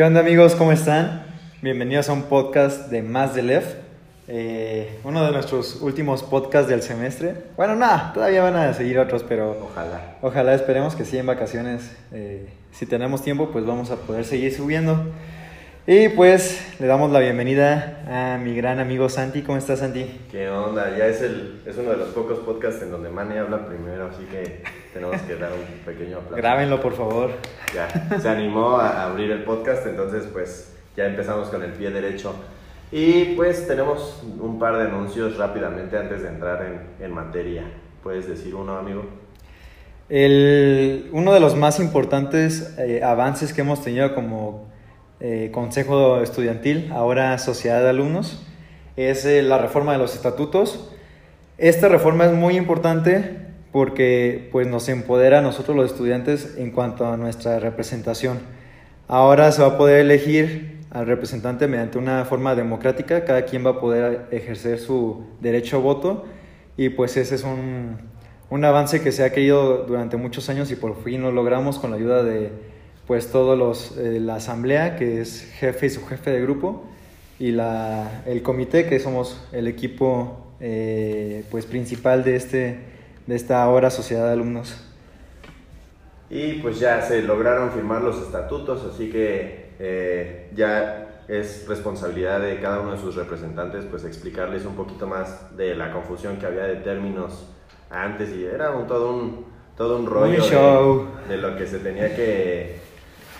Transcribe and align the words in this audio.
¿Qué 0.00 0.04
onda 0.04 0.20
amigos? 0.20 0.54
¿Cómo 0.56 0.72
están? 0.72 1.24
Bienvenidos 1.60 2.08
a 2.08 2.14
un 2.14 2.22
podcast 2.22 2.88
de 2.90 3.02
Más 3.02 3.34
de 3.34 3.42
Lef. 3.42 3.74
Eh, 4.28 4.98
uno 5.04 5.22
de 5.26 5.30
nuestros 5.30 5.82
últimos 5.82 6.22
podcasts 6.22 6.70
del 6.70 6.80
semestre. 6.80 7.34
Bueno, 7.54 7.76
nada, 7.76 8.10
todavía 8.14 8.42
van 8.42 8.56
a 8.56 8.72
seguir 8.72 8.98
otros, 8.98 9.22
pero 9.28 9.50
Ojalá. 9.62 10.16
ojalá 10.22 10.54
esperemos 10.54 10.96
que 10.96 11.04
sí 11.04 11.18
en 11.18 11.26
vacaciones. 11.26 11.94
eh, 12.12 12.48
si 12.72 12.86
tenemos 12.86 13.22
tiempo, 13.22 13.50
pues 13.52 13.66
vamos 13.66 13.90
a 13.90 13.96
poder 13.96 14.24
seguir 14.24 14.54
subiendo. 14.54 15.04
Y 15.86 16.08
pues 16.08 16.66
le 16.80 16.86
damos 16.86 17.10
la 17.12 17.18
bienvenida 17.18 18.34
a 18.34 18.38
mi 18.38 18.56
gran 18.56 18.80
amigo 18.80 19.10
Santi. 19.10 19.42
¿Cómo 19.42 19.58
estás, 19.58 19.80
Santi? 19.80 20.18
¿Qué 20.32 20.48
onda? 20.48 20.96
Ya 20.96 21.08
es, 21.08 21.20
el, 21.20 21.60
es 21.66 21.76
uno 21.76 21.90
de 21.90 21.98
los 21.98 22.08
pocos 22.08 22.38
podcasts 22.38 22.80
en 22.80 22.90
donde 22.90 23.10
Manny 23.10 23.36
habla 23.36 23.66
primero, 23.66 24.06
así 24.06 24.24
que 24.30 24.62
tenemos 24.92 25.20
que 25.22 25.36
dar 25.36 25.52
un 25.52 25.84
pequeño 25.84 26.18
aplauso. 26.18 26.36
Grábenlo, 26.36 26.80
por 26.80 26.94
favor. 26.94 27.30
Ya, 27.74 28.18
se 28.18 28.28
animó 28.28 28.76
a 28.76 29.04
abrir 29.04 29.30
el 29.30 29.44
podcast, 29.44 29.86
entonces 29.86 30.28
pues 30.32 30.72
ya 30.96 31.06
empezamos 31.06 31.48
con 31.48 31.62
el 31.62 31.72
pie 31.72 31.90
derecho. 31.90 32.34
Y 32.92 33.36
pues 33.36 33.68
tenemos 33.68 34.22
un 34.40 34.58
par 34.58 34.76
de 34.76 34.84
anuncios 34.84 35.36
rápidamente 35.36 35.96
antes 35.96 36.22
de 36.22 36.28
entrar 36.28 36.64
en, 36.64 37.04
en 37.04 37.12
materia. 37.12 37.64
¿Puedes 38.02 38.28
decir 38.28 38.54
uno, 38.54 38.76
amigo? 38.76 39.04
El, 40.08 41.08
uno 41.12 41.32
de 41.32 41.38
los 41.38 41.54
más 41.54 41.78
importantes 41.78 42.76
eh, 42.78 43.00
avances 43.04 43.52
que 43.52 43.60
hemos 43.60 43.80
tenido 43.80 44.12
como 44.12 44.68
eh, 45.20 45.50
Consejo 45.52 46.20
Estudiantil, 46.20 46.90
ahora 46.92 47.38
Sociedad 47.38 47.80
de 47.80 47.90
Alumnos, 47.90 48.44
es 48.96 49.24
eh, 49.24 49.40
la 49.42 49.58
reforma 49.58 49.92
de 49.92 49.98
los 49.98 50.16
estatutos. 50.16 50.90
Esta 51.58 51.88
reforma 51.88 52.24
es 52.24 52.32
muy 52.32 52.56
importante 52.56 53.39
porque 53.72 54.48
pues, 54.52 54.66
nos 54.66 54.88
empodera 54.88 55.38
a 55.38 55.42
nosotros 55.42 55.76
los 55.76 55.90
estudiantes 55.90 56.56
en 56.58 56.70
cuanto 56.70 57.06
a 57.06 57.16
nuestra 57.16 57.58
representación. 57.60 58.38
Ahora 59.08 59.52
se 59.52 59.62
va 59.62 59.68
a 59.68 59.78
poder 59.78 60.00
elegir 60.00 60.80
al 60.90 61.06
representante 61.06 61.68
mediante 61.68 61.98
una 61.98 62.24
forma 62.24 62.54
democrática, 62.54 63.24
cada 63.24 63.44
quien 63.44 63.64
va 63.64 63.70
a 63.70 63.80
poder 63.80 64.26
ejercer 64.32 64.78
su 64.78 65.24
derecho 65.40 65.76
a 65.76 65.80
voto 65.80 66.24
y 66.76 66.88
pues 66.90 67.16
ese 67.16 67.36
es 67.36 67.44
un, 67.44 67.98
un 68.50 68.64
avance 68.64 69.00
que 69.00 69.12
se 69.12 69.24
ha 69.24 69.32
querido 69.32 69.84
durante 69.84 70.16
muchos 70.16 70.48
años 70.48 70.70
y 70.72 70.76
por 70.76 71.02
fin 71.02 71.22
lo 71.22 71.30
logramos 71.30 71.78
con 71.78 71.90
la 71.90 71.96
ayuda 71.96 72.22
de 72.24 72.50
pues 73.06 73.30
todos 73.30 73.56
los 73.56 73.96
eh, 73.98 74.20
la 74.20 74.36
asamblea 74.36 74.96
que 74.96 75.20
es 75.20 75.48
jefe 75.58 75.86
y 75.86 75.90
subjefe 75.90 76.30
de 76.30 76.40
grupo 76.40 76.84
y 77.38 77.52
la, 77.52 78.22
el 78.26 78.42
comité 78.42 78.86
que 78.86 78.98
somos 78.98 79.40
el 79.52 79.68
equipo 79.68 80.54
eh, 80.60 81.44
pues 81.50 81.66
principal 81.66 82.24
de 82.24 82.36
este 82.36 82.89
de 83.30 83.36
esta 83.36 83.62
ahora 83.62 83.90
sociedad 83.90 84.26
de 84.26 84.32
alumnos 84.32 84.76
Y 86.28 86.54
pues 86.54 86.80
ya 86.80 87.00
se 87.00 87.22
lograron 87.22 87.70
firmar 87.70 88.02
los 88.02 88.20
estatutos, 88.20 88.84
así 88.84 89.08
que 89.08 89.70
eh, 89.78 90.50
ya 90.52 91.22
es 91.28 91.66
responsabilidad 91.68 92.40
de 92.40 92.58
cada 92.60 92.80
uno 92.80 92.92
de 92.92 92.98
sus 92.98 93.14
representantes 93.14 93.84
pues 93.88 94.04
explicarles 94.04 94.64
un 94.64 94.74
poquito 94.74 95.06
más 95.06 95.56
de 95.56 95.76
la 95.76 95.92
confusión 95.92 96.38
que 96.38 96.46
había 96.46 96.64
de 96.64 96.76
términos 96.76 97.48
antes 97.88 98.30
y 98.30 98.44
era 98.44 98.72
un, 98.72 98.88
todo 98.88 99.14
un 99.14 99.46
todo 99.76 99.96
un 99.96 100.06
rollo 100.06 100.42
show. 100.42 101.08
De, 101.28 101.36
de 101.36 101.40
lo 101.40 101.56
que 101.56 101.68
se 101.68 101.78
tenía 101.78 102.14
que, 102.16 102.80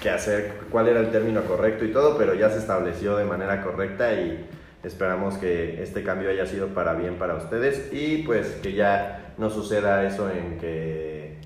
que 0.00 0.08
hacer, 0.08 0.52
cuál 0.70 0.86
era 0.86 1.00
el 1.00 1.10
término 1.10 1.42
correcto 1.42 1.84
y 1.84 1.92
todo, 1.92 2.16
pero 2.16 2.34
ya 2.34 2.48
se 2.48 2.58
estableció 2.58 3.16
de 3.16 3.24
manera 3.24 3.60
correcta 3.60 4.14
y 4.14 4.48
esperamos 4.84 5.36
que 5.36 5.82
este 5.82 6.04
cambio 6.04 6.30
haya 6.30 6.46
sido 6.46 6.68
para 6.68 6.94
bien 6.94 7.16
para 7.16 7.34
ustedes 7.34 7.92
y 7.92 8.18
pues 8.18 8.58
que 8.62 8.72
ya 8.72 9.29
no 9.40 9.48
suceda 9.48 10.06
eso 10.06 10.30
en 10.30 10.58
que 10.58 11.38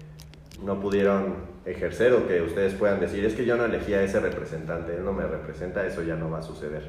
no 0.64 0.80
pudieron 0.80 1.36
ejercer 1.64 2.12
o 2.12 2.26
que 2.26 2.42
ustedes 2.42 2.74
puedan 2.74 2.98
decir, 2.98 3.24
es 3.24 3.34
que 3.34 3.44
yo 3.44 3.56
no 3.56 3.64
elegí 3.64 3.94
a 3.94 4.02
ese 4.02 4.18
representante, 4.18 4.96
él 4.96 5.04
no 5.04 5.12
me 5.12 5.24
representa, 5.24 5.86
eso 5.86 6.02
ya 6.02 6.16
no 6.16 6.28
va 6.28 6.40
a 6.40 6.42
suceder. 6.42 6.82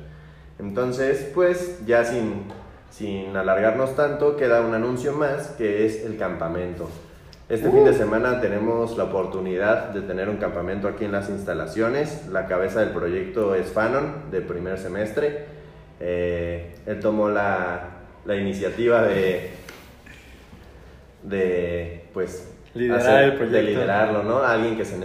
Entonces, 0.57 1.31
pues 1.35 1.85
ya 1.85 2.03
sin, 2.03 2.45
sin 2.89 3.37
alargarnos 3.37 3.95
tanto, 3.95 4.35
queda 4.35 4.61
un 4.61 4.73
anuncio 4.73 5.13
más 5.13 5.49
que 5.49 5.85
es 5.85 6.03
el 6.03 6.17
campamento. 6.17 6.89
Este 7.47 7.69
fin 7.69 7.85
de 7.85 7.93
semana 7.93 8.41
tenemos 8.41 8.97
la 8.97 9.03
oportunidad 9.03 9.89
de 9.89 10.01
tener 10.01 10.29
un 10.29 10.37
campamento 10.37 10.87
aquí 10.87 11.05
en 11.05 11.11
las 11.11 11.29
instalaciones. 11.29 12.27
La 12.31 12.47
cabeza 12.47 12.79
del 12.79 12.89
proyecto 12.89 13.53
es 13.53 13.67
Fanon, 13.67 14.31
de 14.31 14.41
primer 14.41 14.79
semestre. 14.79 15.45
Eh, 15.99 16.73
él 16.87 16.99
tomó 16.99 17.29
la, 17.29 17.89
la 18.25 18.35
iniciativa 18.35 19.03
de, 19.03 19.51
de 21.25 22.05
pues, 22.13 22.51
Liderar 22.73 23.23
el 23.23 23.31
de 23.31 23.37
proyecto. 23.37 23.69
liderarlo, 23.69 24.23
¿no? 24.23 24.43
Alguien 24.43 24.75
que 24.75 24.83
se, 24.85 24.95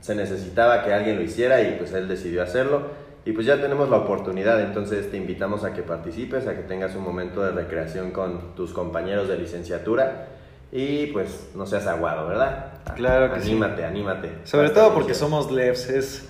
se 0.00 0.14
necesitaba 0.14 0.84
que 0.84 0.92
alguien 0.92 1.16
lo 1.16 1.22
hiciera 1.22 1.62
y 1.62 1.76
pues 1.78 1.92
él 1.92 2.08
decidió 2.08 2.42
hacerlo. 2.42 2.88
Y 3.24 3.32
pues 3.32 3.46
ya 3.46 3.60
tenemos 3.60 3.90
la 3.90 3.98
oportunidad, 3.98 4.60
entonces 4.62 5.10
te 5.10 5.16
invitamos 5.16 5.62
a 5.64 5.74
que 5.74 5.82
participes, 5.82 6.46
a 6.46 6.56
que 6.56 6.62
tengas 6.62 6.96
un 6.96 7.04
momento 7.04 7.42
de 7.42 7.52
recreación 7.52 8.10
con 8.12 8.54
tus 8.56 8.72
compañeros 8.72 9.28
de 9.28 9.36
licenciatura 9.36 10.28
y 10.72 11.06
pues 11.08 11.50
no 11.54 11.66
seas 11.66 11.86
aguado, 11.86 12.26
¿verdad? 12.26 12.72
Claro 12.96 13.32
que 13.34 13.40
sí. 13.40 13.50
anímate, 13.50 13.84
anímate. 13.84 14.30
sobre 14.44 14.70
todo 14.70 14.94
porque 14.94 15.14
somos 15.14 15.50
lefs 15.52 15.90
es 15.90 16.26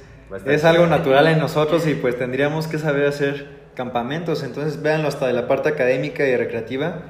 es 0.47 0.65
algo 0.65 0.87
natural 0.87 1.27
en 1.29 1.39
nosotros 1.39 1.87
y 1.87 1.95
pues 1.95 2.17
tendríamos 2.19 2.67
que 2.67 2.79
saber 2.79 3.07
hacer 3.07 3.47
campamentos 3.75 4.43
entonces 4.43 4.81
véanlo 4.83 5.09
hasta 5.09 5.27
de 5.27 5.33
la 5.33 5.47
parte 5.49 5.69
académica 5.69 6.25
y 6.27 6.37
recreativa 6.37 7.03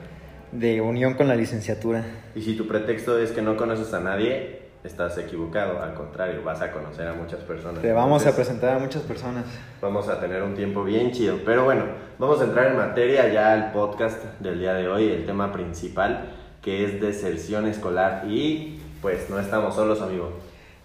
de 0.52 0.80
unión 0.80 1.14
con 1.14 1.28
la 1.28 1.36
licenciatura 1.36 2.04
Y 2.34 2.42
si 2.42 2.56
tu 2.56 2.66
pretexto 2.66 3.18
es 3.18 3.30
que 3.30 3.42
no 3.42 3.56
conoces 3.56 3.92
a 3.94 4.00
nadie, 4.00 4.60
estás 4.84 5.18
equivocado. 5.18 5.82
Al 5.82 5.94
contrario, 5.94 6.42
vas 6.44 6.60
a 6.60 6.72
conocer 6.72 7.06
a 7.06 7.12
muchas 7.12 7.40
personas. 7.40 7.82
te 7.82 7.92
vamos 7.92 8.26
a 8.26 8.34
presentar 8.34 8.76
a 8.76 8.78
muchas 8.78 9.02
personas 9.02 9.44
Vamos 9.80 10.08
a 10.08 10.20
tener 10.20 10.42
un 10.42 10.54
tiempo 10.54 10.84
bien 10.84 11.12
chido. 11.12 11.38
Pero 11.44 11.64
bueno, 11.64 11.84
vamos 12.18 12.40
a 12.40 12.44
entrar 12.44 12.68
en 12.68 12.76
materia 12.76 13.28
ya 13.28 13.52
al 13.52 13.72
podcast 13.72 14.22
del 14.40 14.58
día 14.58 14.74
de 14.74 14.88
hoy, 14.88 15.08
el 15.08 15.26
tema 15.26 15.52
principal, 15.52 16.30
que 16.62 16.84
es 16.84 17.00
deserción 17.00 17.66
escolar. 17.66 18.24
Y 18.28 18.80
pues 19.02 19.30
no 19.30 19.38
estamos 19.38 19.74
solos, 19.74 20.00
amigo. 20.02 20.32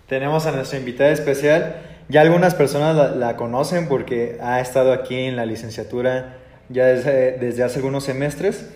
Tenemos 0.07 0.45
a 0.45 0.51
nuestra 0.51 0.77
invitada 0.77 1.11
especial. 1.11 1.75
Ya 2.07 2.21
algunas 2.21 2.53
personas 2.53 2.95
la, 2.95 3.15
la 3.15 3.35
conocen 3.35 3.87
porque 3.87 4.37
ha 4.39 4.61
estado 4.61 4.93
aquí 4.93 5.15
en 5.15 5.35
la 5.35 5.45
licenciatura 5.47 6.37
ya 6.69 6.85
desde, 6.85 7.37
desde 7.39 7.63
hace 7.63 7.77
algunos 7.77 8.03
semestres. 8.03 8.69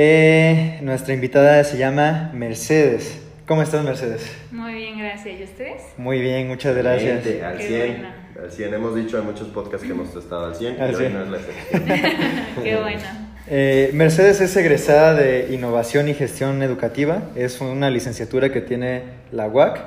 Eh, 0.00 0.78
nuestra 0.82 1.12
invitada 1.12 1.64
se 1.64 1.76
llama 1.76 2.30
Mercedes. 2.32 3.18
¿Cómo 3.48 3.62
estás, 3.62 3.82
Mercedes? 3.84 4.30
Muy 4.52 4.74
bien, 4.74 4.96
gracias. 4.96 5.40
¿Y 5.40 5.42
ustedes? 5.42 5.82
Muy 5.96 6.20
bien, 6.20 6.46
muchas 6.46 6.76
gracias. 6.76 7.26
Al 7.42 7.58
Qué 7.58 7.66
100. 7.66 7.88
bueno. 7.88 8.08
Al 8.44 8.52
100. 8.52 8.74
Hemos 8.74 8.94
dicho 8.94 9.18
en 9.18 9.24
muchos 9.24 9.48
podcasts 9.48 9.84
que 9.84 9.92
hemos 9.92 10.14
estado 10.14 10.46
al 10.46 10.54
100 10.54 10.80
Al 10.80 10.92
y 10.92 10.94
hoy 10.94 11.00
100. 11.00 11.14
no 11.14 11.24
es 11.24 11.30
la 11.30 11.36
excepción. 11.38 11.84
Qué 12.62 12.76
bueno. 12.76 13.00
Eh, 13.48 13.90
Mercedes 13.92 14.40
es 14.40 14.56
egresada 14.56 15.14
de 15.14 15.48
Innovación 15.50 16.06
y 16.08 16.14
Gestión 16.14 16.62
Educativa. 16.62 17.30
Es 17.34 17.60
una 17.60 17.90
licenciatura 17.90 18.52
que 18.52 18.60
tiene 18.60 19.02
la 19.32 19.48
UAC 19.48 19.80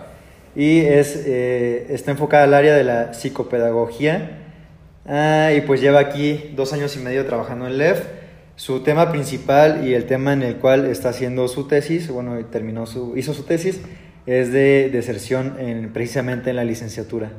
y 0.58 0.80
es, 0.82 1.24
eh, 1.26 1.86
está 1.90 2.12
enfocada 2.12 2.44
al 2.44 2.54
área 2.54 2.76
de 2.76 2.84
la 2.84 3.14
psicopedagogía. 3.14 4.40
Ah, 5.08 5.52
y 5.56 5.62
pues 5.62 5.80
lleva 5.80 6.02
aquí 6.02 6.52
dos 6.58 6.74
años 6.74 6.98
y 6.98 7.00
medio 7.00 7.26
trabajando 7.26 7.66
en 7.66 7.78
LEF. 7.78 8.02
Su 8.62 8.82
tema 8.82 9.10
principal 9.10 9.88
y 9.88 9.96
el 9.96 10.06
tema 10.06 10.34
en 10.34 10.44
el 10.44 10.58
cual 10.58 10.86
está 10.86 11.10
haciendo 11.10 11.48
su 11.48 11.68
tesis, 11.68 12.12
bueno, 12.12 12.38
terminó 12.46 12.86
su, 12.86 13.18
hizo 13.18 13.34
su 13.34 13.42
tesis, 13.42 13.82
es 14.28 14.54
de 14.54 14.92
deserción 14.92 15.56
en, 15.58 15.92
precisamente 15.92 16.52
en 16.52 16.58
la 16.58 16.64
licenciatura. 16.64 17.32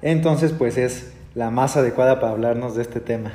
Entonces, 0.00 0.52
pues 0.52 0.78
es 0.78 1.12
la 1.34 1.50
más 1.50 1.76
adecuada 1.76 2.18
para 2.18 2.32
hablarnos 2.32 2.76
de 2.76 2.80
este 2.80 3.00
tema. 3.00 3.32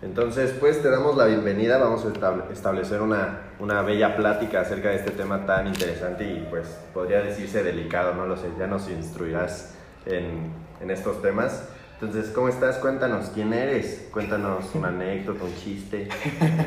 Entonces, 0.00 0.54
pues 0.60 0.80
te 0.80 0.88
damos 0.88 1.16
la 1.16 1.24
bienvenida, 1.24 1.76
vamos 1.78 2.04
a 2.04 2.08
estable- 2.10 2.44
establecer 2.52 3.02
una, 3.02 3.40
una 3.58 3.82
bella 3.82 4.14
plática 4.14 4.60
acerca 4.60 4.90
de 4.90 4.94
este 4.98 5.10
tema 5.10 5.44
tan 5.44 5.66
interesante 5.66 6.22
y 6.22 6.46
pues 6.48 6.68
podría 6.94 7.20
decirse 7.20 7.64
delicado, 7.64 8.14
no 8.14 8.26
lo 8.26 8.36
sé, 8.36 8.46
ya 8.56 8.68
nos 8.68 8.88
instruirás 8.88 9.74
en, 10.06 10.52
en 10.80 10.90
estos 10.92 11.20
temas. 11.20 11.64
Entonces, 12.00 12.30
¿cómo 12.32 12.48
estás? 12.48 12.76
Cuéntanos 12.76 13.30
quién 13.34 13.52
eres, 13.52 14.08
cuéntanos 14.12 14.72
una 14.74 14.88
anécdota, 14.88 15.42
un 15.42 15.54
chiste, 15.56 16.08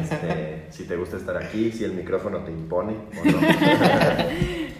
este, 0.02 0.66
si 0.72 0.84
te 0.86 0.98
gusta 0.98 1.16
estar 1.16 1.38
aquí, 1.38 1.72
si 1.72 1.86
el 1.86 1.94
micrófono 1.94 2.40
te 2.40 2.52
impone 2.52 2.94
o 3.20 3.26
no. 3.26 3.38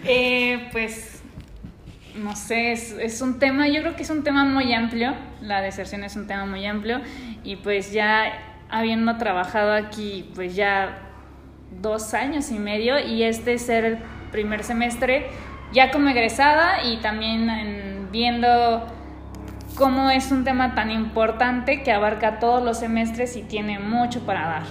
Eh, 0.04 0.68
pues, 0.72 1.22
no 2.16 2.34
sé, 2.34 2.72
es, 2.72 2.90
es 2.98 3.22
un 3.22 3.38
tema, 3.38 3.68
yo 3.68 3.80
creo 3.82 3.94
que 3.94 4.02
es 4.02 4.10
un 4.10 4.24
tema 4.24 4.44
muy 4.44 4.74
amplio. 4.74 5.14
La 5.40 5.62
deserción 5.62 6.02
es 6.02 6.16
un 6.16 6.26
tema 6.26 6.44
muy 6.44 6.66
amplio. 6.66 7.00
Y 7.44 7.54
pues 7.56 7.92
ya 7.92 8.24
habiendo 8.68 9.16
trabajado 9.16 9.72
aquí, 9.72 10.28
pues 10.34 10.56
ya 10.56 10.98
dos 11.80 12.14
años 12.14 12.50
y 12.50 12.58
medio, 12.58 12.98
y 12.98 13.22
este 13.22 13.56
ser 13.58 13.84
el 13.84 13.98
primer 14.32 14.64
semestre, 14.64 15.28
ya 15.72 15.92
como 15.92 16.08
egresada 16.08 16.82
y 16.84 16.96
también 16.96 17.48
en- 17.48 18.08
viendo 18.10 18.84
cómo 19.76 20.10
es 20.10 20.30
un 20.30 20.44
tema 20.44 20.74
tan 20.74 20.90
importante 20.90 21.82
que 21.82 21.92
abarca 21.92 22.38
todos 22.38 22.62
los 22.62 22.78
semestres 22.78 23.36
y 23.36 23.42
tiene 23.42 23.78
mucho 23.78 24.20
para 24.20 24.46
dar. 24.46 24.62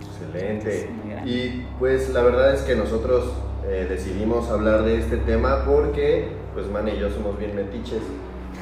Excelente. 0.00 0.90
Y 1.24 1.64
pues 1.78 2.10
la 2.10 2.22
verdad 2.22 2.54
es 2.54 2.62
que 2.62 2.76
nosotros 2.76 3.32
eh, 3.66 3.86
decidimos 3.88 4.50
hablar 4.50 4.82
de 4.84 4.98
este 4.98 5.16
tema 5.16 5.64
porque 5.64 6.28
pues 6.54 6.68
Man 6.68 6.88
y 6.88 6.98
yo 6.98 7.10
somos 7.10 7.38
bien 7.38 7.54
metiches. 7.54 8.02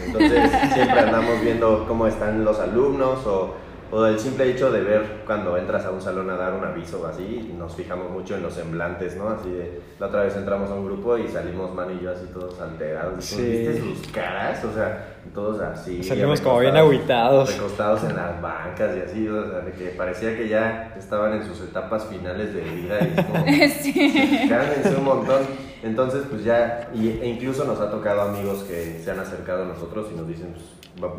Entonces 0.05 0.51
siempre 0.75 1.01
andamos 1.01 1.41
viendo 1.43 1.87
cómo 1.87 2.07
están 2.07 2.45
los 2.45 2.59
alumnos 2.59 3.27
o 3.27 3.55
o 3.97 4.07
el 4.07 4.19
simple 4.19 4.51
hecho 4.51 4.73
de 4.73 4.81
ver 4.83 5.23
cuando 5.25 5.57
entras 5.57 5.85
a 5.85 5.91
un 5.93 6.01
salón 6.03 6.29
a 6.29 6.37
dar 6.37 6.53
un 6.55 6.65
aviso 6.65 7.01
o 7.01 7.07
así, 7.07 7.55
nos 7.57 7.77
fijamos 7.77 8.11
mucho 8.11 8.35
en 8.35 8.43
los 8.43 8.55
semblantes, 8.55 9.15
¿no? 9.17 9.29
Así 9.29 9.51
de, 9.51 9.81
la 10.01 10.09
otra 10.09 10.23
vez 10.25 10.35
entramos 10.35 10.69
a 10.71 10.75
un 10.75 10.85
grupo 10.85 11.17
y 11.17 11.29
salimos 11.29 11.73
Manu 11.73 11.93
y 12.01 12.03
yo 12.03 12.11
así 12.11 12.27
todos 12.33 12.61
alterados. 12.61 13.25
Sí. 13.25 13.41
¿Viste 13.41 13.81
sus 13.81 14.09
caras? 14.13 14.65
O 14.65 14.73
sea, 14.75 15.15
todos 15.33 15.61
así. 15.61 16.03
Salimos 16.03 16.41
como 16.41 16.59
bien 16.59 16.77
agüitados. 16.77 17.55
Recostados 17.55 18.03
en 18.03 18.17
las 18.17 18.43
bancas 18.43 18.97
y 18.97 19.01
así, 19.01 19.29
o 19.29 19.49
sea, 19.49 19.61
de 19.61 19.71
que 19.73 19.87
parecía 19.91 20.37
que 20.37 20.49
ya 20.49 20.93
estaban 20.99 21.33
en 21.35 21.45
sus 21.47 21.61
etapas 21.61 22.07
finales 22.07 22.53
de 22.53 22.63
vida 22.63 22.99
y 23.01 23.17
es 23.19 23.25
como, 23.25 23.45
Sí. 23.81 24.47
Cálmense 24.49 24.97
un 24.97 25.05
montón. 25.05 25.43
Entonces, 25.85 26.23
pues 26.29 26.43
ya, 26.43 26.91
y- 26.95 27.11
e 27.21 27.27
incluso 27.29 27.65
nos 27.65 27.79
ha 27.81 27.91
tocado 27.91 28.23
amigos 28.23 28.65
que 28.65 28.99
se 29.05 29.11
han 29.11 29.21
acercado 29.21 29.63
a 29.63 29.67
nosotros 29.67 30.09
y 30.13 30.17
nos 30.17 30.27
dicen, 30.27 30.49
pues, 30.53 30.65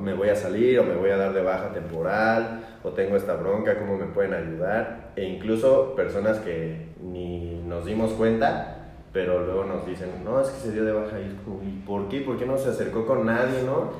me 0.01 0.13
voy 0.13 0.29
a 0.29 0.35
salir 0.35 0.79
o 0.79 0.83
me 0.83 0.95
voy 0.95 1.09
a 1.09 1.17
dar 1.17 1.33
de 1.33 1.41
baja 1.41 1.73
temporal 1.73 2.77
o 2.83 2.91
tengo 2.91 3.15
esta 3.15 3.35
bronca, 3.35 3.77
¿cómo 3.79 3.97
me 3.97 4.05
pueden 4.05 4.33
ayudar? 4.33 5.11
E 5.15 5.23
incluso 5.25 5.95
personas 5.95 6.39
que 6.39 6.89
ni 7.01 7.61
nos 7.65 7.85
dimos 7.85 8.11
cuenta, 8.13 8.93
pero 9.11 9.45
luego 9.45 9.65
nos 9.65 9.85
dicen, 9.85 10.09
no, 10.23 10.41
es 10.41 10.49
que 10.49 10.59
se 10.59 10.71
dio 10.71 10.85
de 10.85 10.91
baja 10.91 11.19
y 11.19 11.25
es 11.25 11.33
como, 11.43 11.63
¿y 11.63 11.71
por 11.85 12.07
qué? 12.09 12.21
¿Por 12.21 12.37
qué 12.37 12.45
no 12.45 12.57
se 12.57 12.69
acercó 12.69 13.05
con 13.05 13.25
nadie, 13.25 13.63
no? 13.63 13.91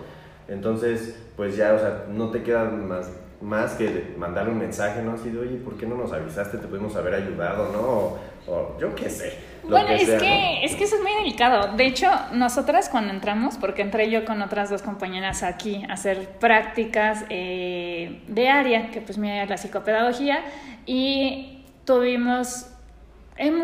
Entonces, 0.48 1.20
pues 1.36 1.56
ya, 1.58 1.74
o 1.74 1.80
sea, 1.80 2.06
no 2.10 2.30
te 2.32 2.44
queda 2.44 2.66
más, 2.66 3.12
más 3.42 3.74
que 3.74 4.14
mandarle 4.18 4.52
un 4.52 4.60
mensaje, 4.60 5.02
¿no? 5.02 5.14
Así 5.14 5.30
de, 5.30 5.40
oye, 5.40 5.58
¿por 5.58 5.76
qué 5.78 5.86
no 5.86 5.96
nos 5.96 6.14
avisaste? 6.14 6.58
Te 6.58 6.68
pudimos 6.68 6.96
haber 6.96 7.16
ayudado, 7.16 7.72
¿no? 7.72 7.80
O, 7.80 8.20
o 8.48 8.78
yo 8.80 8.94
qué 8.94 9.10
sé. 9.10 9.34
Bueno, 9.70 9.88
que 9.88 9.96
es 9.96 10.08
sea, 10.08 10.20
que, 10.20 10.26
¿no? 10.26 10.66
es 10.66 10.76
que 10.76 10.84
eso 10.84 10.96
es 10.96 11.02
muy 11.02 11.14
delicado. 11.14 11.76
De 11.76 11.86
hecho, 11.86 12.10
nosotras 12.32 12.90
cuando 12.90 13.14
entramos, 13.14 13.58
porque 13.58 13.82
entré 13.82 14.10
yo 14.10 14.26
con 14.26 14.42
otras 14.42 14.70
dos 14.70 14.82
compañeras 14.82 15.44
aquí 15.44 15.84
a 15.90 15.94
hacer 15.94 16.30
prácticas 16.40 17.26
eh, 17.30 18.22
de 18.28 18.50
área, 18.50 18.92
que 18.92 19.02
pues 19.02 19.18
mi 19.18 19.30
área 19.30 19.44
es 19.44 19.50
la 19.50 19.58
psicopedagogía, 19.58 20.44
y 20.86 21.64
tuvimos, 21.86 22.68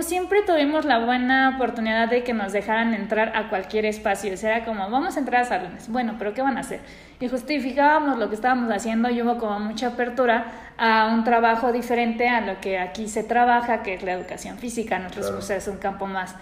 siempre 0.01 0.41
tuvimos 0.41 0.83
la 0.83 0.99
buena 0.99 1.53
oportunidad 1.55 2.09
de 2.09 2.23
que 2.23 2.33
nos 2.33 2.51
dejaran 2.51 2.93
entrar 2.93 3.31
a 3.35 3.49
cualquier 3.49 3.85
espacio. 3.85 4.33
O 4.33 4.37
sea, 4.37 4.57
era 4.57 4.65
como, 4.65 4.89
vamos 4.89 5.15
a 5.15 5.19
entrar 5.19 5.41
a 5.41 5.45
salones. 5.45 5.87
Bueno, 5.89 6.15
pero 6.19 6.33
¿qué 6.33 6.41
van 6.41 6.57
a 6.57 6.61
hacer? 6.61 6.81
Y 7.19 7.29
justificábamos 7.29 8.17
lo 8.17 8.27
que 8.27 8.35
estábamos 8.35 8.69
haciendo 8.71 9.09
y 9.09 9.21
hubo 9.21 9.37
como 9.37 9.59
mucha 9.59 9.87
apertura 9.87 10.45
a 10.77 11.11
un 11.13 11.23
trabajo 11.23 11.71
diferente 11.71 12.27
a 12.27 12.41
lo 12.41 12.59
que 12.59 12.79
aquí 12.79 13.07
se 13.07 13.23
trabaja, 13.23 13.81
que 13.83 13.93
es 13.93 14.03
la 14.03 14.11
educación 14.11 14.57
física. 14.57 14.99
Nosotros 14.99 15.27
Claro. 15.27 15.37
pues, 15.37 15.49
es 15.51 15.67
un 15.67 15.77
campo 15.77 16.05
más 16.05 16.35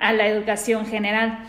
a 0.00 0.12
la 0.14 0.26
educación 0.26 0.86
general. 0.86 1.40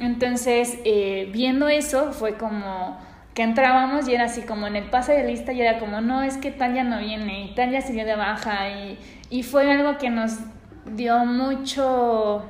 Entonces, 0.00 0.78
eh, 0.84 1.28
viendo 1.32 1.68
eso, 1.68 2.12
fue 2.12 2.34
como 2.38 2.98
que 3.34 3.42
entrábamos 3.42 4.08
y 4.08 4.14
era 4.14 4.24
así 4.24 4.42
como 4.42 4.66
en 4.66 4.74
el 4.76 4.84
pase 4.84 5.12
de 5.12 5.24
lista 5.24 5.52
y 5.52 5.60
era 5.60 5.78
como, 5.78 6.00
no, 6.00 6.22
es 6.22 6.38
que 6.38 6.50
tal 6.50 6.74
ya 6.74 6.82
no 6.82 6.98
viene 6.98 7.44
y 7.44 7.54
tal 7.54 7.70
ya 7.70 7.82
se 7.82 7.92
dio 7.92 8.06
de 8.06 8.16
baja 8.16 8.70
y, 8.70 8.98
y 9.30 9.42
fue 9.42 9.70
algo 9.70 9.98
que 9.98 10.10
nos 10.10 10.38
dio 10.94 11.24
mucho, 11.24 12.44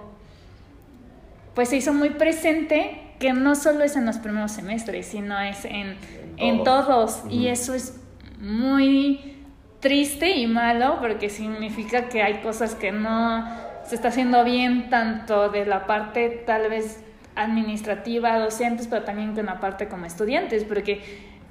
pues 1.55 1.71
se 1.71 1.77
hizo 1.77 1.93
muy 1.93 2.11
presente 2.11 3.03
que 3.19 3.33
no 3.33 3.55
solo 3.55 3.85
es 3.85 3.97
en 3.97 4.07
los 4.07 4.19
primeros 4.19 4.53
semestres, 4.53 5.07
sino 5.07 5.39
es 5.41 5.65
en, 5.65 5.97
en 6.37 6.63
todos. 6.65 7.23
y 7.29 7.49
eso 7.49 7.75
es 7.75 8.01
muy 8.41 9.37
triste 9.81 10.37
y 10.37 10.47
malo 10.47 10.99
porque 11.01 11.29
significa 11.29 12.09
que 12.09 12.23
hay 12.23 12.41
cosas 12.41 12.75
que 12.75 12.93
no 12.93 13.45
se 13.85 13.95
está 13.95 14.09
haciendo 14.09 14.45
bien 14.45 14.91
tanto 14.91 15.49
de 15.49 15.65
la 15.67 15.87
parte 15.87 16.43
tal 16.47 16.69
vez 16.69 17.03
administrativa, 17.35 18.39
docentes, 18.39 18.87
pero 18.89 19.05
también 19.05 19.35
con 19.35 19.47
la 19.47 19.61
parte 19.61 19.89
como 19.89 20.07
estudiantes, 20.07 20.65
porque 20.65 21.03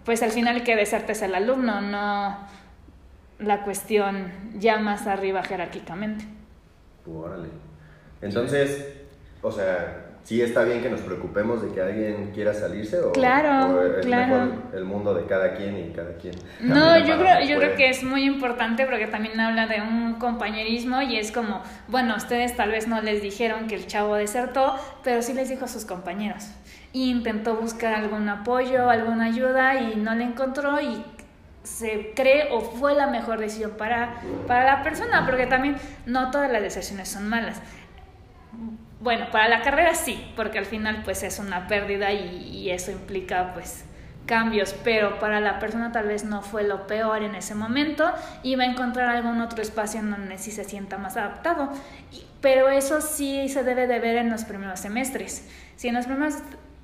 pues 0.04 0.22
al 0.22 0.32
final 0.32 0.58
el 0.58 0.64
que 0.64 0.76
desarte 0.76 1.14
es 1.14 1.22
el 1.22 1.34
alumno, 1.34 1.82
no 1.82 2.38
la 3.40 3.64
cuestión 3.64 4.32
ya 4.58 4.80
más 4.80 5.08
arriba 5.08 5.44
jerárquicamente. 5.44 6.26
Órale. 7.14 7.50
Entonces, 8.22 8.96
o 9.42 9.52
sea, 9.52 10.06
sí 10.24 10.42
está 10.42 10.64
bien 10.64 10.82
que 10.82 10.90
nos 10.90 11.00
preocupemos 11.02 11.62
de 11.62 11.72
que 11.72 11.82
alguien 11.82 12.32
quiera 12.34 12.54
salirse 12.54 13.00
o, 13.00 13.12
Claro, 13.14 13.78
o 13.78 13.82
es 13.84 14.06
claro. 14.06 14.46
mejor 14.46 14.64
el 14.74 14.84
mundo 14.84 15.14
de 15.14 15.26
cada 15.26 15.54
quien 15.54 15.78
y 15.78 15.94
cada 15.94 16.16
quien. 16.16 16.34
No, 16.60 16.98
yo 17.00 17.18
creo, 17.18 17.42
yo 17.46 17.58
creo 17.58 17.76
que 17.76 17.90
es 17.90 18.04
muy 18.04 18.24
importante 18.24 18.86
porque 18.86 19.08
también 19.08 19.40
habla 19.40 19.68
de 19.68 19.82
un 19.82 20.16
compañerismo 20.16 21.02
y 21.02 21.18
es 21.18 21.32
como, 21.32 21.62
bueno, 21.88 22.16
ustedes 22.18 22.58
tal 22.58 22.72
vez 22.72 22.88
no 22.88 23.02
les 23.02 23.22
dijeron 23.22 23.68
que 23.68 23.76
el 23.76 23.88
chavo 23.88 24.16
desertó, 24.16 24.76
pero 25.04 25.22
sí 25.22 25.34
les 25.34 25.48
dijo 25.50 25.66
a 25.66 25.70
sus 25.70 25.86
compañeros. 25.86 26.48
Y 26.92 27.12
intentó 27.12 27.56
buscar 27.56 27.94
algún 27.94 28.28
apoyo, 28.28 28.90
alguna 28.90 29.26
ayuda 29.26 29.80
y 29.80 29.96
no 29.96 30.16
la 30.16 30.24
encontró 30.24 30.82
y 30.82 31.06
se 31.68 32.14
cree 32.16 32.50
o 32.52 32.62
fue 32.62 32.96
la 32.96 33.08
mejor 33.08 33.40
decisión 33.40 33.72
para, 33.72 34.22
para 34.48 34.64
la 34.64 34.84
persona, 34.84 35.26
porque 35.26 35.46
también 35.46 35.78
no 36.06 36.32
todas 36.32 36.52
las 36.52 36.62
decisiones 36.62 37.10
son 37.10 37.28
malas. 37.28 37.62
Bueno, 39.00 39.28
para 39.32 39.48
la 39.48 39.62
carrera 39.62 39.94
sí, 39.94 40.32
porque 40.36 40.58
al 40.58 40.66
final 40.66 41.04
pues 41.04 41.22
es 41.24 41.40
una 41.40 41.68
pérdida 41.68 42.12
y, 42.14 42.38
y 42.38 42.72
eso 42.72 42.92
implica 42.92 43.54
pues 43.54 43.86
cambios, 44.26 44.76
pero 44.84 45.20
para 45.20 45.40
la 45.40 45.60
persona 45.60 45.92
tal 45.92 46.08
vez 46.08 46.24
no 46.24 46.42
fue 46.42 46.64
lo 46.64 46.88
peor 46.88 47.24
en 47.24 47.36
ese 47.36 47.56
momento 47.56 48.12
y 48.44 48.56
va 48.56 48.64
a 48.64 48.68
encontrar 48.68 49.10
algún 49.10 49.42
otro 49.42 49.62
espacio 49.62 50.00
en 50.00 50.12
donde 50.12 50.38
sí 50.38 50.52
se 50.52 50.64
sienta 50.64 50.98
más 50.98 51.18
adaptado. 51.18 51.72
Pero 52.42 52.70
eso 52.70 53.02
sí 53.02 53.50
se 53.50 53.64
debe 53.64 53.88
de 53.88 54.00
ver 54.00 54.18
en 54.18 54.30
los 54.30 54.46
primeros 54.46 54.80
semestres. 54.80 55.48
Si 55.76 55.88
en 55.88 55.96
los 55.96 56.06
primeros 56.06 56.36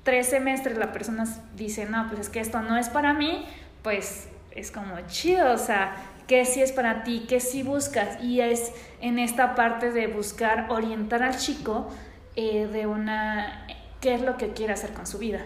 tres 0.02 0.28
semestres 0.28 0.78
la 0.78 0.92
persona 0.92 1.24
dice, 1.54 1.86
no, 1.86 2.08
pues 2.08 2.20
es 2.20 2.28
que 2.28 2.40
esto 2.40 2.60
no 2.62 2.76
es 2.76 2.88
para 2.88 3.12
mí, 3.12 3.46
pues 3.82 4.28
es 4.54 4.70
como 4.70 4.94
chido, 5.06 5.52
o 5.52 5.58
sea, 5.58 5.96
qué 6.26 6.44
sí 6.44 6.62
es 6.62 6.72
para 6.72 7.02
ti, 7.04 7.26
qué 7.28 7.40
sí 7.40 7.62
buscas. 7.62 8.22
Y 8.22 8.40
es 8.40 8.72
en 9.00 9.18
esta 9.18 9.54
parte 9.54 9.90
de 9.90 10.06
buscar 10.06 10.66
orientar 10.70 11.22
al 11.22 11.36
chico 11.36 11.88
eh, 12.36 12.66
de 12.66 12.86
una, 12.86 13.66
qué 14.00 14.14
es 14.14 14.22
lo 14.22 14.36
que 14.36 14.52
quiere 14.52 14.72
hacer 14.72 14.92
con 14.92 15.06
su 15.06 15.18
vida. 15.18 15.40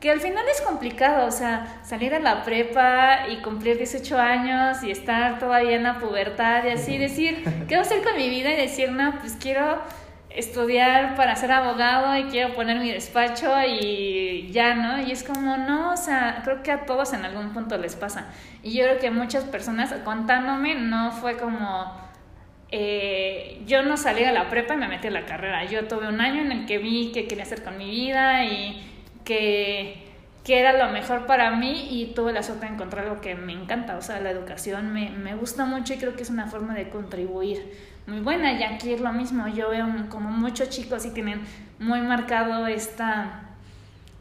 Que 0.00 0.10
al 0.10 0.20
final 0.20 0.44
es 0.50 0.62
complicado, 0.62 1.26
o 1.26 1.30
sea, 1.30 1.80
salir 1.84 2.14
a 2.14 2.20
la 2.20 2.42
prepa 2.42 3.28
y 3.28 3.42
cumplir 3.42 3.76
18 3.76 4.18
años 4.18 4.82
y 4.82 4.90
estar 4.90 5.38
todavía 5.38 5.76
en 5.76 5.82
la 5.82 5.98
pubertad 5.98 6.64
y 6.64 6.70
así 6.70 6.96
decir, 6.96 7.44
¿qué 7.68 7.74
voy 7.74 7.76
a 7.76 7.80
hacer 7.82 8.02
con 8.02 8.16
mi 8.16 8.30
vida? 8.30 8.50
Y 8.50 8.56
decir, 8.56 8.90
no, 8.92 9.18
pues 9.20 9.36
quiero 9.38 9.78
estudiar 10.30 11.16
para 11.16 11.34
ser 11.34 11.50
abogado 11.50 12.16
y 12.16 12.24
quiero 12.24 12.54
poner 12.54 12.78
mi 12.78 12.90
despacho 12.90 13.52
y 13.66 14.48
ya, 14.52 14.74
¿no? 14.74 15.00
Y 15.00 15.10
es 15.10 15.24
como, 15.24 15.56
no, 15.56 15.92
o 15.92 15.96
sea, 15.96 16.40
creo 16.44 16.62
que 16.62 16.70
a 16.70 16.86
todos 16.86 17.12
en 17.12 17.24
algún 17.24 17.52
punto 17.52 17.76
les 17.76 17.96
pasa. 17.96 18.28
Y 18.62 18.72
yo 18.72 18.84
creo 18.84 18.98
que 18.98 19.10
muchas 19.10 19.44
personas, 19.44 19.92
contándome, 20.04 20.76
no 20.76 21.10
fue 21.12 21.36
como, 21.36 21.92
eh, 22.70 23.60
yo 23.66 23.82
no 23.82 23.96
salí 23.96 24.22
a 24.24 24.32
la 24.32 24.48
prepa 24.48 24.74
y 24.74 24.76
me 24.76 24.88
metí 24.88 25.08
a 25.08 25.10
la 25.10 25.26
carrera. 25.26 25.64
Yo 25.64 25.88
tuve 25.88 26.08
un 26.08 26.20
año 26.20 26.42
en 26.42 26.52
el 26.52 26.66
que 26.66 26.78
vi 26.78 27.10
qué 27.12 27.26
quería 27.26 27.44
hacer 27.44 27.64
con 27.64 27.76
mi 27.76 27.90
vida 27.90 28.44
y 28.44 28.86
que, 29.24 30.06
que 30.44 30.60
era 30.60 30.72
lo 30.72 30.92
mejor 30.92 31.26
para 31.26 31.50
mí 31.50 31.88
y 31.90 32.14
tuve 32.14 32.32
la 32.32 32.44
suerte 32.44 32.66
de 32.66 32.74
encontrar 32.74 33.06
algo 33.06 33.20
que 33.20 33.34
me 33.34 33.52
encanta. 33.52 33.96
O 33.96 34.02
sea, 34.02 34.20
la 34.20 34.30
educación 34.30 34.92
me, 34.92 35.10
me 35.10 35.34
gusta 35.34 35.64
mucho 35.64 35.94
y 35.94 35.96
creo 35.96 36.14
que 36.14 36.22
es 36.22 36.30
una 36.30 36.46
forma 36.46 36.74
de 36.74 36.88
contribuir 36.88 37.89
muy 38.10 38.20
buena. 38.20 38.52
Y 38.52 38.62
aquí 38.62 38.92
es 38.92 39.00
lo 39.00 39.12
mismo. 39.12 39.48
Yo 39.48 39.70
veo 39.70 39.86
como 40.10 40.30
muchos 40.30 40.68
chicos 40.68 41.06
y 41.06 41.10
tienen 41.10 41.40
muy 41.78 42.00
marcado 42.02 42.66
esta 42.66 43.42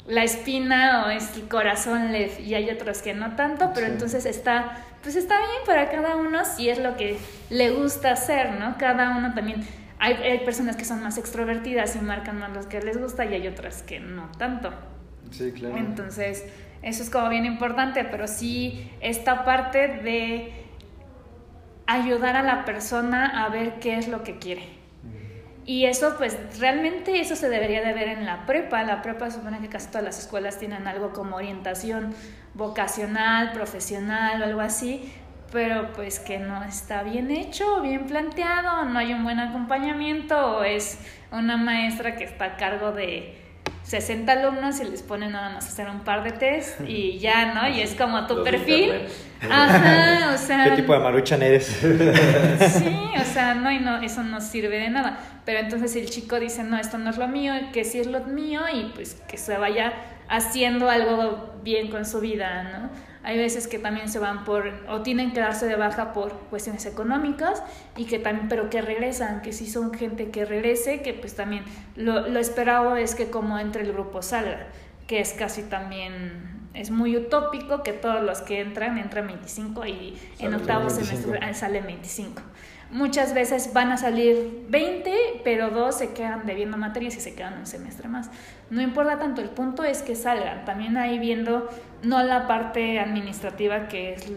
la 0.08 0.24
espina 0.24 1.04
o 1.06 1.10
es 1.10 1.36
el 1.36 1.48
corazón 1.48 2.12
LED 2.12 2.40
y 2.40 2.56
hay 2.56 2.70
otros 2.72 3.02
que 3.04 3.14
no 3.14 3.36
tanto, 3.36 3.72
pero 3.76 3.86
Sí. 3.86 3.92
entonces 3.94 4.26
está, 4.26 4.78
pues 5.04 5.16
está 5.16 5.38
bien 5.38 5.52
para 5.68 5.90
cada 5.92 6.16
uno 6.16 6.46
si 6.46 6.68
es 6.68 6.80
lo 6.80 6.98
que 6.98 7.20
le 7.52 7.70
gusta 7.70 8.12
hacer, 8.14 8.54
¿no? 8.60 8.76
Cada 8.80 9.16
uno 9.16 9.36
también, 9.36 9.64
hay, 10.00 10.14
hay 10.16 10.40
personas 10.40 10.78
que 10.78 10.84
son 10.86 11.04
más 11.04 11.20
extrovertidas 11.20 11.96
y 11.96 12.00
marcan 12.00 12.40
más 12.40 12.50
los 12.54 12.66
que 12.66 12.82
les 12.82 12.98
gusta 13.00 13.24
y 13.26 13.36
hay 13.36 13.48
otras 13.48 13.84
que 13.84 14.00
no 14.00 14.32
tanto. 14.40 14.72
Sí, 15.30 15.52
claro. 15.52 15.78
Entonces, 15.78 16.44
eso 16.82 17.04
es 17.04 17.10
como 17.12 17.30
bien 17.30 17.46
importante, 17.46 18.04
pero 18.06 18.26
sí 18.28 18.90
esta 19.02 19.46
parte 19.46 19.88
de 19.90 20.54
ayudar 21.90 22.36
a 22.36 22.44
la 22.44 22.66
persona 22.66 23.46
a 23.46 23.50
ver 23.50 23.80
qué 23.80 23.98
es 23.98 24.08
lo 24.08 24.24
que 24.24 24.38
quiere. 24.38 24.80
Y 25.66 25.86
eso, 25.86 26.16
pues, 26.18 26.38
realmente 26.60 27.20
eso 27.20 27.36
se 27.36 27.50
debería 27.50 27.82
de 27.82 27.94
ver 27.94 28.08
en 28.08 28.26
la 28.26 28.46
prepa. 28.46 28.84
La 28.84 29.02
prepa 29.02 29.30
supone 29.30 29.60
que 29.60 29.70
casi 29.70 29.88
todas 29.88 30.04
las 30.04 30.20
escuelas 30.20 30.58
tienen 30.58 30.88
algo 30.88 31.14
como 31.14 31.36
orientación 31.36 32.14
vocacional, 32.54 33.52
profesional 33.52 34.42
o 34.42 34.46
algo 34.46 34.62
así, 34.62 35.12
pero 35.52 35.94
pues 35.94 36.20
que 36.20 36.40
no 36.40 36.64
está 36.64 37.04
bien 37.04 37.32
hecho, 37.32 37.82
bien 37.82 38.06
planteado, 38.06 38.86
no 38.86 39.00
hay 39.00 39.14
un 39.14 39.24
buen 39.24 39.40
acompañamiento 39.40 40.58
o 40.58 40.64
es 40.64 41.00
una 41.32 41.58
maestra 41.58 42.16
que 42.16 42.24
está 42.24 42.46
a 42.46 42.58
cargo 42.58 42.92
de 42.92 43.36
60 43.90 44.32
alumnos 44.32 44.80
y 44.80 44.84
les 44.84 45.02
ponen 45.02 45.32
nada 45.32 45.50
más 45.50 45.66
a 45.66 45.68
hacer 45.70 45.90
un 45.90 46.02
par 46.02 46.24
de 46.24 46.32
test 46.32 46.80
y 46.88 47.18
ya, 47.20 47.56
¿no? 47.56 47.68
Y 47.68 47.82
es 47.82 47.96
como 47.96 48.28
tu 48.28 48.36
Los 48.36 48.44
perfil. 48.48 48.92
Ajá, 49.50 50.36
o 50.36 50.38
sea. 50.46 50.66
¿Qué 50.66 50.82
tipo 50.82 50.94
de 50.94 51.00
maruchan 51.00 51.42
eres? 51.42 51.66
Sí, 52.78 52.96
o 53.20 53.24
sea, 53.26 53.56
no, 53.56 53.72
y 53.72 53.80
no, 53.80 54.00
eso 54.04 54.22
no 54.22 54.42
sirve 54.42 54.78
de 54.78 54.92
nada. 54.92 55.18
Pero 55.44 55.60
entonces 55.60 55.92
si 55.92 56.00
el 56.00 56.10
chico 56.10 56.40
dice, 56.40 56.64
no, 56.64 56.78
esto 56.78 57.00
no 57.00 57.10
es 57.10 57.18
lo 57.18 57.28
mío, 57.28 57.54
que 57.74 57.84
sí 57.84 58.00
es 58.00 58.06
lo 58.06 58.20
mío, 58.26 58.62
y 58.72 58.92
pues 58.94 59.16
que 59.28 59.38
se 59.38 59.58
vaya 59.58 59.94
haciendo 60.28 60.88
algo 60.88 61.56
bien 61.64 61.90
con 61.90 62.06
su 62.06 62.20
vida, 62.20 62.64
¿no? 62.66 62.90
Hay 63.24 63.38
veces 63.38 63.68
que 63.68 63.80
también 63.80 64.10
se 64.10 64.20
van 64.20 64.46
por, 64.46 64.72
o 64.88 65.02
tienen 65.02 65.34
que 65.34 65.42
darse 65.42 65.68
de 65.68 65.76
baja 65.76 66.14
por 66.14 66.32
cuestiones 66.50 66.86
económicas, 66.86 67.62
y 67.98 68.06
que 68.06 68.20
también, 68.20 68.48
pero 68.48 68.70
que 68.70 68.82
regresan, 68.82 69.42
que 69.42 69.52
sí 69.52 69.70
son 69.70 69.94
gente 69.94 70.30
que 70.30 70.46
regrese, 70.46 71.02
que 71.02 71.14
pues 71.14 71.36
también 71.36 71.64
lo, 71.96 72.28
lo 72.30 72.40
esperado 72.40 72.96
es 72.96 73.16
que 73.16 73.30
como 73.30 73.60
entre 73.60 73.84
el 73.84 73.92
grupo 73.92 74.22
salga, 74.22 74.68
que 75.08 75.20
es 75.20 75.34
casi 75.34 75.64
también, 75.64 76.70
es 76.74 76.92
muy 76.92 77.18
utópico 77.18 77.84
que 77.84 77.94
todos 77.94 78.24
los 78.24 78.42
que 78.42 78.62
entran, 78.62 78.98
entran 78.98 79.28
25 79.28 79.86
y 79.86 80.18
en 80.40 80.54
octavo 80.54 80.86
25. 80.86 81.06
semestre 81.06 81.40
ah, 81.42 81.54
salen 81.54 81.86
25. 81.86 82.42
Muchas 82.92 83.36
veces 83.36 83.72
van 83.72 83.92
a 83.92 83.98
salir 83.98 84.66
20, 84.70 85.14
pero 85.44 85.70
dos 85.70 85.98
se 86.00 86.14
quedan 86.14 86.48
debiendo 86.48 86.76
materias 86.76 87.16
y 87.18 87.20
se 87.22 87.36
quedan 87.36 87.60
un 87.60 87.68
semestre 87.68 88.08
más. 88.08 88.32
No 88.72 88.82
importa 88.82 89.20
tanto, 89.20 89.42
el 89.42 89.50
punto 89.50 89.84
es 89.84 90.02
que 90.02 90.16
salgan. 90.16 90.66
También 90.66 90.98
ahí 90.98 91.20
viendo 91.20 91.70
no 92.02 92.24
la 92.24 92.48
parte 92.48 93.00
administrativa 93.00 93.88
que 93.88 94.14
es 94.14 94.32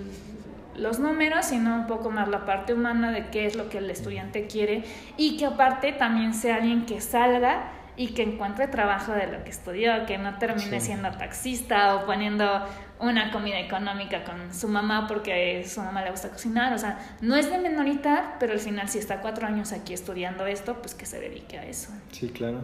los 0.77 0.99
números, 0.99 1.47
sino 1.47 1.75
un 1.75 1.87
poco 1.87 2.11
más 2.11 2.29
la 2.29 2.45
parte 2.45 2.75
humana 2.75 3.11
de 3.11 3.29
qué 3.29 3.47
es 3.47 3.57
lo 3.57 3.69
que 3.71 3.79
el 3.79 3.89
estudiante 3.91 4.47
quiere 4.47 4.85
y 5.17 5.37
que 5.39 5.47
aparte 5.47 5.93
también 5.93 6.35
sea 6.35 6.57
alguien 6.57 6.85
que 6.85 7.01
salga 7.01 7.71
y 7.95 8.09
que 8.15 8.23
encuentre 8.23 8.69
trabajo 8.69 9.13
de 9.13 9.27
lo 9.27 9.45
que 9.45 9.51
estudió, 9.51 10.07
que 10.07 10.17
no 10.17 10.39
termine 10.39 10.81
Sí. 10.81 10.87
siendo 10.87 11.11
taxista 11.11 11.97
o 11.97 12.07
poniendo 12.07 12.67
una 13.03 13.33
comida 13.33 13.59
económica 13.59 14.25
con 14.25 14.55
su 14.55 14.69
mamá 14.69 15.07
porque 15.09 15.65
su 15.67 15.81
mamá 15.81 16.03
le 16.03 16.11
gusta 16.11 16.31
cocinar. 16.31 16.73
O 16.73 16.79
sea, 16.79 16.99
no 17.21 17.35
es 17.35 17.51
de 17.51 17.59
menoridad, 17.59 18.37
pero 18.39 18.53
al 18.53 18.61
final 18.61 18.89
si 18.89 18.99
está 18.99 19.21
cuatro 19.21 19.47
años 19.47 19.73
aquí 19.73 19.93
estudiando 19.93 20.47
esto, 20.47 20.77
pues 20.81 20.95
que 20.95 21.05
se 21.05 21.21
dedique 21.21 21.59
a 21.59 21.67
eso. 21.67 21.91
Sí, 22.13 22.29
claro. 22.29 22.59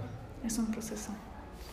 Es 0.44 0.58
un 0.58 0.70
proceso. 0.70 1.12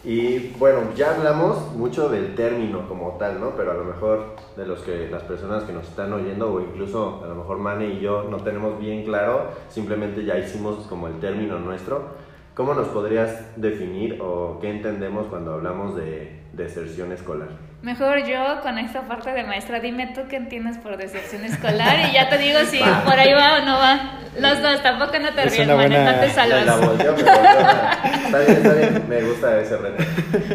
Y 0.03 0.49
bueno, 0.59 0.93
ya 0.95 1.15
hablamos 1.15 1.73
mucho 1.75 2.09
del 2.09 2.35
término 2.35 2.87
como 2.87 3.13
tal, 3.13 3.39
¿no? 3.39 3.55
Pero 3.55 3.71
a 3.71 3.73
lo 3.75 3.85
mejor 3.85 4.35
de 4.55 4.65
los 4.65 4.81
que 4.81 5.09
las 5.09 5.23
personas 5.23 5.63
que 5.63 5.73
nos 5.73 5.87
están 5.87 6.13
oyendo 6.13 6.53
o 6.53 6.61
incluso 6.61 7.23
a 7.23 7.27
lo 7.27 7.35
mejor 7.35 7.57
Mane 7.57 7.87
y 7.87 7.99
yo 7.99 8.23
no 8.29 8.37
tenemos 8.37 8.79
bien 8.79 9.03
claro, 9.03 9.49
simplemente 9.69 10.23
ya 10.23 10.37
hicimos 10.37 10.85
como 10.87 11.07
el 11.07 11.19
término 11.19 11.59
nuestro. 11.59 12.25
¿Cómo 12.53 12.73
nos 12.73 12.87
podrías 12.89 13.47
definir 13.57 14.19
o 14.21 14.59
qué 14.61 14.69
entendemos 14.69 15.27
cuando 15.27 15.55
hablamos 15.55 15.95
de 15.95 16.39
deserción 16.53 17.11
escolar? 17.11 17.49
Mejor 17.85 18.25
yo 18.25 18.61
con 18.63 18.79
esta 18.79 19.01
parte 19.07 19.31
de 19.31 19.43
maestra, 19.43 19.79
dime 19.79 20.07
tú 20.15 20.21
qué 20.27 20.37
entiendes 20.37 20.79
por 20.79 20.97
deserción 20.97 21.45
escolar 21.45 22.09
y 22.09 22.13
ya 22.13 22.27
te 22.29 22.39
digo 22.39 22.57
si 22.65 22.79
por 22.79 23.13
ahí 23.19 23.31
va 23.31 23.57
o 23.61 23.65
no 23.65 23.77
va. 23.77 24.19
Los 24.39 24.59
dos, 24.59 24.81
tampoco 24.81 25.19
no 25.19 25.31
te 25.35 25.43
Es 25.45 25.55
ríes, 25.55 25.67
buena- 25.71 26.11
no 26.13 26.19
te 26.19 26.29
salvas. 26.31 26.65
la 26.65 26.77
me. 26.77 26.95
Está 28.25 28.39
bien, 28.39 28.51
está 28.57 28.73
bien, 28.73 29.03
me 29.07 29.21
gusta 29.21 29.61
ese 29.61 29.77
reto. 29.77 30.03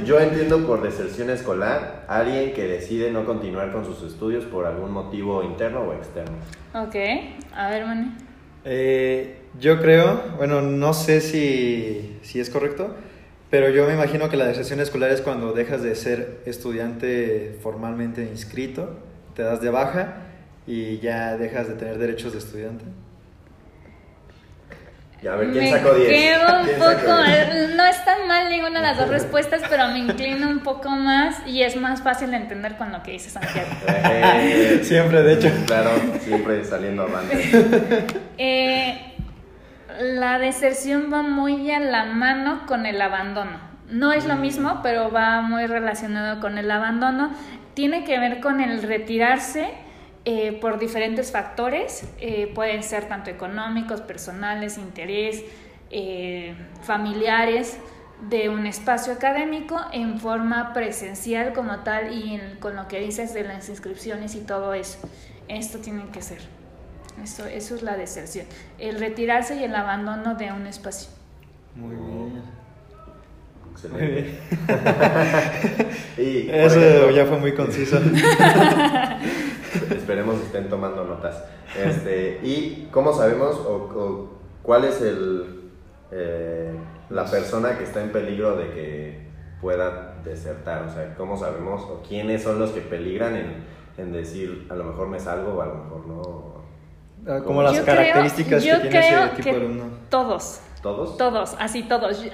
Yo 0.04 0.18
entiendo 0.18 0.66
por 0.66 0.82
deserción 0.82 1.30
escolar 1.30 2.04
alguien 2.08 2.52
que 2.52 2.64
decide 2.66 3.12
no 3.12 3.24
continuar 3.24 3.70
con 3.70 3.84
sus 3.84 4.02
estudios 4.02 4.44
por 4.46 4.66
algún 4.66 4.90
motivo 4.90 5.44
interno 5.44 5.82
o 5.82 5.92
externo. 5.94 6.32
Ok, 6.74 6.96
a 7.54 7.70
ver, 7.70 7.86
Mane. 7.86 8.08
Eh, 8.64 9.38
yo 9.60 9.80
creo, 9.80 10.20
bueno, 10.36 10.62
no 10.62 10.92
sé 10.94 11.20
si, 11.20 12.18
si 12.22 12.40
es 12.40 12.50
correcto, 12.50 12.96
pero 13.50 13.68
yo 13.70 13.86
me 13.86 13.94
imagino 13.94 14.28
que 14.28 14.36
la 14.36 14.46
deserción 14.46 14.80
escolar 14.80 15.10
es 15.10 15.20
cuando 15.20 15.52
dejas 15.52 15.82
de 15.82 15.94
ser 15.96 16.40
estudiante 16.46 17.58
formalmente 17.62 18.22
inscrito, 18.22 18.96
te 19.34 19.42
das 19.42 19.60
de 19.60 19.70
baja 19.70 20.14
y 20.66 20.98
ya 21.00 21.36
dejas 21.36 21.68
de 21.68 21.74
tener 21.74 21.98
derechos 21.98 22.32
de 22.32 22.38
estudiante. 22.38 22.84
Y 25.22 25.26
a 25.26 25.34
ver, 25.36 25.50
¿quién 25.50 25.64
me 25.64 25.70
sacó 25.70 25.92
10? 25.94 26.08
quedo 26.08 26.60
un 26.60 26.64
¿Quién 26.64 26.78
sacó 26.78 27.00
poco, 27.00 27.22
10? 27.24 27.74
no 27.76 27.84
es 27.86 28.04
tan 28.06 28.26
mal 28.26 28.48
ninguna 28.48 28.80
de 28.80 28.86
las 28.86 28.96
dos 28.96 29.08
respuestas, 29.18 29.60
pero 29.68 29.88
me 29.88 29.98
inclino 29.98 30.48
un 30.48 30.60
poco 30.60 30.88
más 30.88 31.46
y 31.46 31.62
es 31.62 31.76
más 31.76 32.00
fácil 32.02 32.30
de 32.30 32.38
entender 32.38 32.76
con 32.78 32.90
lo 32.90 33.02
que 33.02 33.12
dice 33.12 33.28
Santiago. 33.30 33.68
Eh, 33.86 34.80
Siempre, 34.82 35.22
de 35.22 35.34
hecho. 35.34 35.50
Claro, 35.66 35.90
siempre 36.20 36.64
saliendo 36.64 37.02
avante. 37.02 37.36
Eh, 38.38 39.14
la 40.00 40.38
deserción 40.38 41.10
va 41.12 41.22
muy 41.22 41.70
a 41.70 41.80
la 41.80 42.04
mano 42.06 42.66
con 42.66 42.86
el 42.86 43.00
abandono. 43.02 43.58
No 43.88 44.12
es 44.12 44.24
lo 44.26 44.36
mismo, 44.36 44.80
pero 44.82 45.10
va 45.10 45.42
muy 45.42 45.66
relacionado 45.66 46.40
con 46.40 46.58
el 46.58 46.70
abandono. 46.70 47.30
Tiene 47.74 48.04
que 48.04 48.18
ver 48.18 48.40
con 48.40 48.60
el 48.60 48.82
retirarse 48.82 49.68
eh, 50.24 50.52
por 50.60 50.78
diferentes 50.78 51.32
factores. 51.32 52.04
Eh, 52.20 52.50
pueden 52.54 52.82
ser 52.82 53.08
tanto 53.08 53.30
económicos, 53.30 54.00
personales, 54.00 54.78
interés, 54.78 55.42
eh, 55.90 56.54
familiares 56.82 57.78
de 58.28 58.48
un 58.48 58.66
espacio 58.66 59.12
académico 59.14 59.80
en 59.92 60.18
forma 60.20 60.72
presencial 60.72 61.52
como 61.52 61.78
tal 61.80 62.12
y 62.12 62.34
en- 62.34 62.56
con 62.60 62.76
lo 62.76 62.86
que 62.86 63.00
dices 63.00 63.32
de 63.34 63.44
las 63.44 63.68
inscripciones 63.68 64.34
y 64.34 64.40
todo 64.40 64.74
eso. 64.74 64.98
Esto 65.48 65.78
tiene 65.78 66.04
que 66.12 66.22
ser. 66.22 66.59
Eso, 67.22 67.46
eso 67.46 67.74
es 67.74 67.82
la 67.82 67.96
deserción. 67.96 68.46
El 68.78 68.98
retirarse 68.98 69.56
y 69.56 69.64
el 69.64 69.74
abandono 69.74 70.34
de 70.34 70.52
un 70.52 70.66
espacio. 70.66 71.10
Muy 71.76 71.96
bien. 71.96 72.42
Excelente. 73.72 74.38
y, 76.18 76.50
Eso 76.50 76.80
ejemplo, 76.80 77.10
ya 77.10 77.26
fue 77.26 77.38
muy 77.38 77.52
conciso. 77.52 77.98
Esperemos 79.90 80.38
que 80.38 80.46
estén 80.46 80.68
tomando 80.68 81.04
notas. 81.04 81.42
Este, 81.76 82.40
¿Y 82.42 82.88
cómo 82.90 83.12
sabemos 83.12 83.56
o, 83.56 83.74
o 83.94 84.28
cuál 84.62 84.84
es 84.84 85.00
el, 85.00 85.70
eh, 86.10 86.72
la 87.10 87.24
persona 87.24 87.78
que 87.78 87.84
está 87.84 88.02
en 88.02 88.10
peligro 88.10 88.56
de 88.56 88.70
que 88.70 89.20
pueda 89.60 90.16
desertar? 90.24 90.84
O 90.84 90.92
sea, 90.92 91.14
¿cómo 91.16 91.36
sabemos 91.36 91.82
o 91.82 92.02
quiénes 92.06 92.42
son 92.42 92.58
los 92.58 92.70
que 92.70 92.80
peligran 92.80 93.36
en, 93.36 93.64
en 93.98 94.12
decir 94.12 94.66
a 94.68 94.74
lo 94.74 94.84
mejor 94.84 95.08
me 95.08 95.20
salgo 95.20 95.54
o 95.54 95.62
a 95.62 95.66
lo 95.66 95.74
mejor 95.74 96.06
no? 96.06 96.49
Ah, 97.28 97.40
Como 97.44 97.62
las 97.62 97.76
Yo 97.76 97.84
características 97.84 98.62
que 98.64 98.74
tiene 98.76 98.98
ese 98.98 99.08
creo 99.08 99.30
tipo 99.30 99.42
que 99.44 99.50
de 99.52 99.56
alumno. 99.56 99.84
Todos, 100.08 100.60
¿Todos? 100.82 101.16
todos, 101.16 101.56
así 101.58 101.82
todos. 101.82 102.22
Yo- 102.24 102.30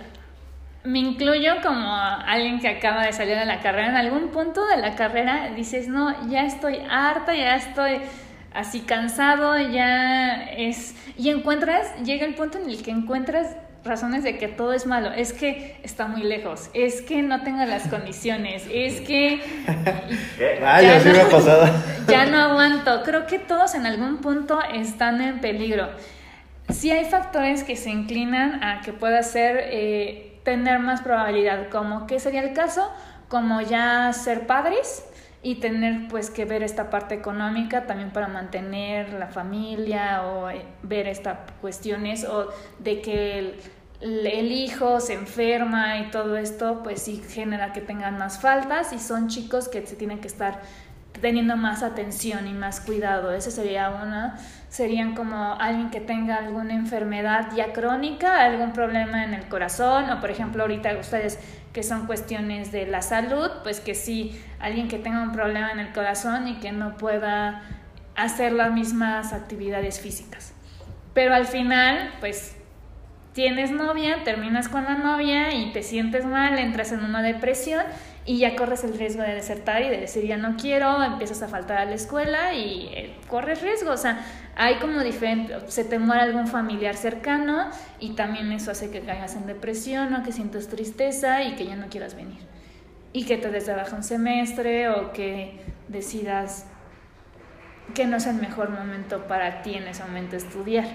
Me 0.85 1.01
incluyo 1.01 1.55
como 1.63 1.93
alguien 1.95 2.61
que 2.61 2.69
acaba 2.69 3.05
de 3.05 3.13
salir 3.13 3.37
de 3.37 3.45
la 3.47 3.61
carrera. 3.61 3.89
En 3.89 3.97
algún 3.97 4.29
punto 4.29 4.65
de 4.67 4.77
la 4.77 4.95
carrera 4.95 5.51
dices, 5.57 5.89
no, 5.89 6.29
ya 6.29 6.45
estoy 6.47 6.79
harta, 6.89 7.35
ya 7.35 7.57
estoy 7.57 8.01
así 8.55 8.81
cansado, 8.83 9.59
ya 9.59 10.45
es... 10.45 10.95
Y 11.19 11.31
encuentras, 11.31 11.93
llega 12.05 12.25
el 12.25 12.35
punto 12.37 12.59
en 12.59 12.71
el 12.71 12.83
que 12.85 12.93
encuentras 12.93 13.57
razones 13.87 14.23
de 14.25 14.39
que 14.39 14.49
todo 14.49 14.73
es 14.73 14.87
malo. 14.87 15.11
Es 15.13 15.33
que 15.33 15.77
está 15.83 16.07
muy 16.07 16.23
lejos, 16.23 16.71
es 16.75 17.03
que 17.03 17.23
no 17.23 17.43
tengo 17.43 17.65
las 17.65 17.89
condiciones, 17.89 18.67
es 18.71 19.01
que. 19.01 19.41
Ay, 20.65 20.87
Ya 20.87 20.97
así 20.97 21.09
no. 21.09 21.15
me 21.15 21.21
ha 21.21 21.29
pasado. 21.29 21.69
ya 22.09 22.27
no 22.27 22.41
aguanto. 22.41 23.03
Creo 23.05 23.27
que 23.27 23.39
todos 23.39 23.75
en 23.75 23.87
algún 23.87 24.19
punto 24.19 24.59
están 24.75 25.21
en 25.21 25.41
peligro. 25.41 25.89
Sí 26.69 26.91
hay 26.91 27.05
factores 27.05 27.63
que 27.63 27.77
se 27.77 27.91
inclinan 27.91 28.63
a 28.63 28.81
que 28.83 28.93
pueda 28.93 29.23
ser 29.23 29.57
eh, 29.71 30.41
tener 30.43 30.81
más 30.81 31.01
probabilidad, 31.01 31.69
como 31.69 32.07
que 32.07 32.19
sería 32.19 32.43
el 32.43 32.53
caso, 32.53 32.91
como 33.29 33.61
ya 33.61 34.13
ser 34.13 34.47
padres 34.47 35.05
y 35.43 35.57
tener 35.57 36.09
pues 36.09 36.31
que 36.31 36.45
ver 36.45 36.65
esta 36.65 36.91
parte 36.91 37.15
económica 37.15 37.87
también 37.87 38.11
para 38.11 38.27
mantener 38.27 39.13
la 39.13 39.29
familia 39.29 40.23
o 40.23 40.51
eh, 40.51 40.65
ver 40.83 41.07
estas 41.07 41.39
cuestiones 41.61 42.25
o 42.25 42.49
de 42.81 43.01
que 43.01 43.55
el, 44.01 44.53
hijo 44.53 45.01
se 45.01 45.15
enferma 45.15 45.99
y 45.99 46.11
todo 46.11 46.37
esto 46.37 46.83
pues 46.83 47.03
sí 47.03 47.23
genera 47.29 47.73
que 47.73 47.81
tengan 47.81 48.19
más 48.19 48.41
faltas 48.41 48.93
y 48.93 48.99
son 48.99 49.29
chicos 49.29 49.69
que 49.69 49.87
se 49.87 49.97
tienen 49.97 50.21
que 50.21 50.29
estar 50.29 50.61
teniendo 51.21 51.57
más 51.57 51.83
atención 51.83 52.47
y 52.47 52.53
más 52.53 52.81
cuidado. 52.81 53.33
Ese 53.33 53.51
sería 53.51 53.91
una. 53.91 54.39
Serían 54.69 55.15
como 55.15 55.55
alguien 55.55 55.91
que 55.91 56.01
tenga 56.01 56.37
alguna 56.37 56.75
enfermedad 56.75 57.49
ya 57.57 57.73
crónica, 57.73 58.45
algún 58.45 58.73
problema 58.73 59.25
en 59.25 59.33
el 59.33 59.49
corazón, 59.49 60.11
o 60.11 60.21
por 60.21 60.31
ejemplo 60.31 60.63
ahorita 60.63 60.99
ustedes 60.99 61.39
que 61.73 61.83
son 61.83 62.07
cuestiones 62.07 62.73
de 62.73 62.87
la 62.87 63.01
salud, 63.03 63.51
pues 63.63 63.81
que 63.81 63.95
sí, 63.95 64.41
alguien 64.59 64.89
que 64.89 64.99
tenga 64.99 65.23
un 65.23 65.33
problema 65.33 65.73
en 65.73 65.79
el 65.79 65.93
corazón 65.93 66.49
y 66.49 66.57
que 66.57 66.73
no 66.73 66.97
pueda 66.97 67.63
hacer 68.17 68.53
las 68.53 68.73
mismas 68.73 69.33
actividades 69.33 70.01
físicas. 70.01 70.53
Pero 71.15 71.35
al 71.35 71.47
final, 71.47 72.13
pues 72.21 72.56
tienes 73.37 73.71
novia, 73.71 74.25
terminas 74.25 74.67
con 74.71 74.85
la 74.85 74.95
novia 74.95 75.53
y 75.53 75.71
te 75.71 75.83
sientes 75.83 76.25
mal, 76.25 76.59
entras 76.59 76.91
en 76.93 77.05
una 77.05 77.21
depresión 77.21 77.85
y 78.25 78.39
ya 78.39 78.57
corres 78.57 78.83
el 78.83 78.97
riesgo 78.97 79.21
de 79.21 79.35
desertar 79.35 79.83
y 79.83 79.91
de 79.91 79.99
decir 79.99 80.25
ya 80.25 80.39
no 80.39 80.57
quiero, 80.57 81.03
empiezas 81.03 81.43
a 81.43 81.49
faltar 81.49 81.77
a 81.77 81.85
la 81.85 81.95
escuela 81.97 82.55
y 82.55 82.89
eh, 82.95 83.15
corres 83.29 83.61
riesgo. 83.61 83.91
O 83.91 83.97
sea, 83.99 84.25
hay 84.57 84.77
como 84.77 85.01
diferente, 85.01 85.55
se 85.67 85.85
te 85.85 85.99
muere 85.99 86.23
algún 86.23 86.47
familiar 86.47 86.97
cercano 86.97 87.69
y 88.01 88.15
también 88.15 88.51
eso 88.53 88.71
hace 88.71 88.91
que 88.91 89.01
caigas 89.01 89.37
en 89.37 89.47
depresión 89.47 90.15
o 90.15 90.23
que 90.23 90.33
sientas 90.33 90.69
tristeza 90.69 91.43
y 91.43 91.57
que 91.57 91.67
ya 91.67 91.77
no 91.77 91.89
quieras 91.89 92.15
venir. 92.15 92.41
Y 93.13 93.27
que 93.27 93.37
te 93.37 93.51
des 93.51 93.67
de 93.67 93.75
baja 93.75 93.95
un 93.95 94.03
semestre 94.03 94.89
o 94.89 95.13
que 95.13 95.61
decidas 95.89 96.65
que 97.95 98.07
no 98.07 98.17
es 98.17 98.27
el 98.27 98.37
mejor 98.37 98.71
momento 98.71 99.27
para 99.27 99.61
ti 99.61 99.75
en 99.75 99.89
ese 99.89 100.03
momento 100.05 100.37
estudiar. 100.37 100.87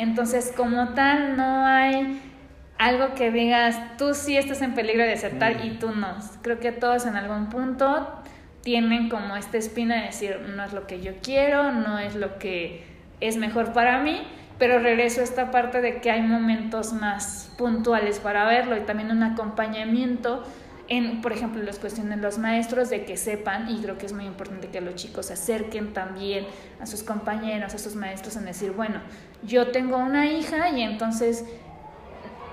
Entonces, 0.00 0.50
como 0.56 0.94
tal, 0.94 1.36
no 1.36 1.66
hay 1.66 2.18
algo 2.78 3.14
que 3.14 3.30
digas, 3.30 3.78
tú 3.98 4.14
sí 4.14 4.38
estás 4.38 4.62
en 4.62 4.74
peligro 4.74 5.04
de 5.04 5.14
mm. 5.14 5.66
y 5.66 5.70
tú 5.72 5.90
no. 5.90 6.16
Creo 6.40 6.58
que 6.58 6.72
todos 6.72 7.04
en 7.04 7.16
algún 7.16 7.50
punto 7.50 8.08
tienen 8.62 9.10
como 9.10 9.36
esta 9.36 9.58
espina 9.58 9.96
de 9.96 10.06
decir, 10.06 10.40
no 10.56 10.64
es 10.64 10.72
lo 10.72 10.86
que 10.86 11.02
yo 11.02 11.12
quiero, 11.22 11.72
no 11.72 11.98
es 11.98 12.14
lo 12.14 12.38
que 12.38 12.82
es 13.20 13.36
mejor 13.36 13.74
para 13.74 14.00
mí, 14.00 14.22
pero 14.58 14.78
regreso 14.78 15.20
a 15.20 15.24
esta 15.24 15.50
parte 15.50 15.82
de 15.82 16.00
que 16.00 16.10
hay 16.10 16.22
momentos 16.22 16.94
más 16.94 17.52
puntuales 17.58 18.20
para 18.20 18.46
verlo 18.46 18.78
y 18.78 18.80
también 18.80 19.10
un 19.10 19.22
acompañamiento 19.22 20.44
en, 20.90 21.22
por 21.22 21.32
ejemplo, 21.32 21.62
las 21.62 21.78
cuestiones 21.78 22.16
de 22.16 22.22
los 22.22 22.36
maestros, 22.38 22.90
de 22.90 23.04
que 23.04 23.16
sepan, 23.16 23.70
y 23.70 23.80
creo 23.80 23.96
que 23.96 24.06
es 24.06 24.12
muy 24.12 24.26
importante 24.26 24.68
que 24.68 24.80
los 24.80 24.96
chicos 24.96 25.26
se 25.26 25.34
acerquen 25.34 25.94
también 25.94 26.46
a 26.80 26.86
sus 26.86 27.04
compañeros, 27.04 27.72
a 27.72 27.78
sus 27.78 27.94
maestros, 27.94 28.34
en 28.36 28.44
decir, 28.44 28.72
bueno, 28.72 29.00
yo 29.44 29.68
tengo 29.68 29.96
una 29.96 30.26
hija 30.26 30.70
y 30.70 30.82
entonces 30.82 31.44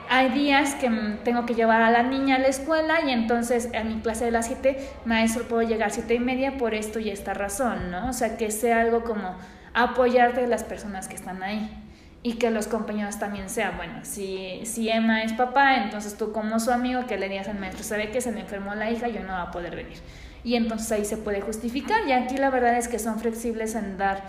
hay 0.07 0.29
días 0.29 0.75
que 0.75 0.87
tengo 1.23 1.47
que 1.47 1.55
llevar 1.55 1.81
a 1.81 1.89
la 1.89 2.03
niña 2.03 2.35
a 2.35 2.39
la 2.39 2.47
escuela 2.47 3.01
y 3.05 3.09
entonces 3.09 3.69
a 3.73 3.83
mi 3.83 4.01
clase 4.01 4.25
de 4.25 4.31
las 4.31 4.45
7, 4.45 4.77
maestro, 5.05 5.47
puedo 5.47 5.63
llegar 5.63 5.89
a 5.89 5.91
7 5.91 6.13
y 6.13 6.19
media 6.19 6.59
por 6.59 6.75
esto 6.75 6.99
y 6.99 7.09
esta 7.09 7.33
razón, 7.33 7.89
¿no? 7.89 8.07
O 8.07 8.13
sea, 8.13 8.37
que 8.37 8.51
sea 8.51 8.81
algo 8.81 9.03
como 9.03 9.35
apoyarte 9.73 10.41
de 10.41 10.47
las 10.47 10.63
personas 10.63 11.07
que 11.07 11.15
están 11.15 11.41
ahí 11.41 11.86
y 12.27 12.33
que 12.33 12.51
los 12.51 12.67
compañeros 12.67 13.17
también 13.19 13.49
sean, 13.49 13.77
bueno, 13.77 13.99
si, 14.03 14.59
si 14.65 14.89
Emma 14.89 15.23
es 15.23 15.31
papá, 15.31 15.77
entonces 15.77 16.17
tú 16.17 16.33
como 16.33 16.59
su 16.59 16.71
amigo 16.71 17.07
que 17.07 17.17
le 17.17 17.29
digas 17.29 17.47
al 17.47 17.57
maestro, 17.57 17.85
sabe 17.85 18.11
que 18.11 18.19
se 18.19 18.33
me 18.33 18.41
enfermó 18.41 18.75
la 18.75 18.91
hija, 18.91 19.07
yo 19.07 19.21
no 19.21 19.29
va 19.29 19.43
a 19.43 19.51
poder 19.51 19.77
venir. 19.77 19.97
Y 20.43 20.55
entonces 20.55 20.91
ahí 20.91 21.05
se 21.05 21.15
puede 21.15 21.39
justificar 21.39 22.05
y 22.05 22.11
aquí 22.11 22.35
la 22.35 22.49
verdad 22.49 22.75
es 22.75 22.89
que 22.89 22.99
son 22.99 23.17
flexibles 23.17 23.75
en 23.75 23.97
dar, 23.97 24.23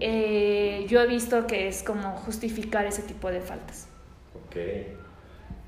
eh, 0.00 0.86
yo 0.88 1.02
he 1.02 1.06
visto 1.06 1.46
que 1.46 1.68
es 1.68 1.82
como 1.82 2.12
justificar 2.12 2.86
ese 2.86 3.02
tipo 3.02 3.30
de 3.30 3.42
faltas. 3.42 3.88
Ok, 4.46 4.56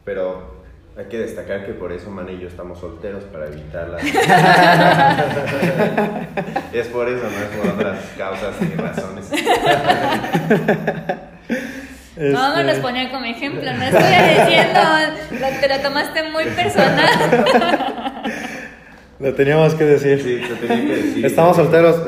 pero 0.06 0.62
hay 0.96 1.04
que 1.10 1.18
destacar 1.18 1.66
que 1.66 1.74
por 1.74 1.92
eso 1.92 2.10
Man 2.10 2.30
y 2.30 2.38
yo 2.38 2.48
estamos 2.48 2.80
solteros 2.80 3.24
para 3.24 3.48
evitar 3.48 3.90
es 6.72 6.88
por 6.88 7.06
eso, 7.06 7.22
no 7.22 7.38
es 7.38 7.48
por 7.54 7.68
otras 7.74 7.98
causas 8.16 8.54
y 8.62 8.74
razones. 8.76 9.30
No, 12.20 12.54
me 12.54 12.64
los 12.64 12.72
este. 12.72 12.82
ponía 12.82 13.10
como 13.10 13.24
ejemplo, 13.24 13.72
no 13.72 13.82
estoy 13.82 14.02
diciendo, 14.44 14.80
te 15.60 15.68
lo 15.68 15.80
tomaste 15.80 16.22
muy 16.24 16.44
personal. 16.44 17.08
Lo 19.18 19.34
teníamos 19.34 19.74
que 19.74 19.84
decir. 19.84 20.22
Sí, 20.22 20.38
lo 20.48 20.56
tenía 20.56 20.86
que 20.86 21.02
decir. 21.02 21.26
Estamos 21.26 21.56
solteros. 21.56 22.02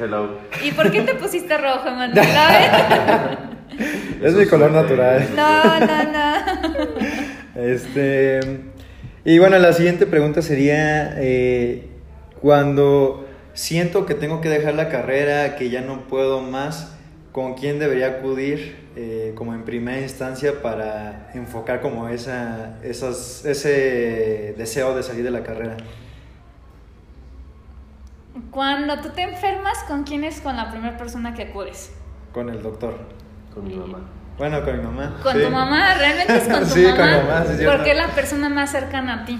Hello. 0.00 0.38
¿Y 0.64 0.72
por 0.72 0.90
qué 0.90 1.02
te 1.02 1.14
pusiste 1.14 1.56
rojo, 1.56 1.90
Manuel? 1.90 2.18
es 4.22 4.34
mi 4.34 4.46
color 4.46 4.72
natural. 4.72 5.28
No, 5.36 5.80
no, 5.80 6.04
no. 6.12 7.62
Este. 7.62 8.40
Y 9.24 9.38
bueno, 9.38 9.58
la 9.58 9.72
siguiente 9.72 10.06
pregunta 10.06 10.42
sería: 10.42 11.14
eh, 11.18 11.88
cuando 12.40 13.28
siento 13.54 14.04
que 14.04 14.14
tengo 14.14 14.40
que 14.40 14.48
dejar 14.48 14.74
la 14.74 14.88
carrera, 14.88 15.54
que 15.54 15.70
ya 15.70 15.82
no 15.82 16.08
puedo 16.08 16.40
más, 16.40 16.97
¿con 17.38 17.54
quién 17.54 17.78
debería 17.78 18.08
acudir 18.08 18.88
eh, 18.96 19.32
como 19.36 19.54
en 19.54 19.62
primera 19.64 20.00
instancia 20.00 20.60
para 20.60 21.30
enfocar 21.34 21.80
como 21.80 22.08
esa, 22.08 22.78
esas, 22.82 23.44
ese 23.44 24.56
deseo 24.58 24.96
de 24.96 25.04
salir 25.04 25.22
de 25.22 25.30
la 25.30 25.44
carrera? 25.44 25.76
Cuando 28.50 29.00
tú 29.00 29.10
te 29.10 29.22
enfermas, 29.22 29.78
¿con 29.86 30.02
quién 30.02 30.24
es 30.24 30.40
con 30.40 30.56
la 30.56 30.72
primera 30.72 30.96
persona 30.96 31.32
que 31.32 31.44
acudes? 31.44 31.92
Con 32.32 32.48
el 32.48 32.60
doctor. 32.60 32.98
Con 33.54 33.68
mi 33.68 33.76
mamá. 33.76 34.00
Bueno, 34.36 34.64
con 34.64 34.76
mi 34.76 34.82
mamá. 34.82 35.20
Con 35.22 35.40
tu 35.40 35.48
mamá, 35.48 35.94
realmente 35.94 36.38
es 36.38 36.48
con 36.48 36.60
tu 36.64 36.70
sí, 36.70 36.82
mamá. 36.82 36.96
Con 36.96 37.06
mi 37.06 37.16
mamá 37.18 37.44
sí, 37.56 37.64
porque 37.64 37.92
es 37.92 37.96
la 37.96 38.08
persona 38.08 38.48
más 38.48 38.72
cercana 38.72 39.22
a 39.22 39.24
ti. 39.24 39.38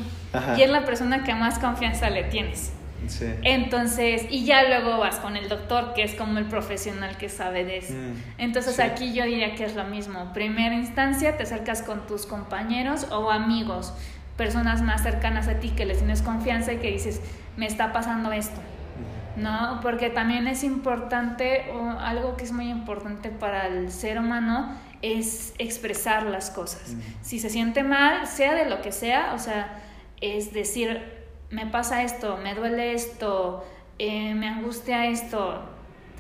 Y 0.57 0.63
es 0.63 0.71
la 0.71 0.85
persona 0.85 1.25
que 1.25 1.35
más 1.35 1.59
confianza 1.59 2.11
le 2.11 2.23
tienes. 2.23 2.73
Sí. 3.07 3.27
Entonces, 3.43 4.27
y 4.29 4.45
ya 4.45 4.69
luego 4.69 4.99
vas 4.99 5.17
con 5.17 5.37
el 5.37 5.49
doctor, 5.49 5.95
que 5.95 6.03
es 6.03 6.15
como 6.15 6.39
el 6.39 6.47
profesional 6.47 7.17
que 7.17 7.29
sabe 7.29 7.65
de 7.65 7.79
eso. 7.79 7.95
Mm, 7.95 8.15
Entonces, 8.39 8.81
aquí 8.81 9.13
yo 9.15 9.25
diría 9.25 9.55
que 9.55 9.65
es 9.65 9.77
lo 9.77 9.85
mismo. 9.85 10.33
Primera 10.33 10.75
instancia, 10.75 11.37
te 11.37 11.45
acercas 11.45 11.83
con 11.83 12.07
tus 12.07 12.27
compañeros 12.27 13.07
o 13.11 13.31
amigos, 13.31 13.95
personas 14.37 14.83
más 14.83 15.03
cercanas 15.03 15.49
a 15.49 15.55
ti 15.61 15.71
que 15.71 15.87
les 15.87 15.99
tienes 15.99 16.23
confianza 16.23 16.73
y 16.73 16.79
que 16.79 16.91
dices, 16.91 17.21
me 17.57 17.67
está 17.67 17.93
pasando 17.93 18.33
esto. 18.33 18.61
¿no? 19.37 19.79
Porque 19.83 20.11
también 20.11 20.49
es 20.49 20.65
importante, 20.65 21.67
o 21.73 21.91
algo 21.91 22.37
que 22.37 22.45
es 22.45 22.53
muy 22.53 22.69
importante 22.69 23.31
para 23.31 23.69
el 23.69 23.91
ser 23.91 24.19
humano, 24.19 24.75
es 25.01 25.55
expresar 25.59 26.25
las 26.27 26.51
cosas. 26.51 26.97
Si 27.23 27.39
se 27.39 27.51
siente 27.51 27.85
mal, 27.85 28.27
sea 28.27 28.55
de 28.55 28.69
lo 28.69 28.83
que 28.83 28.91
sea, 28.91 29.33
o 29.35 29.39
sea, 29.39 29.81
es 30.21 30.53
decir, 30.53 31.18
me 31.51 31.67
pasa 31.67 32.03
esto, 32.03 32.37
me 32.37 32.55
duele 32.55 32.93
esto, 32.93 33.65
eh, 33.99 34.35
me 34.35 34.49
angustia 34.49 35.07
esto, 35.07 35.63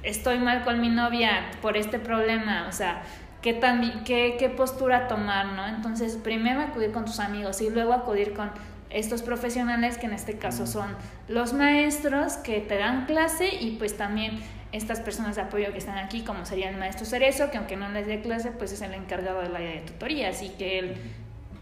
estoy 0.02 0.38
mal 0.38 0.64
con 0.64 0.80
mi 0.80 0.88
novia 0.88 1.50
por 1.60 1.76
este 1.76 1.98
problema, 1.98 2.66
o 2.68 2.72
sea, 2.72 3.02
¿qué, 3.42 3.52
tan, 3.52 4.04
qué, 4.04 4.36
qué 4.38 4.48
postura 4.48 5.06
tomar, 5.08 5.46
¿no? 5.46 5.66
Entonces, 5.66 6.16
primero 6.16 6.60
acudir 6.60 6.92
con 6.92 7.04
tus 7.04 7.20
amigos 7.20 7.60
y 7.60 7.70
luego 7.70 7.92
acudir 7.92 8.32
con 8.34 8.50
estos 8.90 9.22
profesionales 9.22 9.98
que 9.98 10.06
en 10.06 10.14
este 10.14 10.38
caso 10.38 10.66
son 10.66 10.96
los 11.28 11.52
maestros 11.52 12.34
que 12.38 12.60
te 12.60 12.78
dan 12.78 13.04
clase 13.04 13.54
y 13.54 13.72
pues 13.72 13.98
también 13.98 14.40
estas 14.72 15.00
personas 15.00 15.36
de 15.36 15.42
apoyo 15.42 15.72
que 15.72 15.78
están 15.78 15.98
aquí 15.98 16.22
como 16.22 16.46
sería 16.46 16.70
el 16.70 16.78
maestro 16.78 17.04
Cerezo 17.04 17.50
que 17.50 17.58
aunque 17.58 17.76
no 17.76 17.90
les 17.90 18.06
dé 18.06 18.22
clase 18.22 18.50
pues 18.50 18.72
es 18.72 18.80
el 18.80 18.94
encargado 18.94 19.42
del 19.42 19.54
área 19.54 19.72
de 19.72 19.80
tutoría 19.80 20.30
así 20.30 20.50
que 20.56 20.78
él 20.78 20.96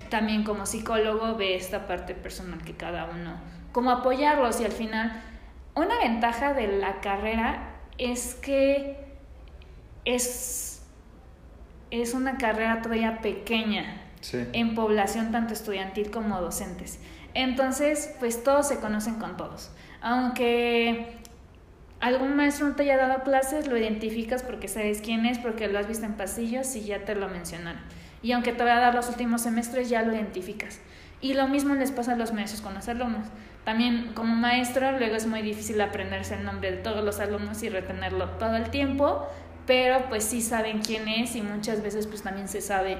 también 0.08 0.44
como 0.44 0.66
psicólogo 0.66 1.34
ve 1.34 1.56
esta 1.56 1.88
parte 1.88 2.14
personal 2.14 2.62
que 2.62 2.74
cada 2.74 3.06
uno 3.06 3.40
como 3.76 3.90
apoyarlos 3.90 4.58
y 4.62 4.64
al 4.64 4.72
final 4.72 5.22
una 5.74 5.98
ventaja 5.98 6.54
de 6.54 6.66
la 6.78 7.02
carrera 7.02 7.74
es 7.98 8.34
que 8.34 8.96
es 10.06 10.82
es 11.90 12.14
una 12.14 12.38
carrera 12.38 12.80
todavía 12.80 13.20
pequeña 13.20 14.00
en 14.32 14.74
población 14.74 15.30
tanto 15.30 15.52
estudiantil 15.52 16.10
como 16.10 16.40
docentes. 16.40 16.98
Entonces, 17.34 18.14
pues 18.18 18.42
todos 18.42 18.66
se 18.66 18.78
conocen 18.78 19.16
con 19.16 19.36
todos. 19.36 19.70
Aunque 20.00 21.18
algún 22.00 22.34
maestro 22.34 22.68
no 22.68 22.76
te 22.76 22.84
haya 22.84 22.96
dado 22.96 23.24
clases, 23.24 23.68
lo 23.68 23.76
identificas 23.76 24.42
porque 24.42 24.68
sabes 24.68 25.02
quién 25.02 25.26
es, 25.26 25.38
porque 25.38 25.68
lo 25.68 25.78
has 25.78 25.86
visto 25.86 26.06
en 26.06 26.14
pasillos 26.14 26.74
y 26.76 26.86
ya 26.86 27.04
te 27.04 27.14
lo 27.14 27.28
mencionaron. 27.28 27.82
Y 28.22 28.32
aunque 28.32 28.54
te 28.54 28.64
va 28.64 28.78
a 28.78 28.80
dar 28.80 28.94
los 28.94 29.10
últimos 29.10 29.42
semestres, 29.42 29.90
ya 29.90 30.00
lo 30.00 30.14
identificas. 30.14 30.80
Y 31.20 31.34
lo 31.34 31.46
mismo 31.46 31.74
les 31.74 31.92
pasa 31.92 32.14
a 32.14 32.16
los 32.16 32.32
maestros 32.32 32.62
con 32.62 32.72
los 32.72 32.88
alumnos. 32.88 33.26
También 33.66 34.12
como 34.14 34.32
maestro, 34.32 34.92
luego 34.92 35.16
es 35.16 35.26
muy 35.26 35.42
difícil 35.42 35.80
aprenderse 35.80 36.36
el 36.36 36.44
nombre 36.44 36.70
de 36.70 36.76
todos 36.76 37.04
los 37.04 37.18
alumnos 37.18 37.64
y 37.64 37.68
retenerlo 37.68 38.30
todo 38.38 38.54
el 38.54 38.70
tiempo, 38.70 39.26
pero 39.66 40.08
pues 40.08 40.22
sí 40.22 40.40
saben 40.40 40.82
quién 40.82 41.08
es 41.08 41.34
y 41.34 41.42
muchas 41.42 41.82
veces 41.82 42.06
pues 42.06 42.22
también 42.22 42.46
se 42.46 42.60
sabe 42.60 42.96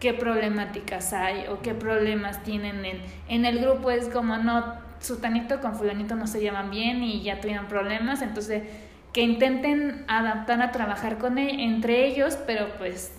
qué 0.00 0.12
problemáticas 0.12 1.12
hay 1.12 1.46
o 1.46 1.62
qué 1.62 1.74
problemas 1.74 2.42
tienen 2.42 2.84
en, 2.84 3.00
en 3.28 3.44
el 3.44 3.60
grupo. 3.60 3.92
Es 3.92 4.08
como, 4.08 4.36
no, 4.36 4.74
sutanito 4.98 5.60
con 5.60 5.76
fulanito 5.76 6.16
no 6.16 6.26
se 6.26 6.40
llevan 6.40 6.72
bien 6.72 7.04
y 7.04 7.22
ya 7.22 7.40
tuvieron 7.40 7.66
problemas, 7.66 8.20
entonces 8.20 8.64
que 9.12 9.20
intenten 9.20 10.04
adaptar 10.08 10.60
a 10.60 10.72
trabajar 10.72 11.18
con 11.18 11.38
e, 11.38 11.62
entre 11.62 12.08
ellos, 12.08 12.36
pero 12.48 12.66
pues 12.78 13.12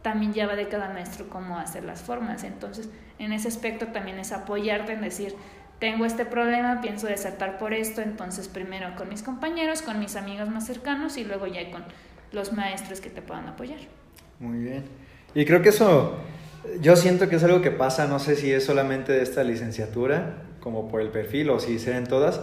también 0.00 0.32
ya 0.32 0.46
va 0.46 0.56
de 0.56 0.68
cada 0.68 0.88
maestro 0.88 1.28
cómo 1.28 1.58
hacer 1.58 1.84
las 1.84 2.00
formas. 2.00 2.44
Entonces, 2.44 2.88
en 3.18 3.34
ese 3.34 3.48
aspecto 3.48 3.88
también 3.88 4.18
es 4.18 4.32
apoyarte 4.32 4.94
en 4.94 5.02
decir, 5.02 5.34
tengo 5.84 6.06
este 6.06 6.24
problema, 6.24 6.80
pienso 6.80 7.08
desertar 7.08 7.58
por 7.58 7.74
esto, 7.74 8.00
entonces 8.00 8.48
primero 8.48 8.96
con 8.96 9.10
mis 9.10 9.22
compañeros, 9.22 9.82
con 9.82 9.98
mis 9.98 10.16
amigos 10.16 10.48
más 10.48 10.66
cercanos 10.66 11.18
y 11.18 11.24
luego 11.24 11.46
ya 11.46 11.70
con 11.70 11.84
los 12.32 12.54
maestros 12.54 13.02
que 13.02 13.10
te 13.10 13.20
puedan 13.20 13.48
apoyar. 13.48 13.80
Muy 14.40 14.60
bien. 14.60 14.84
Y 15.34 15.44
creo 15.44 15.60
que 15.60 15.68
eso, 15.68 16.16
yo 16.80 16.96
siento 16.96 17.28
que 17.28 17.36
es 17.36 17.44
algo 17.44 17.60
que 17.60 17.70
pasa, 17.70 18.06
no 18.06 18.18
sé 18.18 18.34
si 18.34 18.50
es 18.50 18.64
solamente 18.64 19.12
de 19.12 19.22
esta 19.22 19.44
licenciatura, 19.44 20.44
como 20.58 20.88
por 20.88 21.02
el 21.02 21.10
perfil, 21.10 21.50
o 21.50 21.60
si 21.60 21.78
sea 21.78 21.98
en 21.98 22.06
todas, 22.06 22.40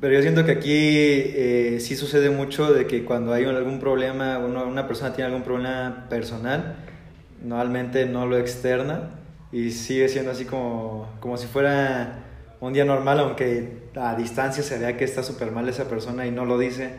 pero 0.00 0.14
yo 0.14 0.22
siento 0.22 0.44
que 0.44 0.50
aquí 0.50 0.74
eh, 0.74 1.78
sí 1.78 1.94
sucede 1.94 2.28
mucho 2.28 2.72
de 2.72 2.88
que 2.88 3.04
cuando 3.04 3.32
hay 3.34 3.44
algún 3.44 3.78
problema, 3.78 4.38
una 4.38 4.88
persona 4.88 5.12
tiene 5.12 5.26
algún 5.26 5.44
problema 5.44 6.08
personal, 6.10 6.74
normalmente 7.40 8.04
no 8.06 8.26
lo 8.26 8.36
externa 8.36 9.10
y 9.52 9.70
sigue 9.70 10.08
siendo 10.08 10.32
así 10.32 10.44
como, 10.44 11.08
como 11.20 11.36
si 11.36 11.46
fuera 11.46 12.24
un 12.60 12.72
día 12.72 12.84
normal, 12.84 13.20
aunque 13.20 13.88
a 13.96 14.14
distancia 14.14 14.62
se 14.62 14.78
vea 14.78 14.96
que 14.96 15.04
está 15.04 15.22
súper 15.22 15.52
mal 15.52 15.68
esa 15.68 15.88
persona 15.88 16.26
y 16.26 16.30
no 16.30 16.44
lo 16.44 16.58
dice. 16.58 16.94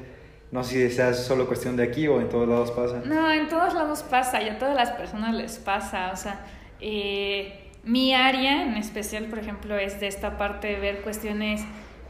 No 0.51 0.63
sé 0.63 0.89
si 0.89 0.95
sea 0.95 1.13
solo 1.13 1.45
cuestión 1.45 1.75
de 1.75 1.83
aquí 1.83 2.07
o 2.07 2.19
en 2.19 2.29
todos 2.29 2.47
lados 2.47 2.71
pasa. 2.71 3.01
No, 3.05 3.31
en 3.31 3.47
todos 3.49 3.73
lados 3.73 4.03
pasa 4.03 4.41
y 4.41 4.49
a 4.49 4.57
todas 4.57 4.75
las 4.75 4.91
personas 4.91 5.35
les 5.35 5.57
pasa. 5.59 6.11
O 6.11 6.15
sea, 6.15 6.39
eh, 6.79 7.69
mi 7.83 8.13
área 8.13 8.63
en 8.63 8.75
especial, 8.75 9.25
por 9.25 9.39
ejemplo, 9.39 9.77
es 9.77 9.99
de 9.99 10.07
esta 10.07 10.37
parte 10.37 10.67
de 10.67 10.79
ver 10.79 11.01
cuestiones, 11.01 11.61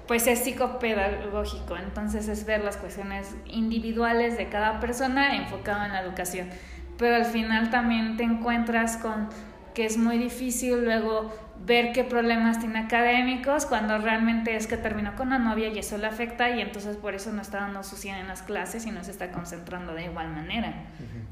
pues 0.08 0.26
es 0.28 0.40
psicopedagógico, 0.40 1.76
entonces 1.76 2.30
es 2.30 2.46
ver 2.46 2.64
las 2.64 2.78
cuestiones 2.78 3.36
individuales 3.46 4.38
de 4.38 4.48
cada 4.48 4.80
persona 4.80 5.36
enfocado 5.36 5.84
en 5.86 5.92
la 5.92 6.02
educación. 6.02 6.50
Pero 6.98 7.16
al 7.16 7.26
final 7.26 7.70
también 7.72 8.16
te 8.16 8.24
encuentras 8.24 8.98
con 8.98 9.30
que 9.74 9.86
es 9.86 9.98
muy 9.98 10.18
difícil 10.18 10.84
luego 10.84 11.32
ver 11.66 11.92
qué 11.92 12.04
problemas 12.04 12.60
tiene 12.60 12.80
académicos 12.80 13.66
cuando 13.66 13.98
realmente 13.98 14.56
es 14.56 14.66
que 14.68 14.78
terminó 14.78 15.16
con 15.16 15.28
una 15.28 15.40
novia 15.40 15.68
y 15.68 15.80
eso 15.80 15.98
le 15.98 16.08
afecta 16.08 16.50
y 16.50 16.62
entonces 16.62 16.98
por 16.98 17.14
eso 17.14 17.32
no 17.32 17.42
está 17.42 17.60
dando 17.60 17.84
su 17.84 17.96
100 17.96 18.16
en 18.16 18.28
las 18.28 18.42
clases 18.42 18.86
y 18.86 18.92
no 18.92 19.04
se 19.04 19.12
está 19.12 19.32
concentrando 19.32 19.94
de 19.94 20.06
igual 20.06 20.30
manera, 20.30 20.74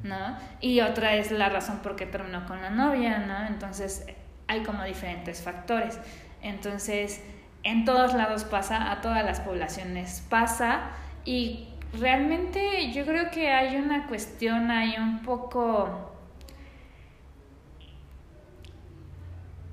¿no? 0.03 0.37
Y 0.59 0.81
otra 0.81 1.15
es 1.15 1.31
la 1.31 1.49
razón 1.49 1.79
por 1.79 1.95
qué 1.95 2.05
terminó 2.05 2.45
con 2.45 2.61
la 2.61 2.69
novia, 2.69 3.19
¿no? 3.19 3.47
Entonces 3.47 4.05
hay 4.47 4.63
como 4.63 4.83
diferentes 4.83 5.41
factores. 5.41 5.99
Entonces, 6.41 7.23
en 7.63 7.85
todos 7.85 8.13
lados 8.13 8.43
pasa, 8.43 8.91
a 8.91 9.01
todas 9.01 9.25
las 9.25 9.39
poblaciones 9.39 10.23
pasa 10.29 10.91
y 11.25 11.69
realmente 11.99 12.91
yo 12.91 13.05
creo 13.05 13.31
que 13.31 13.49
hay 13.49 13.77
una 13.77 14.07
cuestión 14.07 14.71
ahí 14.71 14.95
un 14.97 15.21
poco 15.21 16.06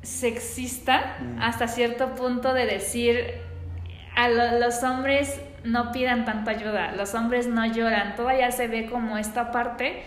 sexista 0.05 1.17
mm. 1.21 1.43
hasta 1.43 1.69
cierto 1.69 2.15
punto 2.15 2.55
de 2.55 2.67
decir 2.67 3.35
a 4.17 4.29
los 4.29 4.83
hombres 4.83 5.41
no 5.65 5.93
pidan 5.93 6.25
tanta 6.25 6.53
ayuda, 6.53 6.93
los 6.93 7.15
hombres 7.15 7.47
no 7.47 7.67
lloran, 7.67 8.15
todavía 8.17 8.53
se 8.53 8.69
ve 8.69 8.87
como 8.87 9.19
esta 9.19 9.51
parte 9.51 10.03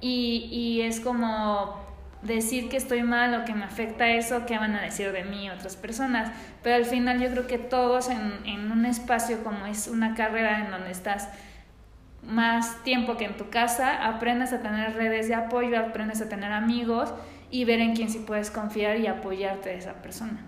y, 0.00 0.48
y 0.50 0.82
es 0.82 1.00
como 1.00 1.80
decir 2.22 2.68
que 2.68 2.76
estoy 2.76 3.02
mal 3.02 3.34
o 3.40 3.44
que 3.44 3.52
me 3.52 3.64
afecta 3.64 4.08
eso, 4.08 4.46
qué 4.46 4.58
van 4.58 4.74
a 4.74 4.80
decir 4.80 5.12
de 5.12 5.24
mí 5.24 5.50
otras 5.50 5.76
personas. 5.76 6.32
Pero 6.62 6.76
al 6.76 6.84
final 6.84 7.20
yo 7.20 7.30
creo 7.30 7.46
que 7.46 7.58
todos 7.58 8.08
en, 8.08 8.40
en, 8.44 8.70
un 8.70 8.86
espacio 8.86 9.42
como 9.44 9.66
es 9.66 9.88
una 9.88 10.14
carrera 10.14 10.60
en 10.60 10.70
donde 10.70 10.90
estás 10.90 11.28
más 12.22 12.82
tiempo 12.84 13.16
que 13.16 13.24
en 13.24 13.36
tu 13.36 13.50
casa, 13.50 14.06
aprendes 14.06 14.52
a 14.52 14.60
tener 14.60 14.94
redes 14.94 15.28
de 15.28 15.34
apoyo, 15.34 15.78
aprendes 15.78 16.20
a 16.20 16.28
tener 16.28 16.52
amigos 16.52 17.12
y 17.52 17.64
ver 17.66 17.80
en 17.80 17.94
quién 17.94 18.10
sí 18.10 18.24
puedes 18.26 18.50
confiar 18.50 18.98
y 18.98 19.06
apoyarte 19.06 19.68
de 19.68 19.76
esa 19.76 19.92
persona. 20.02 20.40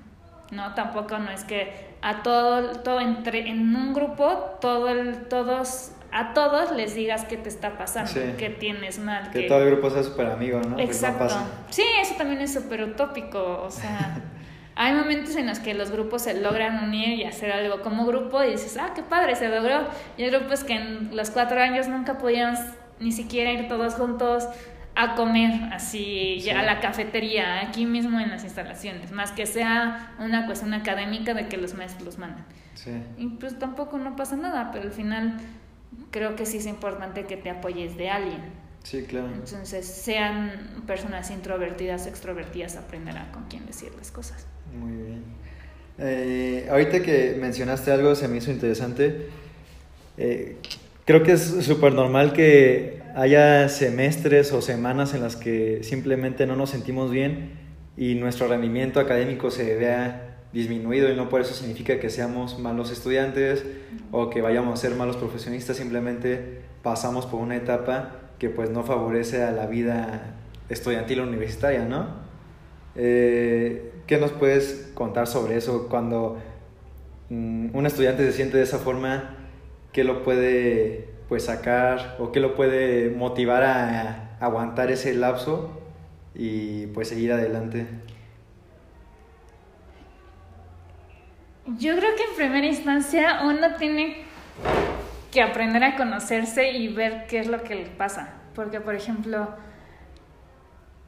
No, 0.51 0.75
tampoco 0.75 1.19
no 1.19 1.31
es 1.31 1.45
que 1.45 1.95
a 2.01 2.23
todo, 2.23 2.81
todo 2.81 3.01
entre, 3.01 3.49
en 3.49 3.77
un 3.77 3.93
grupo, 3.93 4.57
todo 4.61 4.88
el, 4.88 5.29
todos, 5.29 5.93
a 6.11 6.33
todos 6.33 6.73
les 6.73 6.95
digas 6.95 7.27
qué 7.27 7.37
te 7.37 7.51
está 7.51 7.77
pasando, 7.77 8.11
qué 8.38 8.51
tienes 8.51 8.99
mal. 8.99 9.31
Que, 9.31 9.43
todo 9.43 9.62
el 9.62 9.71
grupo 9.73 9.90
sea 9.90 10.03
súper 10.03 10.29
amigo, 10.29 10.61
¿no? 10.61 10.77
Pues 10.77 10.88
Exacto. 10.88 11.35
Sí, 11.71 11.85
eso 12.01 12.14
también 12.17 12.40
es 12.40 12.53
súper 12.53 12.83
utópico, 12.83 13.62
o 13.62 13.71
sea... 13.71 14.23
hay 14.77 14.93
momentos 14.93 15.37
en 15.37 15.47
los 15.47 15.61
que 15.61 15.73
los 15.75 15.90
grupos 15.90 16.23
se 16.23 16.40
logran 16.40 16.83
unir 16.83 17.11
y 17.19 17.25
hacer 17.25 17.53
algo 17.53 17.81
como 17.83 18.07
grupo 18.07 18.43
y 18.43 18.53
dices, 18.53 18.77
ah, 18.77 18.93
qué 18.95 19.03
padre, 19.03 19.37
se 19.37 19.49
logró. 19.49 19.87
Y 20.17 20.25
hay 20.25 20.31
grupos 20.31 20.64
que 20.64 20.75
en 20.75 21.14
los 21.14 21.31
cuatro 21.31 21.61
años 21.61 21.87
nunca 21.87 22.19
podían 22.19 22.57
ni 22.99 23.12
siquiera 23.12 23.53
ir 23.53 23.69
todos 23.69 23.95
juntos 23.95 24.49
a 24.96 25.14
comer 25.14 25.72
así 25.72 26.40
ya 26.40 26.61
a 26.61 26.62
la 26.62 26.80
cafetería 26.80 27.61
aquí 27.62 27.87
mismo 27.87 28.20
en 28.20 28.30
las 28.30 28.44
instalaciones 28.44 29.11
más 29.12 29.33
que 29.33 29.46
sea 29.46 30.14
una 30.18 30.46
cuestión 30.46 30.72
académica 30.74 31.35
de 31.35 31.48
que 31.48 31.57
los 31.57 31.74
maestros 31.74 32.04
los 32.04 32.18
mandan 32.18 32.44
sí. 32.74 32.92
y 33.18 33.26
pues 33.26 33.59
tampoco 33.59 33.98
no 33.98 34.14
pasa 34.16 34.37
nada 34.37 34.70
pero 34.72 34.85
al 34.85 34.92
final 34.92 35.38
creo 36.11 36.37
que 36.37 36.46
sí 36.46 36.59
es 36.59 36.66
importante 36.66 37.24
que 37.24 37.37
te 37.37 37.50
apoyes 37.50 37.96
de 37.96 38.09
alguien. 38.09 38.40
Sí 38.83 39.02
claro. 39.02 39.28
Entonces 39.33 39.87
sean 39.87 40.83
personas 40.87 41.30
introvertidas 41.30 42.07
o 42.07 42.09
extrovertidas 42.09 42.76
aprenderán 42.76 43.33
con 43.33 43.44
quién 43.48 43.66
decir 43.66 43.92
las 43.96 44.11
cosas. 44.11 44.46
Muy 44.78 44.92
bien. 44.92 45.24
Eh, 45.98 46.68
ahorita 46.70 47.00
que 47.02 47.37
mencionaste 47.40 47.90
algo 47.90 48.14
se 48.14 48.28
me 48.28 48.37
hizo 48.37 48.50
interesante. 48.50 49.28
Eh, 50.18 50.59
creo 51.04 51.22
que 51.22 51.33
es 51.33 51.42
súper 51.64 51.94
normal 51.94 52.33
que 52.33 53.02
haya 53.14 53.68
semestres 53.68 54.53
o 54.53 54.61
semanas 54.61 55.14
en 55.14 55.22
las 55.22 55.37
que 55.37 55.83
simplemente 55.85 56.46
no 56.46 56.57
nos 56.57 56.70
sentimos 56.70 57.11
bien 57.11 57.53
y 57.96 58.16
nuestro 58.16 58.48
rendimiento 58.48 58.98
académico 58.98 59.50
se 59.53 59.77
vea 59.77 60.38
disminuido 60.53 61.11
y 61.11 61.16
no 61.16 61.29
por 61.29 61.40
eso 61.40 61.55
significa 61.55 62.00
que 62.00 62.11
seamos 62.11 62.59
malos 62.59 62.90
estudiantes 62.90 63.64
o 64.11 64.31
que 64.31 64.42
vayamos 64.42 64.79
a 64.79 64.83
ser 64.83 64.96
malos 64.96 65.16
profesionistas, 65.16 65.77
simplemente 65.77 66.62
pasamos 66.83 67.27
por 67.27 67.40
una 67.40 67.57
etapa 67.57 68.20
que 68.38 68.50
pues 68.50 68.70
no 68.70 68.83
favorece 68.83 69.42
a 69.42 69.53
la 69.53 69.66
vida 69.66 70.35
estudiantil 70.68 71.20
o 71.20 71.22
universitaria, 71.22 71.85
¿no? 71.85 72.07
Eh, 72.96 73.92
¿Qué 74.07 74.18
nos 74.18 74.33
puedes 74.33 74.90
contar 74.94 75.27
sobre 75.27 75.57
eso 75.57 75.88
cuando 75.88 76.38
mm, 77.31 77.77
un 77.77 77.87
estudiante 77.87 78.24
se 78.24 78.33
siente 78.33 78.57
de 78.57 78.64
esa 78.64 78.79
forma? 78.79 79.37
¿Qué 79.92 80.05
lo 80.05 80.24
puede 80.24 81.13
pues 81.35 81.47
sacar 81.47 82.14
o 82.20 82.31
qué 82.31 82.38
lo 82.38 82.55
puede 82.55 83.11
motivar 83.11 83.64
a 83.64 84.37
aguantar 84.38 84.92
ese 84.92 85.14
lapso 85.14 85.83
y 86.33 86.87
pues 86.87 87.09
seguir 87.09 87.33
adelante? 87.33 87.88
Yo 91.66 91.97
creo 91.97 92.14
que 92.14 92.23
en 92.23 92.37
primera 92.37 92.66
instancia 92.68 93.40
uno 93.42 93.75
tiene 93.75 94.18
que 95.33 95.42
aprender 95.42 95.83
a 95.83 95.97
conocerse 95.97 96.70
y 96.70 96.87
ver 96.87 97.27
qué 97.27 97.40
es 97.40 97.49
lo 97.49 97.64
que 97.64 97.75
le 97.75 97.87
pasa. 97.87 98.35
Porque, 98.55 98.81
por 98.81 98.94
ejemplo, 98.94 99.49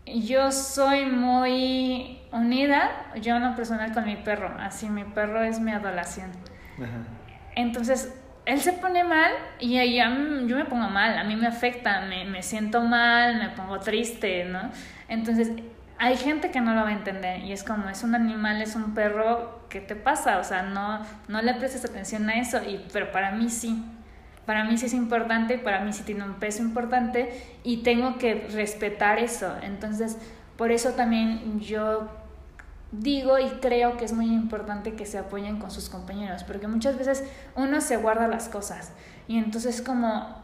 yo 0.07 0.51
soy 0.51 1.07
muy 1.07 2.19
unida, 2.33 3.12
yo 3.23 3.37
una 3.37 3.55
persona 3.55 3.93
con 3.95 4.05
mi 4.07 4.17
perro, 4.17 4.53
así 4.59 4.89
mi 4.89 5.05
perro 5.05 5.45
es 5.45 5.61
mi 5.61 5.71
adoración. 5.71 6.33
Entonces, 7.55 8.12
él 8.47 8.61
se 8.61 8.73
pone 8.73 9.03
mal 9.03 9.33
y 9.59 9.75
yo, 9.75 10.05
yo 10.47 10.57
me 10.57 10.65
pongo 10.65 10.89
mal, 10.89 11.19
a 11.19 11.25
mí 11.25 11.35
me 11.35 11.49
afecta, 11.49 12.03
me, 12.03 12.25
me, 12.25 12.43
siento 12.43 12.81
mal, 12.81 13.39
me 13.39 13.51
pongo 13.51 13.81
triste, 13.81 14.45
¿no? 14.45 14.71
Entonces, 15.09 15.51
hay 15.99 16.17
gente 16.17 16.51
que 16.53 16.61
no 16.61 16.75
lo 16.75 16.83
va 16.83 16.91
a 16.91 16.93
entender 16.93 17.41
y 17.41 17.53
es 17.53 17.65
como, 17.65 17.89
es 17.89 18.05
un 18.05 18.15
animal, 18.15 18.63
es 18.63 18.77
un 18.77 18.95
perro, 18.95 19.67
¿qué 19.69 19.81
te 19.81 19.97
pasa? 19.97 20.39
O 20.39 20.45
sea, 20.45 20.63
no, 20.63 21.05
no 21.27 21.43
le 21.43 21.55
prestes 21.55 21.85
atención 21.85 22.31
a 22.31 22.39
eso, 22.39 22.59
y, 22.63 22.85
pero 22.93 23.11
para 23.11 23.33
mí 23.33 23.51
sí. 23.51 23.85
Para 24.47 24.63
mí 24.63 24.79
sí 24.79 24.87
es 24.87 24.95
importante, 24.95 25.59
para 25.59 25.81
mí 25.81 25.93
sí 25.93 26.05
tiene 26.05 26.23
un 26.23 26.35
peso 26.35 26.63
importante 26.63 27.59
y 27.65 27.79
tengo 27.79 28.17
que 28.17 28.47
respetar 28.53 29.19
eso. 29.19 29.57
Entonces, 29.61 30.19
por 30.57 30.71
eso 30.71 30.91
también 30.93 31.59
yo 31.59 32.09
digo 32.99 33.39
y 33.39 33.49
creo 33.61 33.97
que 33.97 34.05
es 34.05 34.13
muy 34.13 34.27
importante 34.27 34.95
que 34.95 35.07
se 35.07 35.19
apoyen 35.19 35.59
con 35.59 35.71
sus 35.71 35.89
compañeros, 35.89 36.45
porque 36.45 36.69
muchas 36.69 36.99
veces 36.99 37.25
uno 37.55 37.81
se 37.81 37.97
guarda 37.97 38.29
las 38.29 38.49
cosas 38.49 38.93
y 39.29 39.39
entonces 39.39 39.83
como 39.83 40.43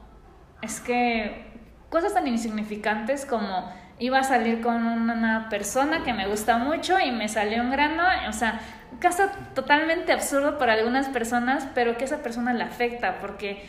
es 0.60 0.80
que 0.80 1.52
cosas 1.90 2.14
tan 2.14 2.26
insignificantes 2.26 3.26
como 3.26 3.70
iba 3.98 4.18
a 4.18 4.24
salir 4.24 4.60
con 4.60 4.86
una 4.86 5.48
persona 5.48 6.02
que 6.02 6.12
me 6.12 6.26
gusta 6.26 6.58
mucho 6.58 6.98
y 6.98 7.12
me 7.12 7.28
salió 7.28 7.62
un 7.62 7.70
grano, 7.70 8.02
o 8.28 8.32
sea, 8.32 8.60
caso 8.98 9.24
totalmente 9.54 10.12
absurdo 10.12 10.58
para 10.58 10.72
algunas 10.72 11.08
personas, 11.08 11.68
pero 11.74 11.96
que 11.96 12.04
esa 12.04 12.18
persona 12.18 12.52
le 12.52 12.64
afecta 12.64 13.20
porque 13.20 13.64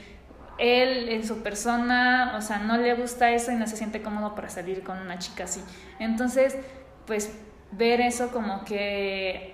él 0.58 1.10
en 1.10 1.26
su 1.26 1.43
persona, 1.43 2.34
o 2.38 2.41
sea, 2.41 2.60
no 2.60 2.78
le 2.78 2.93
gusta 2.96 3.32
eso 3.32 3.52
y 3.52 3.56
no 3.56 3.67
se 3.67 3.76
siente 3.76 4.02
cómodo 4.02 4.36
para 4.36 4.50
salir 4.50 4.84
con 4.84 4.98
una 5.00 5.19
chica 5.19 5.43
así. 5.43 5.62
Entonces, 6.00 6.58
pues 7.06 7.38
ver 7.77 8.01
eso 8.01 8.31
como 8.31 8.63
que 8.65 9.53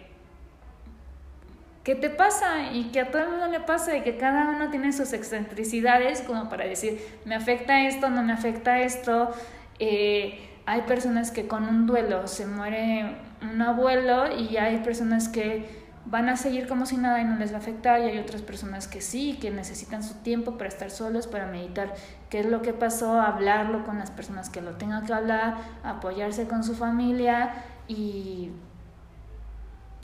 ¿qué 1.90 1.96
te 1.96 2.12
pasa? 2.12 2.72
Y 2.72 2.92
que 2.92 3.00
a 3.00 3.10
todo 3.10 3.24
el 3.24 3.30
mundo 3.30 3.48
le 3.48 3.62
pasa 3.62 3.98
y 3.98 4.02
que 4.02 4.16
cada 4.16 4.50
uno 4.50 4.70
tiene 4.70 4.94
sus 4.94 5.12
excentricidades 5.14 6.22
como 6.22 6.48
para 6.48 6.66
decir, 6.66 7.00
me 7.26 7.34
afecta 7.34 7.88
esto, 7.88 8.12
no 8.12 8.22
me 8.22 8.32
afecta 8.32 8.80
esto. 8.82 9.32
Eh, 9.80 10.40
hay 10.68 10.82
personas 10.82 11.32
que 11.32 11.48
con 11.48 11.64
un 11.64 11.88
duelo 11.88 12.28
se 12.28 12.46
muere 12.46 13.16
un 13.42 13.60
abuelo 13.62 14.38
y 14.38 14.58
hay 14.58 14.78
personas 14.80 15.30
que 15.30 15.88
van 16.06 16.30
a 16.30 16.38
seguir 16.38 16.68
como 16.68 16.86
si 16.86 16.98
nada 16.98 17.22
y 17.22 17.26
no 17.26 17.38
les 17.38 17.52
va 17.52 17.56
a 17.56 17.60
afectar 17.60 18.00
y 18.02 18.04
hay 18.04 18.20
otras 18.20 18.44
personas 18.44 18.88
que 18.88 19.02
sí, 19.02 19.40
que 19.42 19.50
necesitan 19.50 20.04
su 20.04 20.14
tiempo 20.16 20.60
para 20.60 20.68
estar 20.68 20.92
solos, 20.92 21.26
para 21.26 21.48
meditar 21.48 21.96
qué 22.30 22.42
es 22.42 22.46
lo 22.46 22.62
que 22.62 22.74
pasó, 22.74 23.20
hablarlo 23.20 23.84
con 23.84 23.98
las 23.98 24.12
personas 24.12 24.52
que 24.52 24.62
lo 24.62 24.76
tengan 24.76 25.08
que 25.08 25.14
hablar, 25.14 25.56
apoyarse 25.84 26.48
con 26.48 26.64
su 26.64 26.76
familia 26.76 27.52
y 27.90 28.52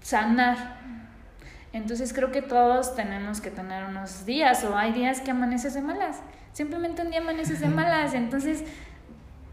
sanar. 0.01 0.57
Entonces 1.71 2.11
creo 2.11 2.31
que 2.31 2.41
todos 2.41 2.95
tenemos 2.95 3.39
que 3.39 3.51
tener 3.51 3.85
unos 3.85 4.25
días 4.25 4.63
o 4.65 4.77
hay 4.77 4.91
días 4.91 5.21
que 5.21 5.31
amaneces 5.31 5.73
de 5.73 5.81
malas. 5.81 6.19
Simplemente 6.51 7.01
un 7.01 7.11
día 7.11 7.21
amaneces 7.21 7.61
de 7.61 7.67
malas. 7.67 8.13
Entonces 8.13 8.65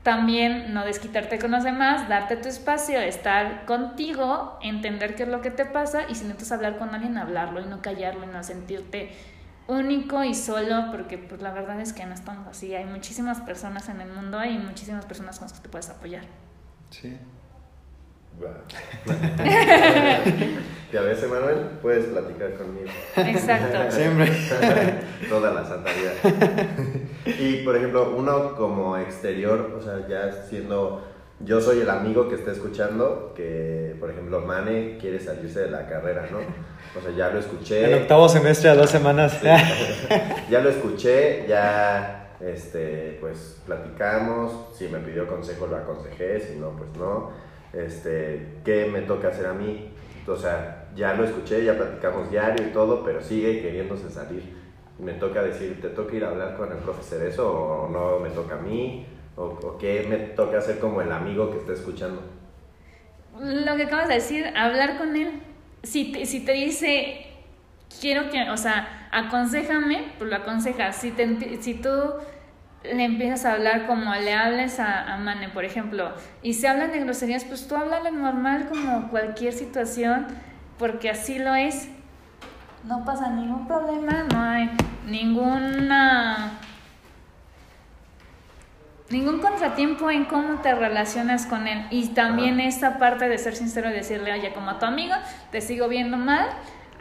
también 0.02 0.74
no 0.74 0.84
desquitarte 0.84 1.38
con 1.38 1.52
los 1.52 1.62
demás, 1.62 2.08
darte 2.08 2.36
tu 2.36 2.48
espacio, 2.48 2.98
estar 3.00 3.64
contigo, 3.66 4.58
entender 4.62 5.14
qué 5.14 5.24
es 5.24 5.28
lo 5.28 5.42
que 5.42 5.50
te 5.50 5.64
pasa 5.64 6.08
y 6.08 6.16
si 6.16 6.24
necesitas 6.24 6.52
hablar 6.52 6.78
con 6.78 6.92
alguien, 6.94 7.18
hablarlo 7.18 7.60
y 7.60 7.66
no 7.66 7.82
callarlo 7.82 8.24
y 8.24 8.28
no 8.28 8.42
sentirte 8.42 9.12
único 9.68 10.24
y 10.24 10.34
solo, 10.34 10.90
porque 10.90 11.18
pues 11.18 11.40
la 11.40 11.52
verdad 11.52 11.80
es 11.80 11.92
que 11.92 12.04
no 12.04 12.14
estamos 12.14 12.46
así. 12.48 12.74
Hay 12.74 12.84
muchísimas 12.84 13.40
personas 13.40 13.88
en 13.88 14.00
el 14.00 14.12
mundo 14.12 14.44
y 14.44 14.58
muchísimas 14.58 15.04
personas 15.06 15.38
con 15.38 15.48
las 15.48 15.58
que 15.58 15.62
te 15.62 15.68
puedes 15.68 15.88
apoyar. 15.88 16.24
Sí. 16.90 17.16
y 20.92 20.96
a 20.96 21.02
veces, 21.02 21.30
Manuel, 21.30 21.58
puedes 21.80 22.06
platicar 22.06 22.54
conmigo. 22.54 22.88
Exacto. 23.16 23.90
Siempre. 23.96 24.32
Toda 25.28 25.52
la 25.52 25.64
santa 25.64 25.90
vida. 25.92 26.12
y, 27.24 27.62
por 27.64 27.76
ejemplo, 27.76 28.12
uno 28.16 28.56
como 28.56 28.96
exterior, 28.96 29.72
o 29.76 29.82
sea, 29.82 30.08
ya 30.08 30.32
siendo... 30.32 31.04
Yo 31.40 31.60
soy 31.60 31.80
el 31.80 31.90
amigo 31.90 32.28
que 32.28 32.36
está 32.36 32.52
escuchando 32.52 33.32
que, 33.34 33.96
por 33.98 34.10
ejemplo, 34.10 34.42
Mane 34.42 34.96
quiere 35.00 35.18
salirse 35.18 35.58
de 35.58 35.70
la 35.70 35.88
carrera, 35.88 36.28
¿no? 36.30 36.38
O 36.96 37.02
sea, 37.02 37.10
ya 37.16 37.30
lo 37.30 37.40
escuché. 37.40 37.90
En 37.90 38.02
octavo 38.02 38.28
semestre 38.28 38.70
a 38.70 38.76
dos 38.76 38.90
semanas. 38.90 39.40
Sí. 39.40 39.48
ya 40.48 40.60
lo 40.60 40.70
escuché, 40.70 41.44
ya, 41.48 42.36
este, 42.38 43.18
pues, 43.20 43.60
platicamos. 43.66 44.76
Si 44.78 44.86
me 44.86 45.00
pidió 45.00 45.26
consejo, 45.26 45.66
lo 45.66 45.78
aconsejé. 45.78 46.38
Si 46.38 46.54
no, 46.60 46.76
pues 46.76 46.90
no 46.96 47.32
este, 47.72 48.58
¿qué 48.64 48.86
me 48.92 49.02
toca 49.02 49.28
hacer 49.28 49.46
a 49.46 49.52
mí? 49.52 49.90
O 50.26 50.36
sea, 50.36 50.88
ya 50.94 51.14
lo 51.14 51.24
escuché, 51.24 51.64
ya 51.64 51.76
platicamos 51.76 52.30
diario 52.30 52.66
y 52.66 52.72
todo, 52.72 53.02
pero 53.04 53.22
sigue 53.22 53.60
queriéndose 53.60 54.10
salir. 54.10 54.42
Me 54.98 55.14
toca 55.14 55.42
decir, 55.42 55.80
¿te 55.80 55.88
toca 55.88 56.14
ir 56.14 56.24
a 56.24 56.28
hablar 56.28 56.56
con 56.56 56.70
el 56.70 56.78
profesor 56.78 57.22
eso 57.22 57.50
o 57.50 57.88
no 57.88 58.20
me 58.20 58.30
toca 58.30 58.56
a 58.56 58.58
mí? 58.58 59.06
¿O, 59.36 59.44
o 59.44 59.78
qué 59.78 60.06
me 60.08 60.16
toca 60.16 60.58
hacer 60.58 60.78
como 60.78 61.00
el 61.00 61.10
amigo 61.10 61.50
que 61.50 61.58
está 61.58 61.72
escuchando? 61.72 62.22
Lo 63.40 63.76
que 63.76 63.84
acabas 63.84 64.08
de 64.08 64.14
decir, 64.14 64.46
hablar 64.56 64.98
con 64.98 65.16
él. 65.16 65.40
Si 65.82 66.12
te, 66.12 66.26
si 66.26 66.44
te 66.44 66.52
dice, 66.52 67.26
quiero 68.00 68.30
que, 68.30 68.50
o 68.50 68.56
sea, 68.56 69.08
aconsejame, 69.10 70.12
pues 70.18 70.30
lo 70.30 70.36
aconsejas. 70.36 70.96
Si, 70.96 71.10
te, 71.10 71.60
si 71.62 71.74
tú 71.74 71.90
le 72.84 73.04
empiezas 73.04 73.44
a 73.44 73.52
hablar 73.52 73.86
como 73.86 74.14
le 74.14 74.34
hables 74.34 74.80
a, 74.80 75.14
a, 75.14 75.18
Mane, 75.18 75.48
por 75.48 75.64
ejemplo, 75.64 76.12
y 76.42 76.54
se 76.54 76.68
hablan 76.68 76.92
de 76.92 77.00
groserías, 77.00 77.44
pues 77.44 77.68
tú 77.68 77.76
háblale 77.76 78.10
normal 78.10 78.68
como 78.68 79.08
cualquier 79.08 79.52
situación, 79.52 80.26
porque 80.78 81.10
así 81.10 81.38
lo 81.38 81.54
es. 81.54 81.88
No 82.84 83.04
pasa 83.04 83.30
ningún 83.30 83.66
problema, 83.66 84.24
no 84.32 84.42
hay 84.42 84.70
ninguna 85.06 86.58
ningún 89.12 89.40
contratiempo 89.40 90.10
en 90.10 90.24
cómo 90.24 90.60
te 90.60 90.74
relacionas 90.74 91.46
con 91.46 91.68
él. 91.68 91.86
Y 91.90 92.08
también 92.08 92.58
esta 92.58 92.98
parte 92.98 93.28
de 93.28 93.38
ser 93.38 93.54
sincero 93.54 93.90
y 93.90 93.92
decirle, 93.92 94.32
oye, 94.32 94.52
como 94.52 94.70
a 94.70 94.78
tu 94.78 94.86
amigo, 94.86 95.14
te 95.50 95.60
sigo 95.60 95.86
viendo 95.88 96.16
mal, 96.16 96.48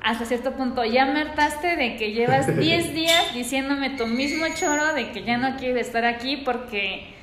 hasta 0.01 0.25
cierto 0.25 0.53
punto 0.53 0.83
ya 0.83 1.05
me 1.05 1.21
hartaste 1.21 1.75
de 1.75 1.95
que 1.95 2.11
llevas 2.11 2.47
10 2.57 2.93
días 2.93 3.33
diciéndome 3.33 3.91
tu 3.91 4.07
mismo 4.07 4.45
choro 4.55 4.93
de 4.93 5.11
que 5.11 5.23
ya 5.23 5.37
no 5.37 5.57
quieres 5.57 5.87
estar 5.87 6.05
aquí 6.05 6.37
porque 6.37 7.13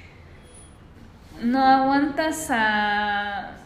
no 1.43 1.65
aguantas 1.65 2.51
a, 2.51 3.57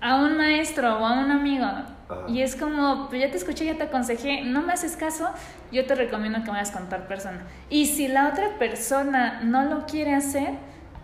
a 0.00 0.16
un 0.16 0.36
maestro 0.36 0.98
o 0.98 1.06
a 1.06 1.20
un 1.20 1.30
amigo. 1.30 1.66
Y 2.26 2.40
es 2.40 2.56
como, 2.56 3.08
pues 3.08 3.20
ya 3.20 3.30
te 3.30 3.36
escuché, 3.36 3.66
ya 3.66 3.74
te 3.74 3.82
aconsejé, 3.82 4.40
no 4.42 4.62
me 4.62 4.72
haces 4.72 4.96
caso, 4.96 5.28
yo 5.70 5.84
te 5.84 5.94
recomiendo 5.94 6.42
que 6.42 6.50
vayas 6.50 6.70
con 6.70 6.88
tal 6.88 7.06
persona. 7.06 7.42
Y 7.68 7.84
si 7.86 8.08
la 8.08 8.28
otra 8.28 8.58
persona 8.58 9.40
no 9.42 9.64
lo 9.64 9.84
quiere 9.84 10.14
hacer, 10.14 10.54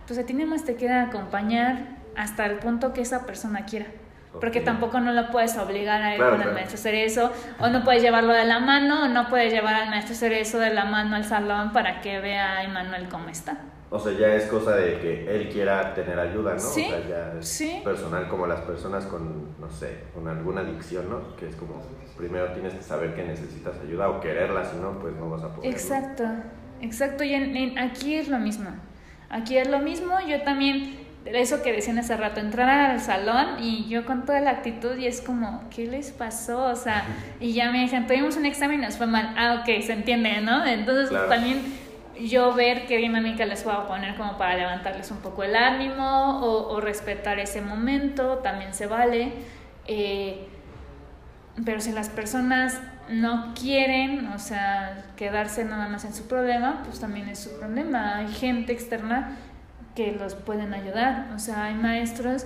pues 0.07 0.17
a 0.17 0.23
ti 0.23 0.33
nada 0.33 0.47
más 0.47 0.63
te 0.63 0.75
queda 0.75 1.03
acompañar 1.03 1.77
hasta 2.15 2.45
el 2.47 2.57
punto 2.57 2.91
que 2.93 3.01
esa 3.01 3.27
persona 3.27 3.65
quiera. 3.65 3.85
Porque 4.39 4.61
tampoco 4.61 4.99
no 4.99 5.13
lo 5.13 5.31
puedes 5.31 5.57
obligar 5.57 6.01
a 6.01 6.15
ir 6.15 6.21
con 6.21 6.41
el 6.41 6.53
maestro 6.53 6.77
a 6.77 6.79
hacer 6.79 6.95
eso, 6.95 7.31
o 7.59 7.67
no 7.67 7.83
puedes 7.83 8.01
llevarlo 8.01 8.33
de 8.33 8.45
la 8.45 8.59
mano, 8.59 9.03
o 9.03 9.07
no 9.07 9.27
puedes 9.29 9.51
llevar 9.51 9.75
al 9.75 9.89
maestro 9.89 10.13
a 10.13 10.17
hacer 10.17 10.33
eso 10.33 10.59
de 10.59 10.73
la 10.73 10.85
mano 10.85 11.15
al 11.15 11.23
salón 11.23 11.71
para 11.71 12.01
que 12.01 12.19
vea 12.19 12.57
a 12.57 12.63
Emanuel 12.63 13.07
cómo 13.09 13.29
está. 13.29 13.57
O 13.89 13.99
sea, 13.99 14.11
ya 14.13 14.33
es 14.33 14.47
cosa 14.47 14.75
de 14.75 14.99
que 14.99 15.35
él 15.35 15.47
quiera 15.47 15.93
tener 15.93 16.19
ayuda, 16.19 16.53
¿no? 16.53 16.59
Sí, 16.59 16.85
o 16.85 16.89
sea, 16.89 17.07
ya 17.07 17.39
es 17.39 17.47
sí. 17.47 17.81
personal 17.83 18.27
como 18.27 18.47
las 18.47 18.61
personas 18.61 19.05
con, 19.05 19.55
no 19.59 19.69
sé, 19.69 20.05
con 20.13 20.27
alguna 20.27 20.61
adicción, 20.61 21.09
¿no? 21.09 21.35
Que 21.37 21.47
es 21.47 21.55
como, 21.55 21.81
primero 22.17 22.51
tienes 22.51 22.73
que 22.73 22.81
saber 22.81 23.13
que 23.13 23.23
necesitas 23.23 23.79
ayuda 23.79 24.09
o 24.09 24.19
quererla, 24.19 24.65
si 24.65 24.77
no, 24.77 24.99
pues 24.99 25.15
no 25.15 25.29
vas 25.29 25.43
a 25.43 25.55
poder. 25.55 25.71
Exacto, 25.71 26.23
exacto. 26.81 27.23
Y 27.23 27.35
en, 27.35 27.55
en, 27.55 27.79
aquí 27.79 28.15
es 28.15 28.27
lo 28.27 28.39
mismo. 28.39 28.69
Aquí 29.29 29.57
es 29.57 29.69
lo 29.69 29.79
mismo. 29.79 30.19
Yo 30.27 30.41
también 30.41 31.04
eso 31.25 31.63
que 31.63 31.71
decían 31.71 31.97
hace 31.97 32.15
rato, 32.15 32.39
entrar 32.39 32.91
al 32.91 32.99
salón 33.01 33.57
y 33.59 33.87
yo 33.89 34.05
con 34.05 34.25
toda 34.25 34.39
la 34.41 34.51
actitud 34.51 34.95
y 34.97 35.07
es 35.07 35.21
como, 35.21 35.63
¿qué 35.75 35.87
les 35.87 36.11
pasó? 36.11 36.63
O 36.65 36.75
sea, 36.75 37.03
y 37.39 37.53
ya 37.53 37.71
me 37.71 37.79
dijeron, 37.81 38.05
tuvimos 38.07 38.37
un 38.37 38.45
examen 38.45 38.79
y 38.79 38.85
nos 38.85 38.97
fue 38.97 39.07
mal. 39.07 39.33
Ah, 39.37 39.59
ok, 39.61 39.81
se 39.81 39.93
entiende, 39.93 40.41
¿no? 40.41 40.65
Entonces 40.65 41.09
Claro. 41.09 41.27
también 41.27 41.61
yo 42.21 42.53
ver 42.53 42.85
qué 42.85 42.97
dinámica 42.97 43.45
les 43.45 43.63
puedo 43.63 43.87
poner 43.87 44.15
como 44.15 44.37
para 44.37 44.55
levantarles 44.55 45.09
un 45.11 45.17
poco 45.17 45.43
el 45.43 45.55
ánimo 45.55 46.39
o, 46.41 46.73
o 46.73 46.79
respetar 46.79 47.39
ese 47.39 47.61
momento, 47.61 48.37
también 48.37 48.73
se 48.73 48.85
vale. 48.87 49.33
Eh, 49.87 50.47
pero 51.65 51.79
si 51.81 51.91
las 51.91 52.09
personas 52.09 52.79
no 53.09 53.53
quieren, 53.59 54.27
o 54.27 54.39
sea, 54.39 55.05
quedarse 55.15 55.63
nada 55.65 55.87
más 55.87 56.05
en 56.05 56.13
su 56.13 56.27
problema, 56.27 56.83
pues 56.85 56.99
también 56.99 57.29
es 57.29 57.39
su 57.39 57.57
problema. 57.57 58.17
Hay 58.17 58.27
gente 58.33 58.73
externa 58.73 59.37
que 59.95 60.11
los 60.11 60.35
pueden 60.35 60.73
ayudar. 60.73 61.31
O 61.35 61.39
sea, 61.39 61.65
hay 61.65 61.75
maestros, 61.75 62.45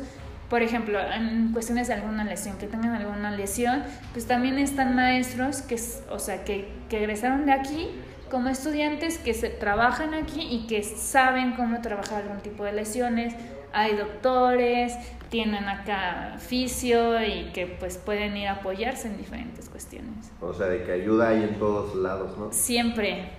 por 0.50 0.62
ejemplo, 0.62 1.00
en 1.00 1.52
cuestiones 1.52 1.88
de 1.88 1.96
alguna 1.96 2.24
lesión, 2.24 2.58
que 2.58 2.68
tengan 2.68 2.94
alguna 2.94 3.32
lesión, 3.32 3.84
pues 4.14 4.26
también 4.26 4.58
están 4.60 4.96
maestros 4.96 5.62
que, 5.62 5.80
o 6.10 6.20
sea, 6.20 6.44
que, 6.46 6.70
que 6.90 7.00
egresaron 7.00 7.46
de 7.46 7.52
aquí 7.52 7.90
como 8.30 8.50
estudiantes 8.50 9.18
que 9.18 9.34
se 9.34 9.50
trabajan 9.50 10.14
aquí 10.14 10.42
y 10.42 10.68
que 10.68 10.84
saben 10.84 11.54
cómo 11.54 11.82
trabajar 11.82 12.24
algún 12.24 12.40
tipo 12.40 12.64
de 12.64 12.74
lesiones. 12.74 13.34
Hay 13.74 13.96
doctores, 13.96 14.94
tienen 15.30 15.68
acá 15.68 16.36
fisio 16.40 17.24
y 17.24 17.52
que 17.54 17.68
pues 17.68 17.98
pueden 17.98 18.36
ir 18.38 18.48
a 18.48 18.54
apoyarse 18.54 19.08
en 19.08 19.18
diferentes 19.18 19.70
cuestiones. 19.70 20.32
O 20.42 20.54
sea, 20.54 20.68
de 20.68 20.84
que 20.84 20.92
ayuda 20.92 21.30
hay 21.30 21.44
en 21.44 21.60
todos 21.60 21.96
lados, 21.96 22.38
¿no? 22.38 22.52
Siempre, 22.52 23.30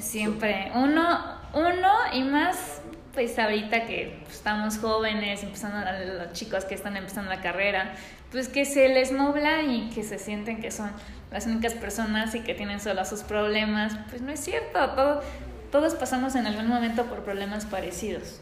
siempre. 0.00 0.70
Uno, 0.74 1.18
uno 1.54 1.88
y 2.12 2.22
más 2.24 2.82
pues 3.12 3.38
ahorita 3.38 3.86
que 3.86 4.18
pues, 4.22 4.36
estamos 4.36 4.78
jóvenes, 4.78 5.42
empezando 5.42 5.78
los 6.18 6.32
chicos 6.32 6.64
que 6.64 6.74
están 6.74 6.96
empezando 6.96 7.30
la 7.30 7.40
carrera, 7.40 7.94
pues 8.30 8.48
que 8.48 8.64
se 8.64 8.88
les 8.88 9.12
nubla 9.12 9.62
y 9.62 9.90
que 9.90 10.02
se 10.02 10.18
sienten 10.18 10.60
que 10.60 10.70
son 10.70 10.90
las 11.30 11.46
únicas 11.46 11.74
personas 11.74 12.34
y 12.34 12.40
que 12.40 12.54
tienen 12.54 12.80
solo 12.80 13.04
sus 13.04 13.22
problemas, 13.22 13.96
pues 14.10 14.22
no 14.22 14.30
es 14.32 14.40
cierto, 14.40 14.90
todo, 14.90 15.22
todos 15.70 15.94
pasamos 15.94 16.34
en 16.34 16.46
algún 16.46 16.68
momento 16.68 17.04
por 17.06 17.24
problemas 17.24 17.66
parecidos 17.66 18.40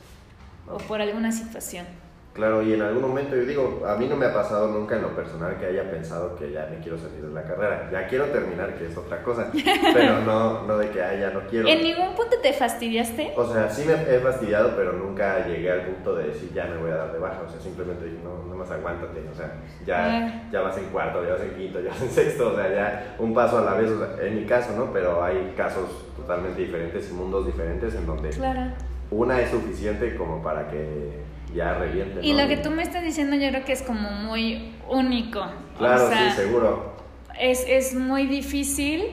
o 0.69 0.79
por 0.79 1.01
alguna 1.01 1.33
situación. 1.33 1.87
Claro, 2.33 2.63
y 2.63 2.73
en 2.73 2.81
algún 2.81 3.03
momento 3.03 3.35
yo 3.35 3.45
digo, 3.45 3.83
a 3.87 3.97
mí 3.97 4.07
no 4.07 4.15
me 4.17 4.27
ha 4.27 4.33
pasado 4.33 4.69
nunca 4.69 4.95
en 4.95 5.03
lo 5.03 5.09
personal 5.17 5.59
que 5.59 5.67
haya 5.67 5.91
pensado 5.91 6.37
que 6.37 6.53
ya 6.53 6.69
me 6.71 6.79
quiero 6.79 6.97
salir 6.97 7.21
de 7.27 7.35
la 7.35 7.43
carrera. 7.43 7.89
Ya 7.91 8.07
quiero 8.07 8.27
terminar, 8.27 8.75
que 8.77 8.87
es 8.87 8.97
otra 8.97 9.21
cosa, 9.25 9.51
pero 9.93 10.21
no, 10.21 10.63
no 10.63 10.79
de 10.79 10.91
que 10.91 11.03
ah, 11.03 11.13
ya 11.17 11.31
no 11.31 11.41
quiero. 11.49 11.67
¿En 11.69 11.83
ningún 11.83 12.15
punto 12.15 12.37
te 12.41 12.53
fastidiaste? 12.53 13.33
O 13.37 13.45
sea, 13.53 13.69
sí 13.69 13.85
me 13.85 13.95
he 13.95 14.21
fastidiado, 14.21 14.77
pero 14.77 14.93
nunca 14.93 15.45
llegué 15.45 15.73
al 15.73 15.83
punto 15.87 16.15
de 16.15 16.29
decir 16.29 16.53
ya 16.55 16.67
me 16.67 16.77
voy 16.77 16.93
a 16.93 16.97
dar 16.97 17.13
de 17.13 17.19
baja. 17.19 17.43
O 17.45 17.51
sea, 17.51 17.61
simplemente 17.61 18.05
dije, 18.05 18.19
no, 18.23 18.45
no 18.49 18.55
más 18.55 18.71
aguántate. 18.71 19.25
O 19.31 19.35
sea, 19.35 19.53
ya, 19.85 20.07
Ah. 20.29 20.43
ya 20.53 20.61
vas 20.61 20.79
en 20.79 20.85
cuarto, 20.87 21.25
ya 21.25 21.33
vas 21.33 21.43
en 21.43 21.51
quinto, 21.57 21.81
ya 21.81 21.91
vas 21.91 22.01
en 22.03 22.11
sexto. 22.11 22.53
O 22.53 22.57
sea, 22.57 22.73
ya 22.73 23.17
un 23.19 23.35
paso 23.35 23.59
a 23.59 23.63
la 23.63 23.75
vez. 23.75 23.91
O 23.91 23.99
sea, 23.99 24.25
en 24.27 24.37
mi 24.37 24.47
caso, 24.47 24.73
¿no? 24.77 24.93
Pero 24.93 25.23
hay 25.25 25.53
casos 25.57 26.07
totalmente 26.17 26.61
diferentes 26.61 27.11
y 27.11 27.13
mundos 27.13 27.45
diferentes 27.45 27.93
en 27.97 28.07
donde 28.07 28.31
Claro. 28.31 28.71
una 29.11 29.41
es 29.41 29.51
suficiente 29.51 30.15
como 30.15 30.41
para 30.43 30.69
que 30.71 31.29
ya 31.55 31.75
reviente. 31.75 32.21
Y 32.23 32.33
¿no? 32.33 32.43
lo 32.43 32.49
que 32.49 32.57
tú 32.57 32.71
me 32.71 32.83
estás 32.83 33.03
diciendo 33.03 33.37
yo 33.37 33.49
creo 33.51 33.65
que 33.65 33.73
es 33.73 33.83
como 33.83 34.11
muy 34.11 34.73
único. 34.89 35.45
Claro, 35.79 36.07
o 36.07 36.09
sea, 36.09 36.31
sí, 36.31 36.37
seguro. 36.37 36.97
es, 37.39 37.65
es 37.69 37.95
muy 37.95 38.27
difícil 38.27 39.05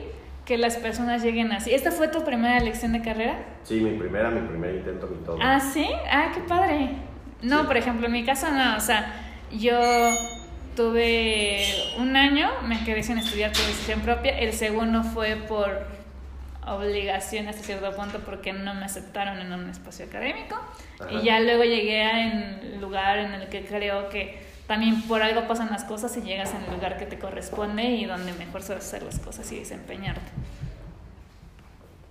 que 0.44 0.56
las 0.58 0.76
personas 0.76 1.22
lleguen 1.22 1.52
así. 1.52 1.74
¿Esta 1.74 1.90
fue 1.92 2.08
tu 2.08 2.24
primera 2.24 2.58
elección 2.58 2.92
de 2.92 3.02
carrera? 3.02 3.38
Sí, 3.64 3.80
mi 3.80 3.98
primera, 3.98 4.30
mi 4.30 4.46
primer 4.48 4.76
intento, 4.76 5.06
mi 5.06 5.24
todo. 5.24 5.36
Ah, 5.42 5.60
sí. 5.60 5.86
Ah, 6.10 6.30
qué 6.34 6.40
padre. 6.40 6.90
No, 7.42 7.60
Sí. 7.60 7.66
por 7.66 7.76
ejemplo, 7.76 8.06
en 8.06 8.12
mi 8.12 8.24
caso 8.24 8.50
no. 8.50 8.76
O 8.76 8.80
sea, 8.80 9.14
yo 9.52 9.78
tuve 10.74 11.64
un 11.98 12.16
año, 12.16 12.48
me 12.66 12.82
quedé 12.84 13.02
sin 13.02 13.18
estudiar 13.18 13.52
por 13.52 13.60
decisión 13.62 14.00
propia. 14.00 14.38
El 14.38 14.52
segundo 14.52 15.02
fue 15.02 15.36
por 15.36 15.86
obligación 16.74 17.48
hasta 17.48 17.62
cierto 17.62 17.90
punto 17.94 18.20
porque 18.20 18.52
no 18.52 18.74
me 18.74 18.84
aceptaron 18.84 19.38
en 19.38 19.52
un 19.52 19.68
espacio 19.70 20.06
académico. 20.06 20.56
Ajá. 21.00 21.12
Y 21.12 21.24
ya 21.24 21.40
luego 21.40 21.64
llegué 21.64 22.02
a 22.02 22.26
el 22.26 22.80
lugar 22.80 23.18
en 23.18 23.32
el 23.32 23.48
que 23.48 23.64
creo 23.64 24.08
que 24.08 24.38
también 24.66 25.02
por 25.02 25.22
algo 25.22 25.48
pasan 25.48 25.70
las 25.70 25.84
cosas 25.84 26.16
y 26.18 26.22
llegas 26.22 26.54
en 26.54 26.62
el 26.64 26.74
lugar 26.74 26.98
que 26.98 27.06
te 27.06 27.18
corresponde 27.18 27.84
y 27.84 28.04
donde 28.04 28.32
mejor 28.34 28.62
sabes 28.62 28.84
hacer 28.84 29.02
las 29.02 29.18
cosas 29.18 29.50
y 29.50 29.60
desempeñarte. 29.60 30.30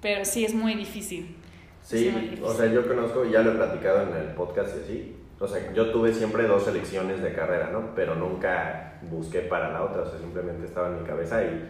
Pero 0.01 0.25
sí 0.25 0.43
es 0.43 0.53
muy 0.53 0.73
difícil. 0.73 1.35
Sí, 1.83 2.09
muy 2.11 2.21
difícil. 2.23 2.43
o 2.43 2.53
sea, 2.53 2.65
yo 2.65 2.87
conozco, 2.87 3.25
ya 3.25 3.41
lo 3.41 3.51
he 3.51 3.55
platicado 3.55 4.09
en 4.09 4.15
el 4.17 4.33
podcast 4.33 4.75
y 4.75 4.83
así. 4.83 5.15
O 5.39 5.47
sea, 5.47 5.71
yo 5.71 5.91
tuve 5.91 6.11
siempre 6.13 6.47
dos 6.47 6.67
elecciones 6.67 7.21
de 7.21 7.31
carrera, 7.33 7.69
¿no? 7.71 7.93
Pero 7.95 8.15
nunca 8.15 8.97
busqué 9.03 9.41
para 9.41 9.71
la 9.71 9.83
otra, 9.83 10.01
o 10.01 10.09
sea, 10.09 10.17
simplemente 10.17 10.65
estaba 10.65 10.87
en 10.87 11.01
mi 11.01 11.07
cabeza 11.07 11.43
y 11.43 11.63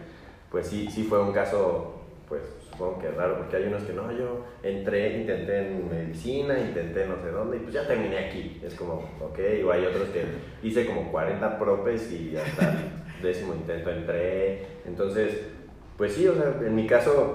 pues 0.50 0.66
sí, 0.66 0.88
sí 0.90 1.04
fue 1.04 1.22
un 1.22 1.32
caso, 1.32 2.00
pues 2.26 2.42
supongo 2.78 3.00
que 3.00 3.10
raro, 3.10 3.38
porque 3.38 3.56
hay 3.56 3.64
unos 3.64 3.82
que 3.82 3.92
no, 3.92 4.10
yo 4.12 4.44
entré, 4.62 5.18
intenté 5.18 5.66
en 5.66 5.88
medicina, 5.90 6.56
intenté 6.58 7.06
no 7.06 7.20
sé 7.20 7.30
dónde, 7.30 7.56
y 7.56 7.60
pues 7.60 7.74
ya 7.74 7.86
terminé 7.86 8.18
aquí. 8.18 8.60
Es 8.64 8.74
como, 8.74 8.94
ok, 9.20 9.38
o 9.66 9.72
hay 9.72 9.84
otros 9.84 10.08
que 10.10 10.24
hice 10.62 10.86
como 10.86 11.10
40 11.10 11.58
propes 11.58 12.10
y 12.12 12.36
hasta 12.36 12.70
el 12.70 12.76
décimo 13.22 13.54
intento 13.54 13.90
entré. 13.90 14.64
Entonces, 14.86 15.40
pues 15.96 16.14
sí, 16.14 16.28
o 16.28 16.34
sea, 16.34 16.54
en 16.60 16.74
mi 16.74 16.86
caso, 16.86 17.32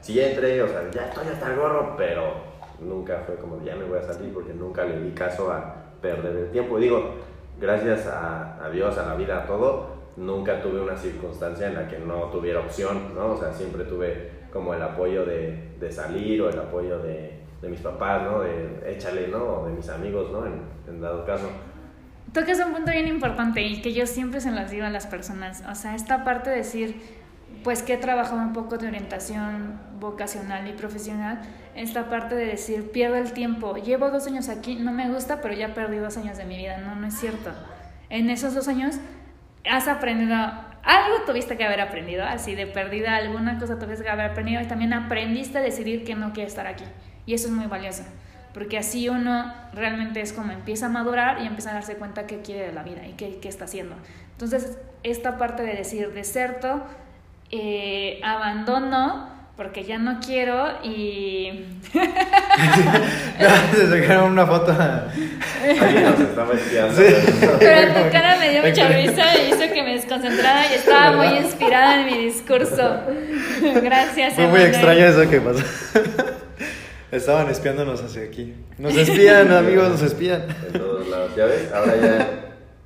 sí 0.00 0.18
entré, 0.18 0.62
o 0.62 0.68
sea, 0.68 0.90
ya 0.90 1.08
estoy 1.08 1.26
hasta 1.28 1.52
el 1.52 1.56
gorro, 1.58 1.94
pero 1.98 2.32
nunca 2.80 3.22
fue 3.26 3.36
como, 3.36 3.62
ya 3.62 3.76
me 3.76 3.84
voy 3.84 3.98
a 3.98 4.02
salir, 4.02 4.32
porque 4.32 4.54
nunca 4.54 4.84
le 4.84 4.98
di 5.00 5.10
caso 5.10 5.52
a 5.52 5.92
perder 6.00 6.36
el 6.36 6.50
tiempo. 6.52 6.78
Digo, 6.78 7.16
gracias 7.60 8.06
a, 8.06 8.64
a 8.64 8.70
Dios, 8.70 8.96
a 8.96 9.06
la 9.06 9.14
vida, 9.14 9.42
a 9.42 9.46
todo, 9.46 9.94
nunca 10.16 10.62
tuve 10.62 10.80
una 10.80 10.96
circunstancia 10.96 11.66
en 11.66 11.74
la 11.74 11.86
que 11.86 11.98
no 11.98 12.30
tuviera 12.30 12.60
opción, 12.60 13.14
¿no? 13.14 13.32
O 13.32 13.36
sea, 13.36 13.52
siempre 13.52 13.84
tuve 13.84 14.35
como 14.56 14.74
el 14.74 14.82
apoyo 14.82 15.24
de, 15.24 15.76
de 15.78 15.92
salir 15.92 16.40
o 16.40 16.48
el 16.48 16.58
apoyo 16.58 16.98
de, 16.98 17.40
de, 17.60 17.68
mis 17.68 17.80
papás, 17.80 18.22
¿no? 18.22 18.40
De 18.40 18.82
échale, 18.86 19.28
¿no? 19.28 19.44
O 19.44 19.66
de 19.66 19.72
mis 19.74 19.88
amigos, 19.88 20.32
¿no? 20.32 20.46
En, 20.46 20.62
en 20.88 21.00
dado 21.00 21.26
caso. 21.26 21.50
Tocas 22.32 22.58
un 22.66 22.72
punto 22.72 22.90
bien 22.90 23.06
importante 23.06 23.62
y 23.62 23.82
que 23.82 23.92
yo 23.92 24.06
siempre 24.06 24.40
se 24.40 24.50
las 24.50 24.70
digo 24.70 24.86
a 24.86 24.90
las 24.90 25.06
personas. 25.06 25.62
O 25.70 25.74
sea, 25.74 25.94
esta 25.94 26.24
parte 26.24 26.50
de 26.50 26.56
decir, 26.56 26.96
pues 27.62 27.82
que 27.82 27.94
he 27.94 27.98
trabajado 27.98 28.40
un 28.40 28.52
poco 28.52 28.78
de 28.78 28.88
orientación 28.88 29.78
vocacional 30.00 30.66
y 30.68 30.72
profesional, 30.72 31.40
esta 31.74 32.08
parte 32.08 32.34
de 32.34 32.46
decir, 32.46 32.90
pierdo 32.90 33.16
el 33.16 33.32
tiempo, 33.32 33.76
llevo 33.76 34.10
dos 34.10 34.26
años 34.26 34.48
aquí, 34.48 34.76
no 34.76 34.92
me 34.92 35.10
gusta, 35.10 35.40
pero 35.40 35.54
ya 35.54 35.74
perdí 35.74 35.98
dos 35.98 36.16
años 36.16 36.38
de 36.38 36.44
mi 36.44 36.56
vida. 36.56 36.78
No, 36.78 36.94
no 36.96 37.06
es 37.06 37.18
cierto. 37.18 37.50
En 38.08 38.30
esos 38.30 38.54
dos 38.54 38.68
años 38.68 38.96
has 39.68 39.88
aprendido, 39.88 40.36
algo 40.86 41.22
tuviste 41.26 41.56
que 41.56 41.64
haber 41.64 41.80
aprendido, 41.80 42.24
así 42.24 42.54
de 42.54 42.66
perdida, 42.66 43.16
alguna 43.16 43.58
cosa 43.58 43.78
tuviste 43.78 44.04
que 44.04 44.10
haber 44.10 44.30
aprendido 44.30 44.62
y 44.62 44.66
también 44.66 44.92
aprendiste 44.92 45.58
a 45.58 45.60
decidir 45.60 46.04
que 46.04 46.14
no 46.14 46.32
quieres 46.32 46.52
estar 46.52 46.66
aquí. 46.66 46.84
Y 47.26 47.34
eso 47.34 47.48
es 47.48 47.52
muy 47.52 47.66
valioso, 47.66 48.04
porque 48.54 48.78
así 48.78 49.08
uno 49.08 49.52
realmente 49.74 50.20
es 50.20 50.32
como 50.32 50.52
empieza 50.52 50.86
a 50.86 50.88
madurar 50.88 51.42
y 51.42 51.46
empieza 51.46 51.70
a 51.70 51.74
darse 51.74 51.96
cuenta 51.96 52.28
qué 52.28 52.40
quiere 52.40 52.68
de 52.68 52.72
la 52.72 52.84
vida 52.84 53.04
y 53.04 53.14
qué, 53.14 53.40
qué 53.42 53.48
está 53.48 53.64
haciendo. 53.64 53.96
Entonces, 54.30 54.78
esta 55.02 55.38
parte 55.38 55.64
de 55.64 55.74
decir 55.74 56.12
deserto, 56.12 56.84
eh, 57.50 58.20
abandono, 58.22 59.35
porque 59.56 59.84
ya 59.84 59.98
no 59.98 60.20
quiero 60.20 60.66
y... 60.84 61.64
Se 63.74 63.88
sacaron 63.88 64.32
una 64.32 64.46
foto. 64.46 64.70
Alguien 64.72 66.04
nos 66.04 66.20
está 66.20 66.46
espiando. 66.52 66.94
Sí. 66.94 67.04
Pero 67.58 67.94
tu 67.94 68.10
cara 68.10 68.36
me 68.38 68.50
dio 68.50 68.62
mucha 68.62 68.88
risa 68.88 69.24
y 69.36 69.48
hizo 69.48 69.72
que 69.72 69.82
me 69.82 69.94
desconcentrara 69.94 70.70
y 70.70 70.74
estaba 70.74 71.12
muy 71.12 71.38
inspirada 71.38 72.00
en 72.00 72.06
mi 72.06 72.24
discurso. 72.24 73.00
Gracias. 73.82 74.34
Fue 74.34 74.46
muy 74.46 74.60
Emanuel. 74.60 74.66
extraño 74.66 75.06
eso 75.06 75.30
que 75.30 75.40
pasó. 75.40 75.64
Estaban 77.10 77.48
espiándonos 77.48 78.02
hacia 78.02 78.24
aquí. 78.24 78.54
Nos 78.76 78.94
espían, 78.94 79.50
amigos, 79.52 79.88
nos 79.88 80.02
espían. 80.02 80.44
En 80.66 80.72
todos 80.78 81.08
lados. 81.08 81.34
¿Ya 81.34 81.46
ves? 81.46 81.72
Ahora 81.72 81.96
ya. 81.96 82.28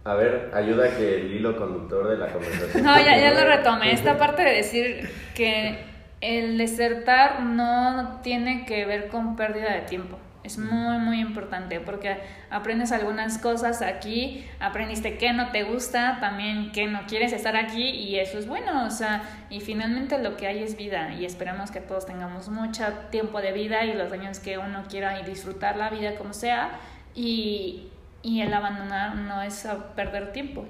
A 0.04 0.14
ver, 0.14 0.50
ayuda 0.54 0.88
que 0.96 1.16
el 1.16 1.32
hilo 1.32 1.56
conductor 1.56 2.08
de 2.08 2.16
la 2.16 2.28
conversación. 2.28 2.84
No, 2.84 2.96
ya, 2.96 3.18
ya 3.18 3.32
lo 3.34 3.44
retomé. 3.46 3.92
Esta 3.92 4.16
parte 4.16 4.42
de 4.42 4.54
decir 4.54 5.10
que 5.34 5.89
el 6.20 6.58
desertar 6.58 7.42
no 7.42 8.20
tiene 8.22 8.66
que 8.66 8.84
ver 8.84 9.08
con 9.08 9.36
pérdida 9.36 9.72
de 9.72 9.82
tiempo. 9.82 10.18
Es 10.42 10.56
muy, 10.56 10.96
muy 10.98 11.20
importante 11.20 11.80
porque 11.80 12.16
aprendes 12.48 12.92
algunas 12.92 13.36
cosas 13.36 13.82
aquí, 13.82 14.46
aprendiste 14.58 15.18
que 15.18 15.34
no 15.34 15.50
te 15.50 15.64
gusta, 15.64 16.18
también 16.18 16.72
que 16.72 16.86
no 16.86 17.00
quieres 17.06 17.34
estar 17.34 17.56
aquí 17.56 17.90
y 17.90 18.18
eso 18.18 18.38
es 18.38 18.46
bueno, 18.46 18.86
o 18.86 18.90
sea, 18.90 19.22
y 19.50 19.60
finalmente 19.60 20.18
lo 20.18 20.38
que 20.38 20.46
hay 20.46 20.62
es 20.62 20.78
vida 20.78 21.12
y 21.12 21.26
esperamos 21.26 21.70
que 21.70 21.80
todos 21.80 22.06
tengamos 22.06 22.48
mucho 22.48 22.84
tiempo 23.10 23.42
de 23.42 23.52
vida 23.52 23.84
y 23.84 23.92
los 23.92 24.10
años 24.12 24.40
que 24.40 24.56
uno 24.56 24.84
quiera 24.88 25.20
y 25.20 25.24
disfrutar 25.24 25.76
la 25.76 25.90
vida 25.90 26.14
como 26.16 26.32
sea 26.32 26.70
y, 27.14 27.88
y 28.22 28.40
el 28.40 28.54
abandonar 28.54 29.16
no 29.16 29.42
es 29.42 29.68
perder 29.94 30.32
tiempo. 30.32 30.64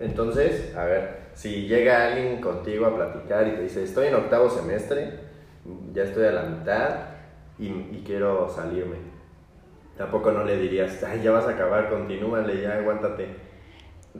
Entonces, 0.00 0.74
a 0.76 0.84
ver, 0.84 1.20
si 1.34 1.66
llega 1.66 2.06
alguien 2.08 2.40
contigo 2.40 2.86
a 2.86 2.96
platicar 2.96 3.46
y 3.48 3.52
te 3.52 3.62
dice, 3.62 3.82
estoy 3.84 4.08
en 4.08 4.14
octavo 4.14 4.50
semestre, 4.50 5.20
ya 5.92 6.04
estoy 6.04 6.26
a 6.26 6.32
la 6.32 6.42
mitad 6.42 6.90
y, 7.58 7.66
y 7.66 8.02
quiero 8.06 8.48
salirme. 8.48 8.96
Tampoco 9.96 10.30
no 10.32 10.44
le 10.44 10.58
dirías, 10.58 11.02
ay, 11.02 11.22
ya 11.22 11.30
vas 11.30 11.46
a 11.46 11.50
acabar, 11.52 11.88
continúale, 11.88 12.60
ya 12.60 12.74
aguántate. 12.74 13.28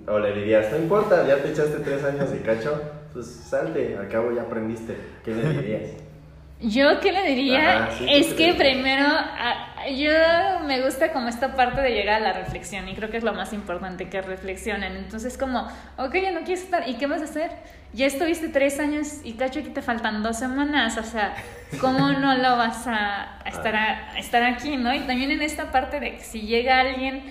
O 0.09 0.19
le 0.19 0.33
dirías, 0.33 0.71
no 0.73 0.79
importa, 0.79 1.27
ya 1.27 1.43
te 1.43 1.51
echaste 1.51 1.79
tres 1.81 2.03
años 2.05 2.31
y 2.35 2.39
cacho, 2.39 2.81
pues 3.13 3.27
salte, 3.27 3.97
al 3.97 4.09
cabo 4.09 4.33
ya 4.33 4.43
aprendiste. 4.43 4.97
¿Qué 5.25 5.33
le 5.35 5.49
dirías? 5.51 5.91
Yo 6.61 7.01
qué 7.01 7.13
le 7.13 7.23
diría 7.35 7.85
Ajá, 7.85 7.91
sí, 7.99 8.07
es 8.09 8.29
¿qué 8.29 8.53
que 8.53 8.55
primero 8.55 9.05
a- 9.07 9.75
yo 9.89 10.61
me 10.67 10.81
gusta 10.83 11.13
como 11.13 11.29
esta 11.29 11.55
parte 11.55 11.81
de 11.81 11.91
llegar 11.91 12.17
a 12.17 12.21
la 12.21 12.33
reflexión 12.33 12.89
y 12.89 12.95
creo 12.95 13.11
que 13.11 13.17
es 13.17 13.25
lo 13.25 13.35
más 13.35 13.53
importante 13.53 14.09
que 14.09 14.21
reflexionen. 14.23 14.97
Entonces 14.97 15.37
como, 15.39 15.67
ok, 15.97 16.15
ya 16.15 16.31
no 16.33 16.41
quieres 16.41 16.65
estar, 16.65 16.89
¿y 16.89 16.95
qué 16.95 17.07
vas 17.07 17.21
a 17.21 17.25
hacer? 17.25 17.51
Ya 17.93 18.07
estuviste 18.07 18.49
tres 18.49 18.79
años 18.81 19.21
y 19.25 19.35
cacho 19.35 19.63
que 19.63 19.71
te 19.71 19.83
faltan 19.83 20.23
dos 20.23 20.39
semanas, 20.39 20.97
o 20.99 21.03
sea, 21.03 21.35
¿cómo 21.81 22.11
no 22.13 22.35
lo 22.35 22.57
vas 22.57 22.87
a, 22.87 23.39
a 23.45 23.49
estar, 23.49 23.75
a, 23.77 24.13
a 24.13 24.19
estar 24.19 24.43
aquí, 24.43 24.77
no? 24.77 24.93
Y 24.95 25.01
también 25.01 25.31
en 25.31 25.43
esta 25.43 25.71
parte 25.71 26.01
de 26.01 26.13
que 26.17 26.21
si 26.25 26.43
llega 26.43 26.81
alguien 26.81 27.23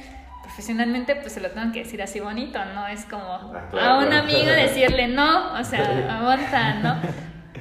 profesionalmente, 0.44 1.16
pues 1.16 1.34
se 1.34 1.42
lo 1.42 1.50
tengo 1.52 1.72
que 1.74 1.80
decir 1.84 2.02
así 2.02 2.20
bonito, 2.20 2.64
¿no? 2.74 2.88
Es 2.88 3.06
como 3.06 3.26
Ah, 3.54 3.68
claro, 3.72 3.88
a 3.88 3.98
un 4.00 4.06
claro. 4.08 4.24
amigo 4.24 4.50
decirle 4.52 5.08
no, 5.08 5.54
o 5.60 5.64
sea, 5.64 6.18
aguanta, 6.20 6.76
¿no? 6.76 6.96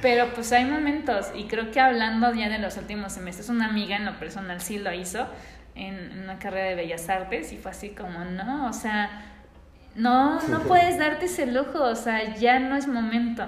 Pero 0.01 0.33
pues 0.33 0.51
hay 0.51 0.65
momentos, 0.65 1.27
y 1.33 1.45
creo 1.45 1.71
que 1.71 1.79
hablando 1.79 2.33
ya 2.33 2.49
de 2.49 2.59
los 2.59 2.77
últimos 2.77 3.13
semestres, 3.13 3.49
una 3.49 3.67
amiga 3.67 3.95
en 3.95 4.05
lo 4.05 4.17
personal 4.19 4.59
sí 4.61 4.77
lo 4.77 4.91
hizo 4.93 5.27
en, 5.75 6.21
una 6.23 6.39
carrera 6.39 6.69
de 6.69 6.75
Bellas 6.75 7.07
Artes 7.09 7.51
y 7.51 7.57
fue 7.57 7.71
así 7.71 7.89
como, 7.89 8.23
no, 8.25 8.67
o 8.67 8.73
sea, 8.73 9.23
no, 9.95 10.41
no 10.47 10.59
puedes 10.67 10.97
darte 10.99 11.25
ese 11.25 11.45
lujo, 11.45 11.81
o 11.83 11.95
sea, 11.95 12.35
ya 12.35 12.59
no 12.59 12.75
es 12.75 12.87
momento. 12.87 13.45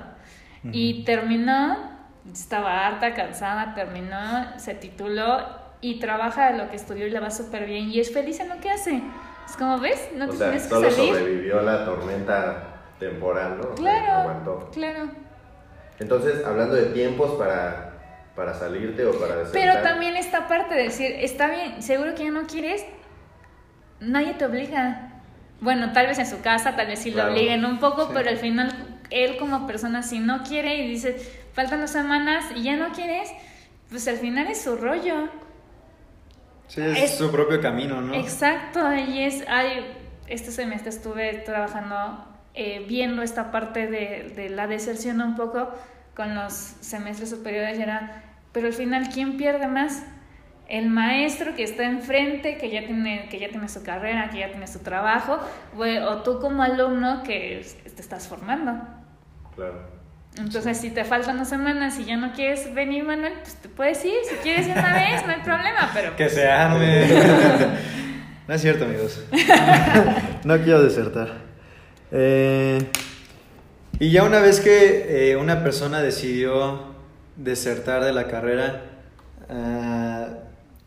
Y 0.72 1.06
terminó, 1.06 1.78
estaba 2.32 2.86
harta, 2.86 3.14
cansada, 3.14 3.74
terminó, 3.74 4.58
se 4.58 4.74
tituló 4.74 5.46
y 5.80 6.00
trabaja 6.00 6.52
de 6.52 6.58
lo 6.58 6.70
que 6.70 6.76
estudió 6.76 7.08
y 7.08 7.10
le 7.10 7.20
va 7.22 7.32
súper 7.32 7.66
bien 7.66 7.90
y 7.90 8.00
es 8.02 8.12
feliz 8.12 8.40
en 8.42 8.50
lo 8.50 8.60
que 8.60 8.70
hace. 8.70 9.02
Es 9.48 9.56
como, 9.56 9.80
¿ves? 9.80 10.10
No 10.16 10.26
o 10.26 10.30
te 10.30 10.36
sea, 10.38 10.48
tienes 10.48 10.64
que 10.64 10.70
solo 10.70 10.92
salir. 10.92 11.14
sobrevivió 11.14 11.62
la 11.62 11.86
tormenta 11.86 12.64
temporal, 13.00 13.60
¿no? 13.60 13.64
O 13.64 13.66
sea, 13.68 13.76
Claro, 13.76 14.12
aguantó. 14.14 14.70
claro. 14.74 15.10
Entonces, 16.00 16.46
hablando 16.46 16.76
de 16.76 16.88
tiempos 16.88 17.32
para, 17.38 17.94
para 18.36 18.54
salirte 18.54 19.06
o 19.06 19.12
para 19.20 19.38
desertar. 19.38 19.54
Pero 19.62 19.82
también 19.82 20.16
esta 20.16 20.48
parte 20.48 20.76
de 20.76 20.84
decir, 20.84 21.12
está 21.20 21.48
bien, 21.50 21.82
seguro 21.82 22.14
que 22.16 22.26
ya 22.26 22.32
no 22.32 22.46
quieres, 22.48 22.86
nadie 24.00 24.34
te 24.34 24.46
obliga. 24.46 25.14
Bueno, 25.60 25.92
tal 25.94 26.06
vez 26.08 26.20
en 26.20 26.28
su 26.28 26.42
casa, 26.42 26.76
tal 26.76 26.88
vez 26.88 27.00
sí 27.00 27.12
Claro. 27.12 27.30
lo 27.30 27.36
obliguen 27.36 27.66
un 27.66 27.80
poco, 27.80 28.06
Sí. 28.06 28.12
pero 28.14 28.30
al 28.30 28.38
final 28.38 29.00
él 29.10 29.38
como 29.38 29.66
persona 29.66 30.04
si 30.04 30.20
no 30.20 30.44
quiere 30.44 30.76
y 30.78 30.88
dice, 30.88 31.18
faltan 31.54 31.82
dos 31.82 31.90
semanas 31.90 32.46
y 32.56 32.64
ya 32.64 32.76
no 32.76 32.92
quieres, 32.92 33.30
pues 33.90 34.08
al 34.08 34.18
final 34.18 34.48
es 34.48 34.62
su 34.62 34.76
rollo. 34.76 35.30
Sí, 36.68 36.82
es, 36.82 36.98
Es- 37.04 37.18
su 37.18 37.32
propio 37.32 37.60
camino, 37.62 38.02
¿no? 38.02 38.14
Exacto, 38.14 38.94
y 38.94 39.24
es, 39.24 39.44
ay, 39.48 39.96
este 40.28 40.52
semestre 40.52 40.90
estuve 40.90 41.34
trabajando, 41.40 42.24
eh, 42.60 42.84
viendo 42.88 43.22
esta 43.22 43.52
parte 43.52 43.86
de, 43.86 44.34
de 44.36 44.50
la 44.50 44.66
deserción 44.66 45.22
un 45.22 45.36
poco 45.36 45.72
con 46.16 46.34
los 46.34 46.54
semestres 46.54 47.30
superiores 47.30 47.78
era, 47.78 48.24
pero 48.52 48.66
al 48.66 48.74
final, 48.74 49.10
¿quién 49.14 49.38
pierde 49.38 49.68
más? 49.68 50.04
El 50.68 50.90
maestro 50.90 51.54
que 51.56 51.62
está 51.62 51.84
enfrente, 51.84 52.58
que 52.58 52.72
ya 52.72 52.88
tiene, 52.88 53.30
que 53.30 53.38
ya 53.38 53.50
tiene 53.50 53.70
su 53.70 53.84
carrera, 53.84 54.32
que 54.32 54.40
ya 54.40 54.50
tiene 54.50 54.66
su 54.66 54.80
trabajo, 54.80 55.38
o, 55.78 55.84
o 55.84 56.24
tú 56.24 56.40
como 56.40 56.64
alumno 56.64 57.22
que 57.22 57.64
te 57.84 58.02
estás 58.02 58.28
formando. 58.28 58.72
Claro. 59.56 59.98
Entonces, 60.40 60.80
si 60.80 60.90
te 60.90 61.04
faltan 61.04 61.38
dos 61.38 61.50
semanas 61.50 62.00
y 62.00 62.06
ya 62.06 62.18
no 62.18 62.34
quieres 62.34 62.74
venir, 62.74 63.04
Manuel, 63.04 63.34
pues 63.44 63.54
te 63.56 63.70
puedes 63.70 64.04
ir. 64.04 64.18
Si 64.28 64.36
quieres 64.38 64.66
ir 64.68 64.74
una 64.74 64.94
vez, 64.94 65.26
no 65.28 65.34
hay 65.34 65.42
problema, 65.42 65.92
pero... 65.94 66.16
Que 66.16 66.28
se 66.28 66.48
arme. 66.50 67.06
no 68.48 68.54
es 68.56 68.62
cierto, 68.62 68.86
amigos. 68.86 69.24
no 70.44 70.58
quiero 70.58 70.82
desertar. 70.82 71.47
Eh, 72.12 72.90
y 74.00 74.12
ya 74.12 74.24
una 74.24 74.40
vez 74.40 74.60
que 74.60 75.32
eh, 75.32 75.38
una 75.38 75.64
persona 75.64 76.02
decidió 76.02 76.96
desertar 77.36 78.04
de 78.04 78.14
la 78.14 78.28
carrera, 78.28 78.84
ah, 79.50 80.28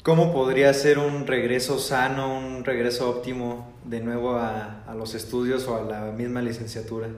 ¿cómo 0.03 0.33
podría 0.33 0.73
ser 0.73 0.99
un 0.99 1.27
regreso 1.27 1.79
sano, 1.79 2.39
un 2.39 2.65
regreso 2.65 3.11
óptimo 3.11 3.73
de 3.85 4.01
nuevo 4.01 4.37
a, 4.37 4.85
a 4.87 4.95
los 4.95 5.15
estudios 5.15 5.67
o 5.67 5.77
a 5.77 5.83
la 5.83 6.13
misma 6.13 6.43
licenciatura? 6.43 7.09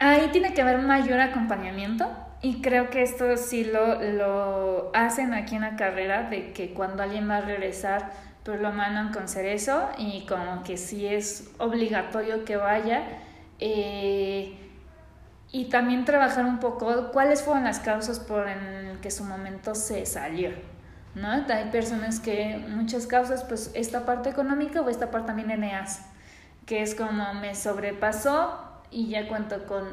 Ahí 0.00 0.28
tiene 0.30 0.54
que 0.54 0.62
haber 0.62 0.78
mayor 0.78 1.20
acompañamiento 1.20 2.06
y 2.40 2.60
creo 2.62 2.88
que 2.88 3.02
esto 3.02 3.36
sí 3.36 3.64
lo, 3.64 4.00
lo 4.00 4.90
hacen 4.94 5.34
aquí 5.34 5.56
en 5.56 5.62
la 5.62 5.74
carrera, 5.74 6.30
de 6.30 6.52
que 6.52 6.72
cuando 6.72 7.02
alguien 7.02 7.28
va 7.28 7.38
a 7.38 7.40
regresar, 7.40 8.12
pues 8.44 8.60
lo 8.60 8.72
mandan 8.72 9.12
con 9.12 9.28
cerezo 9.28 9.88
y 9.98 10.26
como 10.26 10.62
que 10.62 10.76
sí 10.76 11.06
es 11.06 11.50
obligatorio 11.58 12.44
que 12.44 12.56
vaya. 12.56 13.02
Eh, 13.60 14.56
y 15.50 15.66
también 15.66 16.04
trabajar 16.04 16.44
un 16.44 16.58
poco 16.60 17.10
cuáles 17.10 17.42
fueron 17.42 17.64
las 17.64 17.80
causas 17.80 18.20
por 18.20 18.48
en 18.48 18.98
que 19.00 19.10
su 19.10 19.24
momento 19.24 19.74
se 19.74 20.04
salió. 20.06 20.50
¿no? 21.14 21.28
Hay 21.30 21.70
personas 21.70 22.20
que 22.20 22.62
muchas 22.68 23.06
causas, 23.06 23.44
pues 23.44 23.70
esta 23.74 24.04
parte 24.04 24.30
económica 24.30 24.80
o 24.80 24.88
esta 24.88 25.10
parte 25.10 25.28
también 25.28 25.60
NEAS, 25.60 26.02
que 26.66 26.82
es 26.82 26.94
como 26.94 27.34
me 27.34 27.54
sobrepasó 27.54 28.58
y 28.90 29.08
ya 29.08 29.26
cuento 29.28 29.66
con 29.66 29.84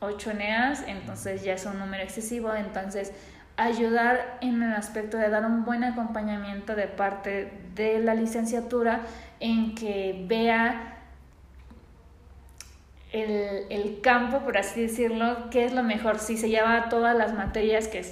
8 0.00 0.34
NEAS, 0.34 0.84
entonces 0.86 1.42
ya 1.42 1.54
es 1.54 1.66
un 1.66 1.78
número 1.78 2.02
excesivo, 2.02 2.54
entonces 2.54 3.12
ayudar 3.56 4.38
en 4.40 4.62
el 4.62 4.72
aspecto 4.72 5.16
de 5.16 5.28
dar 5.30 5.46
un 5.46 5.64
buen 5.64 5.82
acompañamiento 5.84 6.74
de 6.74 6.88
parte 6.88 7.52
de 7.74 8.00
la 8.00 8.14
licenciatura 8.14 9.00
en 9.40 9.74
que 9.74 10.24
vea 10.26 10.98
el, 13.12 13.64
el, 13.70 14.00
campo, 14.02 14.40
por 14.40 14.58
así 14.58 14.82
decirlo, 14.82 15.48
qué 15.50 15.64
es 15.64 15.72
lo 15.72 15.82
mejor. 15.82 16.18
Si 16.18 16.36
se 16.36 16.50
lleva 16.50 16.88
todas 16.88 17.16
las 17.16 17.32
materias 17.34 17.88
que 17.88 18.04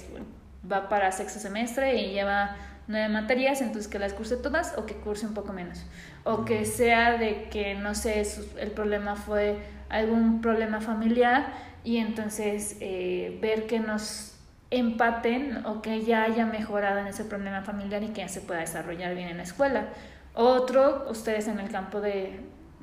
va 0.69 0.89
para 0.89 1.11
sexto 1.11 1.39
semestre 1.39 1.95
y 2.01 2.11
lleva 2.11 2.55
nueve 2.87 3.09
materias, 3.09 3.61
entonces 3.61 3.87
que 3.87 3.99
las 3.99 4.13
curse 4.13 4.37
todas 4.37 4.75
o 4.77 4.85
que 4.85 4.95
curse 4.95 5.25
un 5.25 5.33
poco 5.33 5.53
menos. 5.53 5.85
O 6.23 6.45
que 6.45 6.65
sea 6.65 7.17
de 7.17 7.49
que, 7.49 7.75
no 7.75 7.93
sé, 7.93 8.23
el 8.59 8.71
problema 8.71 9.15
fue 9.15 9.59
algún 9.89 10.41
problema 10.41 10.81
familiar 10.81 11.53
y 11.83 11.97
entonces 11.97 12.77
eh, 12.79 13.37
ver 13.41 13.67
que 13.67 13.79
nos 13.79 14.34
empaten 14.77 15.65
o 15.65 15.81
que 15.81 16.03
ya 16.03 16.23
haya 16.23 16.45
mejorado 16.45 16.99
en 16.99 17.07
ese 17.07 17.25
problema 17.25 17.61
familiar 17.61 18.03
y 18.03 18.09
que 18.09 18.21
ya 18.21 18.27
se 18.27 18.41
pueda 18.41 18.61
desarrollar 18.61 19.15
bien 19.15 19.29
en 19.29 19.37
la 19.37 19.43
escuela. 19.43 19.87
Otro, 20.33 21.05
ustedes 21.09 21.47
en 21.47 21.59
el 21.59 21.69
campo 21.69 22.01
de, 22.01 22.39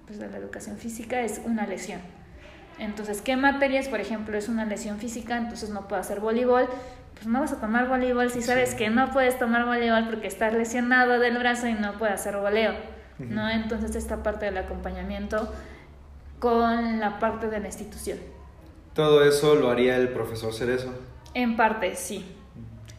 pues, 0.06 0.18
de 0.18 0.28
la 0.30 0.38
educación 0.38 0.76
física, 0.78 1.20
es 1.20 1.40
una 1.44 1.66
lesión. 1.66 2.00
Entonces, 2.78 3.20
¿qué 3.20 3.36
materias, 3.36 3.88
por 3.88 4.00
ejemplo, 4.00 4.36
es 4.36 4.48
una 4.48 4.64
lesión 4.64 4.98
física? 4.98 5.36
Entonces 5.36 5.70
no 5.70 5.88
puedo 5.88 6.00
hacer 6.00 6.20
voleibol. 6.20 6.66
Pues 7.14 7.26
no 7.26 7.40
vas 7.40 7.52
a 7.52 7.60
tomar 7.60 7.88
voleibol 7.88 8.30
si 8.30 8.42
sabes 8.42 8.74
que 8.74 8.88
no 8.90 9.10
puedes 9.12 9.38
tomar 9.38 9.66
voleibol 9.66 10.08
porque 10.08 10.26
estás 10.26 10.54
lesionado 10.54 11.18
del 11.18 11.38
brazo 11.38 11.68
y 11.68 11.74
no 11.74 11.92
puedes 11.98 12.14
hacer 12.14 12.36
voleo. 12.38 12.72
¿no? 13.18 13.48
Entonces, 13.48 13.94
esta 13.94 14.22
parte 14.22 14.46
del 14.46 14.56
acompañamiento 14.56 15.52
con 16.38 16.98
la 16.98 17.18
parte 17.20 17.48
de 17.48 17.60
la 17.60 17.66
institución. 17.66 18.18
¿Todo 18.94 19.22
eso 19.24 19.54
lo 19.54 19.70
haría 19.70 19.96
el 19.96 20.08
profesor 20.08 20.52
Cerezo? 20.52 20.92
En 21.34 21.56
parte, 21.56 21.94
sí. 21.96 22.24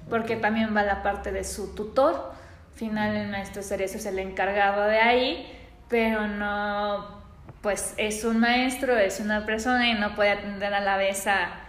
Porque 0.09 0.35
también 0.35 0.75
va 0.75 0.83
la 0.83 1.03
parte 1.03 1.31
de 1.31 1.43
su 1.43 1.73
tutor. 1.75 2.33
Al 2.71 2.77
final, 2.77 3.15
el 3.15 3.29
maestro 3.29 3.61
Cerezo 3.61 3.97
es 3.97 4.05
el 4.05 4.19
encargado 4.19 4.83
de 4.85 4.99
ahí, 4.99 5.51
pero 5.89 6.27
no 6.27 7.23
pues 7.63 7.93
es 7.95 8.25
un 8.25 8.41
maestro, 8.41 8.97
es 8.97 9.21
una 9.21 9.45
persona 9.45 9.89
y 9.89 9.93
no 9.93 10.15
puede 10.15 10.31
atender 10.31 10.73
a 10.73 10.81
la 10.81 10.97
vez 10.97 11.27
a 11.27 11.61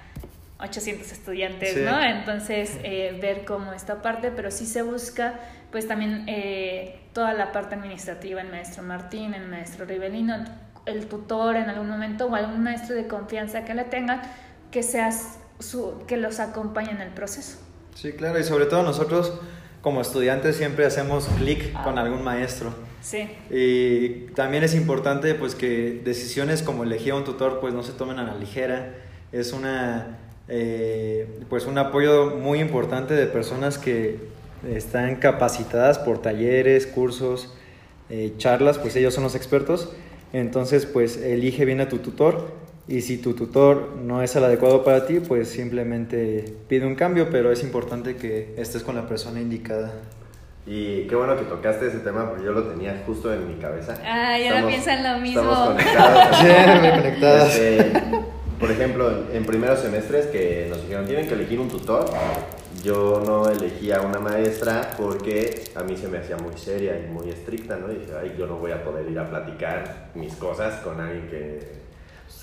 800 0.58 1.12
estudiantes, 1.12 1.76
¿no? 1.76 2.02
Entonces, 2.02 2.78
eh, 2.82 3.16
ver 3.22 3.44
cómo 3.44 3.72
esta 3.72 4.02
parte, 4.02 4.32
pero 4.32 4.50
sí 4.50 4.66
se 4.66 4.82
busca, 4.82 5.34
pues 5.70 5.86
también 5.86 6.24
eh, 6.26 7.00
toda 7.12 7.32
la 7.32 7.52
parte 7.52 7.76
administrativa, 7.76 8.40
el 8.40 8.50
maestro 8.50 8.82
Martín, 8.82 9.34
el 9.34 9.46
maestro 9.48 9.84
Rivelino, 9.84 10.44
el 10.84 11.06
tutor 11.06 11.54
en 11.54 11.70
algún 11.70 11.88
momento 11.88 12.26
o 12.26 12.34
algún 12.34 12.62
maestro 12.62 12.96
de 12.96 13.06
confianza 13.06 13.64
que 13.64 13.74
le 13.74 13.84
tengan, 13.84 14.20
que, 14.72 14.82
seas 14.82 15.38
su, 15.58 16.02
que 16.06 16.16
los 16.16 16.40
acompañe 16.40 16.90
en 16.90 17.00
el 17.00 17.10
proceso. 17.10 17.58
Sí, 17.94 18.12
claro, 18.12 18.38
y 18.38 18.44
sobre 18.44 18.66
todo 18.66 18.82
nosotros 18.82 19.32
como 19.80 20.00
estudiantes 20.00 20.56
siempre 20.56 20.86
hacemos 20.86 21.26
clic 21.38 21.72
con 21.84 21.98
algún 21.98 22.24
maestro. 22.24 22.72
Sí. 23.02 23.28
Y 23.50 24.32
también 24.34 24.64
es 24.64 24.74
importante 24.74 25.34
pues 25.34 25.54
que 25.54 26.00
decisiones 26.02 26.62
como 26.62 26.84
elegir 26.84 27.12
a 27.12 27.16
un 27.16 27.24
tutor 27.24 27.60
pues 27.60 27.74
no 27.74 27.82
se 27.82 27.92
tomen 27.92 28.18
a 28.18 28.24
la 28.24 28.34
ligera. 28.34 28.94
Es 29.30 29.52
una 29.52 30.18
eh, 30.48 31.28
pues 31.50 31.66
un 31.66 31.76
apoyo 31.76 32.36
muy 32.36 32.60
importante 32.60 33.12
de 33.12 33.26
personas 33.26 33.76
que 33.76 34.18
están 34.66 35.16
capacitadas 35.16 35.98
por 35.98 36.22
talleres, 36.22 36.86
cursos, 36.86 37.52
eh, 38.08 38.32
charlas, 38.38 38.78
pues 38.78 38.96
ellos 38.96 39.12
son 39.12 39.24
los 39.24 39.34
expertos. 39.34 39.92
Entonces 40.32 40.86
pues 40.86 41.18
elige 41.18 41.66
bien 41.66 41.82
a 41.82 41.90
tu 41.90 41.98
tutor 41.98 42.54
y 42.86 43.00
si 43.00 43.18
tu 43.18 43.32
tutor 43.32 43.96
no 44.02 44.22
es 44.22 44.36
el 44.36 44.44
adecuado 44.44 44.84
para 44.84 45.06
ti, 45.06 45.20
pues 45.20 45.48
simplemente 45.48 46.44
pide 46.68 46.86
un 46.86 46.94
cambio, 46.94 47.28
pero 47.30 47.50
es 47.50 47.62
importante 47.62 48.16
que 48.16 48.54
estés 48.58 48.82
con 48.82 48.94
la 48.94 49.08
persona 49.08 49.40
indicada. 49.40 49.92
Y 50.66 51.06
qué 51.06 51.14
bueno 51.14 51.36
que 51.36 51.44
tocaste 51.44 51.88
ese 51.88 51.98
tema 51.98 52.28
porque 52.28 52.44
yo 52.44 52.52
lo 52.52 52.64
tenía 52.64 53.02
justo 53.06 53.32
en 53.32 53.48
mi 53.48 53.54
cabeza. 53.54 53.98
Ah, 54.04 54.38
ya 54.38 54.60
no 54.60 54.66
piensan 54.66 55.02
lo 55.02 55.20
mismo. 55.20 55.40
Estamos 55.40 55.68
conectados. 55.68 56.36
sí, 56.40 56.90
conectadas. 56.90 57.56
Este, 57.56 58.00
por 58.60 58.70
ejemplo, 58.70 59.24
en 59.32 59.44
primeros 59.44 59.80
semestres 59.80 60.26
que 60.26 60.66
nos 60.68 60.82
dijeron 60.82 61.06
tienen 61.06 61.26
que 61.26 61.34
elegir 61.34 61.60
un 61.60 61.68
tutor, 61.68 62.06
yo 62.82 63.22
no 63.24 63.48
elegí 63.48 63.92
a 63.92 64.00
una 64.02 64.18
maestra 64.20 64.90
porque 64.98 65.64
a 65.74 65.82
mí 65.82 65.96
se 65.96 66.08
me 66.08 66.18
hacía 66.18 66.36
muy 66.36 66.56
seria 66.56 66.98
y 66.98 67.10
muy 67.10 67.30
estricta, 67.30 67.76
¿no? 67.76 67.90
Y 67.90 67.96
dije, 67.96 68.12
ay, 68.20 68.34
yo 68.38 68.46
no 68.46 68.56
voy 68.56 68.72
a 68.72 68.84
poder 68.84 69.10
ir 69.10 69.18
a 69.18 69.28
platicar 69.28 70.10
mis 70.14 70.34
cosas 70.34 70.80
con 70.80 71.00
alguien 71.00 71.28
que, 71.28 71.83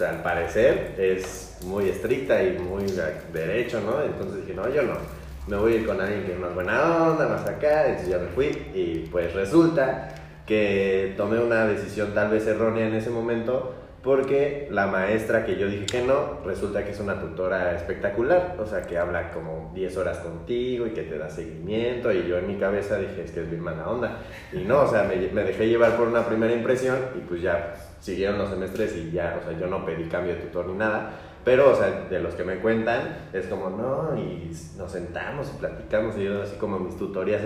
al 0.02 0.22
parecer 0.24 0.96
es 0.98 1.58
muy 1.66 1.90
estricta 1.90 2.42
y 2.44 2.58
muy 2.58 2.86
derecho, 3.34 3.82
¿no? 3.82 4.02
Entonces 4.04 4.46
dije, 4.46 4.54
no, 4.54 4.70
yo 4.70 4.84
no 4.84 5.22
me 5.48 5.58
voy 5.58 5.74
a 5.74 5.76
ir 5.78 5.86
con 5.86 6.00
alguien 6.00 6.24
que 6.24 6.34
es 6.34 6.40
más 6.40 6.54
buena 6.54 7.08
onda, 7.08 7.28
más 7.28 7.48
acá, 7.48 7.88
entonces 7.88 8.10
ya 8.10 8.20
me 8.20 8.28
fui 8.28 8.46
y 8.74 9.08
pues 9.12 9.34
resulta 9.34 10.10
que 10.46 11.14
tomé 11.18 11.40
una 11.40 11.66
decisión 11.66 12.14
tal 12.14 12.30
vez 12.30 12.46
errónea 12.46 12.88
en 12.88 12.96
ese 12.96 13.10
momento 13.10 13.76
porque 14.04 14.68
la 14.72 14.88
maestra 14.88 15.46
que 15.46 15.58
yo 15.58 15.68
dije 15.68 15.86
que 15.86 16.02
no, 16.02 16.40
resulta 16.44 16.84
que 16.84 16.92
es 16.92 17.00
una 17.00 17.20
tutora 17.20 17.76
espectacular, 17.76 18.56
o 18.60 18.66
sea, 18.66 18.82
que 18.82 18.98
habla 18.98 19.32
como 19.32 19.72
10 19.76 19.98
horas 19.98 20.18
contigo 20.20 20.88
y 20.88 20.92
que 20.92 21.04
te 21.04 21.20
da 21.20 21.30
seguimiento, 21.30 22.12
y 22.12 22.28
yo 22.28 22.38
en 22.40 22.48
mi 22.48 22.56
cabeza 22.56 22.98
dije, 22.98 23.24
es 23.24 23.32
que 23.32 23.42
es 23.42 23.50
bien 23.50 23.62
mala 23.62 23.88
onda, 23.88 24.18
y 24.52 24.60
no, 24.60 24.82
o 24.82 24.88
sea, 24.88 25.04
me, 25.04 25.16
me 25.16 25.44
dejé 25.44 25.68
llevar 25.68 25.98
por 25.98 26.08
una 26.08 26.26
primera 26.26 26.54
impresión 26.54 26.98
y 27.16 27.20
pues 27.20 27.44
ya 27.44 27.76
siguieron 28.00 28.40
los 28.40 28.50
semestres 28.50 28.96
y 28.96 29.12
ya, 29.12 29.40
o 29.40 29.48
sea, 29.48 29.60
yo 29.60 29.68
no 29.68 29.86
pedí 29.86 30.06
cambio 30.06 30.34
de 30.34 30.42
tutor 30.42 30.66
ni 30.68 30.78
nada, 30.78 31.12
pero, 31.46 31.72
o 31.72 31.76
sea, 31.76 32.08
de 32.10 32.20
los 32.20 32.34
que 32.34 32.44
me 32.44 32.58
cuentan, 32.58 33.30
es 33.34 33.46
como, 33.48 33.70
no, 33.70 34.16
y 34.18 34.52
nos 34.78 34.92
sentamos 34.92 35.52
y 35.54 35.60
platicamos, 35.60 36.18
y 36.18 36.24
yo 36.24 36.42
así 36.42 36.56
como 36.58 36.80
mis 36.80 36.98
tutorías 36.98 37.42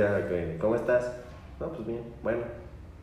¿cómo 0.60 0.76
estás? 0.76 1.12
No, 1.60 1.72
pues 1.72 1.88
bien, 1.88 2.04
bueno, 2.22 2.40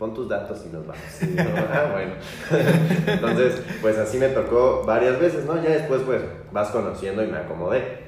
pon 0.03 0.12
tus 0.12 0.28
datos 0.28 0.61
y 0.66 0.74
nos 0.74 0.84
vamos. 0.84 1.05
ah, 1.72 1.90
bueno. 1.92 2.14
Entonces, 3.07 3.62
pues 3.80 3.96
así 3.98 4.18
me 4.18 4.30
tocó 4.30 4.82
varias 4.84 5.20
veces, 5.20 5.44
¿no? 5.44 5.62
Ya 5.62 5.70
después, 5.70 6.03
pues, 6.05 6.22
vas 6.50 6.70
conociendo 6.70 7.22
y 7.22 7.28
me 7.28 7.38
acomodé. 7.38 8.03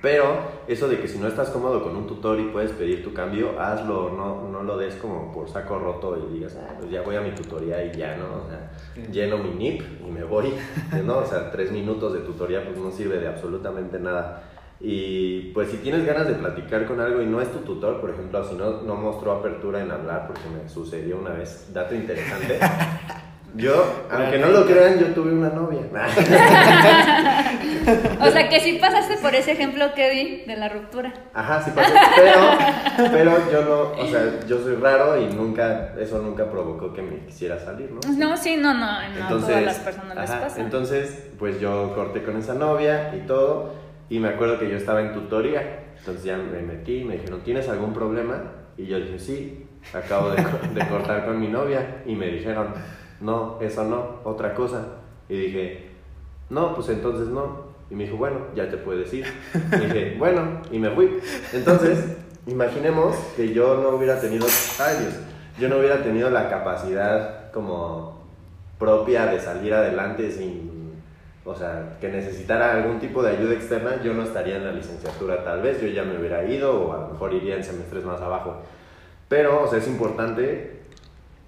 Pero 0.00 0.36
eso 0.68 0.88
de 0.88 1.00
que 1.00 1.08
si 1.08 1.18
no 1.18 1.26
estás 1.26 1.50
cómodo 1.50 1.82
con 1.82 1.96
un 1.96 2.06
tutor 2.06 2.38
y 2.38 2.44
puedes 2.44 2.70
pedir 2.70 3.02
tu 3.02 3.12
cambio, 3.12 3.60
hazlo, 3.60 4.10
no, 4.10 4.48
no 4.48 4.62
lo 4.62 4.78
des 4.78 4.94
como 4.94 5.32
por 5.32 5.48
saco 5.48 5.80
roto 5.80 6.16
y 6.16 6.34
digas, 6.34 6.56
ah, 6.62 6.74
pues 6.78 6.92
ya 6.92 7.02
voy 7.02 7.16
a 7.16 7.20
mi 7.20 7.32
tutoría 7.32 7.84
y 7.84 7.98
ya, 7.98 8.16
¿no? 8.16 8.44
O 8.44 8.48
sea, 8.48 8.70
lleno 9.10 9.36
mi 9.38 9.50
NIP 9.50 9.82
y 10.06 10.10
me 10.10 10.22
voy, 10.22 10.54
¿no? 11.04 11.18
O 11.18 11.26
sea, 11.26 11.50
tres 11.50 11.72
minutos 11.72 12.12
de 12.12 12.20
tutoría 12.20 12.64
pues 12.64 12.78
no 12.78 12.92
sirve 12.92 13.18
de 13.18 13.26
absolutamente 13.26 13.98
nada. 13.98 14.44
Y 14.80 15.50
pues 15.52 15.70
si 15.70 15.76
tienes 15.78 16.06
ganas 16.06 16.26
de 16.26 16.34
platicar 16.34 16.86
con 16.86 17.00
algo 17.00 17.20
y 17.20 17.26
no 17.26 17.40
es 17.40 17.52
tu 17.52 17.58
tutor, 17.58 18.00
por 18.00 18.10
ejemplo, 18.10 18.42
si 18.44 18.54
no, 18.54 18.82
no 18.82 18.94
mostró 18.94 19.32
apertura 19.32 19.82
en 19.82 19.90
hablar, 19.90 20.26
porque 20.26 20.48
me 20.48 20.68
sucedió 20.68 21.18
una 21.18 21.30
vez, 21.30 21.68
dato 21.72 21.94
interesante. 21.94 22.58
Yo, 23.56 24.06
aunque 24.10 24.38
no 24.38 24.48
lo 24.48 24.64
crean, 24.64 25.00
yo 25.00 25.06
tuve 25.08 25.32
una 25.32 25.48
novia. 25.48 25.80
o 28.20 28.30
sea 28.30 28.48
que 28.48 28.60
si 28.60 28.74
pasaste 28.74 29.16
por 29.16 29.34
ese 29.34 29.50
ejemplo 29.52 29.92
que 29.94 30.10
di 30.10 30.44
de 30.46 30.56
la 30.56 30.68
ruptura. 30.68 31.12
Ajá, 31.34 31.60
sí 31.60 31.72
pasé, 31.74 31.92
pero, 32.16 32.40
pero 33.10 33.50
yo 33.50 33.64
no, 33.64 33.90
o 34.00 34.06
sea, 34.06 34.38
yo 34.46 34.62
soy 34.62 34.76
raro 34.76 35.20
y 35.20 35.26
nunca, 35.34 35.94
eso 35.98 36.22
nunca 36.22 36.48
provocó 36.48 36.92
que 36.92 37.02
me 37.02 37.26
quisiera 37.26 37.58
salir, 37.58 37.90
¿no? 37.90 37.98
No, 38.16 38.36
sí, 38.36 38.56
no, 38.56 38.72
no, 38.72 38.80
no 38.80 39.02
entonces, 39.20 39.48
todas 39.48 39.64
las 39.64 39.80
personas 39.80 40.16
les 40.16 40.30
pasa. 40.30 40.60
Entonces, 40.60 41.26
pues 41.38 41.60
yo 41.60 41.92
corté 41.94 42.22
con 42.22 42.36
esa 42.36 42.54
novia 42.54 43.12
y 43.16 43.22
todo, 43.26 43.74
y 44.10 44.18
me 44.18 44.28
acuerdo 44.28 44.58
que 44.58 44.68
yo 44.68 44.76
estaba 44.76 45.00
en 45.00 45.14
tutoría, 45.14 45.92
entonces 45.96 46.24
ya 46.24 46.36
me 46.36 46.60
metí 46.60 46.98
y 46.98 47.04
me 47.04 47.14
dijeron, 47.14 47.40
¿tienes 47.42 47.68
algún 47.68 47.94
problema? 47.94 48.42
Y 48.76 48.86
yo 48.86 48.98
dije, 48.98 49.18
sí, 49.18 49.66
acabo 49.94 50.30
de, 50.30 50.36
de 50.74 50.88
cortar 50.88 51.24
con 51.24 51.40
mi 51.40 51.48
novia, 51.48 52.02
y 52.04 52.14
me 52.16 52.26
dijeron, 52.26 52.74
no, 53.20 53.58
eso 53.60 53.84
no, 53.84 54.20
otra 54.24 54.54
cosa. 54.54 54.84
Y 55.28 55.36
dije, 55.36 55.90
no, 56.48 56.74
pues 56.74 56.88
entonces 56.88 57.28
no. 57.28 57.70
Y 57.90 57.94
me 57.94 58.04
dijo, 58.04 58.16
bueno, 58.16 58.38
ya 58.54 58.68
te 58.68 58.76
puedes 58.76 59.12
ir. 59.14 59.26
Y 59.72 59.76
dije, 59.76 60.16
bueno, 60.18 60.62
y 60.70 60.78
me 60.78 60.90
fui. 60.90 61.18
Entonces, 61.52 62.16
imaginemos 62.46 63.16
que 63.36 63.52
yo 63.52 63.76
no 63.76 63.90
hubiera 63.90 64.20
tenido, 64.20 64.46
ay 64.80 64.96
Dios, 65.00 65.14
yo 65.58 65.68
no 65.68 65.78
hubiera 65.78 66.02
tenido 66.02 66.30
la 66.30 66.48
capacidad 66.48 67.50
como 67.52 68.20
propia 68.78 69.26
de 69.26 69.40
salir 69.40 69.74
adelante 69.74 70.30
sin, 70.30 70.69
o 71.50 71.54
sea, 71.54 71.96
que 72.00 72.08
necesitara 72.08 72.72
algún 72.72 73.00
tipo 73.00 73.22
de 73.22 73.30
ayuda 73.30 73.54
externa, 73.54 74.00
yo 74.02 74.14
no 74.14 74.22
estaría 74.22 74.56
en 74.56 74.64
la 74.64 74.72
licenciatura 74.72 75.42
tal 75.42 75.60
vez, 75.62 75.80
yo 75.80 75.88
ya 75.88 76.04
me 76.04 76.18
hubiera 76.18 76.44
ido 76.44 76.80
o 76.80 76.92
a 76.92 76.98
lo 76.98 77.08
mejor 77.08 77.34
iría 77.34 77.56
en 77.56 77.64
semestres 77.64 78.04
más 78.04 78.20
abajo. 78.20 78.56
Pero, 79.28 79.64
o 79.64 79.66
sea, 79.66 79.78
es 79.78 79.88
importante 79.88 80.80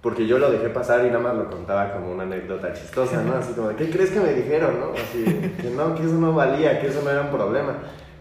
porque 0.01 0.27
yo 0.27 0.39
lo 0.39 0.51
dejé 0.51 0.69
pasar 0.69 1.07
y 1.07 1.09
nada 1.09 1.21
más 1.21 1.37
lo 1.37 1.49
contaba 1.49 1.93
como 1.93 2.11
una 2.11 2.25
anécdota 2.25 2.73
chistosa, 2.73 3.23
¿no? 3.23 3.37
Así 3.37 3.53
como, 3.53 3.69
¿qué 3.77 3.89
crees 3.89 4.11
que 4.11 4.19
me 4.19 4.33
dijeron, 4.33 4.81
no? 4.81 4.93
Así, 4.93 5.25
que 5.61 5.71
no, 5.71 5.95
que 5.95 6.03
eso 6.03 6.15
no 6.15 6.33
valía, 6.33 6.81
que 6.81 6.89
eso 6.89 7.03
no 7.05 7.11
era 7.11 7.23
un 7.23 7.31
problema. 7.31 7.75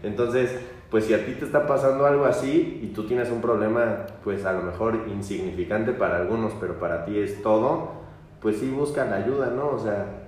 Entonces, 0.04 0.56
pues 0.90 1.06
si 1.06 1.14
a 1.14 1.26
ti 1.26 1.32
te 1.32 1.44
está 1.44 1.66
pasando 1.66 2.06
algo 2.06 2.24
así 2.24 2.80
y 2.82 2.94
tú 2.94 3.08
tienes 3.08 3.30
un 3.30 3.40
problema, 3.40 4.06
pues 4.22 4.44
a 4.44 4.52
lo 4.52 4.62
mejor 4.62 5.06
insignificante 5.08 5.92
para 5.92 6.18
algunos, 6.18 6.52
pero 6.60 6.78
para 6.78 7.04
ti 7.04 7.18
es 7.18 7.42
todo, 7.42 7.90
pues 8.40 8.58
sí 8.58 8.70
buscan 8.70 9.12
ayuda, 9.12 9.48
¿no? 9.48 9.70
O 9.70 9.78
sea, 9.80 10.21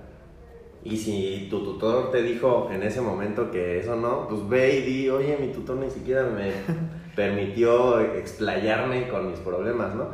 y 0.85 0.97
si 0.97 1.47
tu 1.49 1.63
tutor 1.63 2.11
te 2.11 2.21
dijo 2.21 2.69
en 2.71 2.83
ese 2.83 3.01
momento 3.01 3.49
que 3.49 3.79
eso 3.79 3.95
no, 3.95 4.27
pues 4.27 4.47
ve 4.47 4.77
y 4.77 4.81
di, 4.83 5.09
oye, 5.09 5.35
mi 5.41 5.47
tutor 5.47 5.77
ni 5.77 5.89
siquiera 5.89 6.23
me 6.23 6.51
permitió 7.15 7.99
explayarme 7.99 9.07
con 9.07 9.31
mis 9.31 9.39
problemas, 9.39 9.95
¿no? 9.95 10.09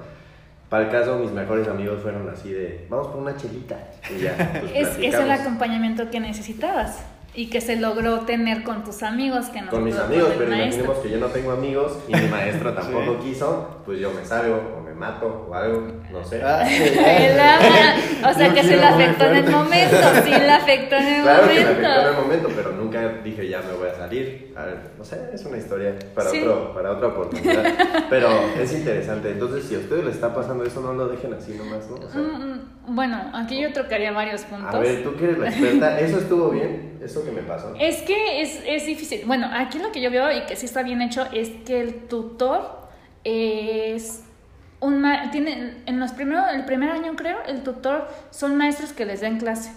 Para 0.69 0.85
el 0.85 0.89
caso, 0.89 1.19
mis 1.19 1.31
mejores 1.31 1.67
amigos 1.67 2.01
fueron 2.01 2.29
así 2.29 2.53
de, 2.53 2.87
vamos 2.89 3.07
por 3.07 3.17
una 3.17 3.35
chelita. 3.35 3.91
Y 4.09 4.21
ya, 4.21 4.61
pues, 4.61 4.71
es, 4.97 4.97
es 4.97 5.13
el 5.15 5.29
acompañamiento 5.29 6.09
que 6.09 6.21
necesitabas 6.21 7.03
y 7.33 7.49
que 7.49 7.59
se 7.59 7.75
logró 7.75 8.21
tener 8.21 8.63
con 8.63 8.85
tus 8.85 9.03
amigos 9.03 9.47
que 9.47 9.61
no 9.61 9.71
con 9.71 9.83
mis 9.85 9.95
amigos 9.95 10.33
pero 10.37 10.53
imaginemos 10.53 10.97
que 10.97 11.09
yo 11.09 11.17
no 11.17 11.27
tengo 11.27 11.51
amigos 11.51 11.97
y 12.09 12.13
mi 12.13 12.27
maestro 12.27 12.73
tampoco 12.75 13.19
quiso 13.19 13.67
pues 13.85 14.01
yo 14.01 14.11
me 14.11 14.25
salgo 14.25 14.80
mato 15.01 15.47
o 15.49 15.53
algo 15.53 15.87
no 16.11 16.23
sé. 16.23 16.41
Ah, 16.43 16.63
o 18.29 18.33
sea 18.33 18.53
que 18.53 18.63
se 18.63 18.77
le 18.77 18.83
afectó 18.83 19.25
en 19.25 19.35
el 19.35 19.49
momento 19.49 19.97
sí 20.23 20.29
le 20.29 20.51
afectó 20.51 20.95
en 20.95 21.07
el 21.07 21.21
claro 21.23 21.43
momento 21.43 21.75
que 21.75 21.81
me 21.81 21.87
afectó 21.87 22.01
en 22.01 22.07
el 22.07 22.21
momento 22.21 22.49
pero 22.55 22.71
nunca 22.73 23.09
dije 23.23 23.49
ya 23.49 23.61
me 23.61 23.73
voy 23.73 23.89
a 23.89 23.95
salir 23.95 24.53
a 24.55 24.65
ver, 24.65 24.77
no 24.97 25.03
sé 25.03 25.31
es 25.33 25.43
una 25.45 25.57
historia 25.57 25.95
para 26.13 26.29
otro 26.29 26.73
para 26.73 26.91
otra 26.91 27.07
oportunidad. 27.07 27.63
Pero 28.09 28.27
es 28.59 28.73
interesante. 28.73 29.31
Entonces 29.31 29.65
si 29.65 29.75
a 29.75 29.79
ustedes 29.79 30.05
les 30.05 30.15
está 30.15 30.33
pasando 30.35 30.63
eso 30.63 30.81
no 30.81 30.93
lo 30.93 31.07
dejen 31.07 31.33
así 31.33 31.53
nomás 31.53 31.89
no 31.89 31.97
mm, 31.97 32.53
mm, 32.53 32.95
bueno 32.95 33.31
aquí 33.33 33.59
yo 33.59 33.73
trocaría 33.73 34.11
varios 34.11 34.41
puntos. 34.43 34.75
A 34.75 34.79
ver 34.79 35.03
tú 35.03 35.15
que 35.15 35.25
eres 35.25 35.39
la 35.39 35.49
experta 35.49 35.99
eso 35.99 36.19
estuvo 36.19 36.49
bien 36.49 36.99
eso 37.03 37.25
que 37.25 37.31
me 37.31 37.41
pasó. 37.41 37.73
Es 37.79 38.03
que 38.03 38.41
es, 38.41 38.61
es, 38.65 38.85
difícil. 38.85 39.23
Bueno, 39.25 39.49
aquí 39.51 39.79
lo 39.79 39.91
que 39.91 40.01
yo 40.01 40.11
veo 40.11 40.31
y 40.31 40.41
que 40.41 40.55
sí 40.55 40.67
está 40.67 40.83
bien 40.83 41.01
hecho 41.01 41.25
es 41.33 41.49
que 41.65 41.81
el 41.81 42.07
tutor 42.07 42.81
es 43.23 44.23
un 44.81 45.05
tiene 45.31 45.83
en 45.85 45.99
los 45.99 46.11
primeros 46.11 46.45
el 46.53 46.65
primer 46.65 46.89
año 46.89 47.15
creo 47.15 47.37
el 47.45 47.63
tutor 47.63 48.09
son 48.31 48.57
maestros 48.57 48.93
que 48.93 49.05
les 49.05 49.21
den 49.21 49.37
clase. 49.37 49.71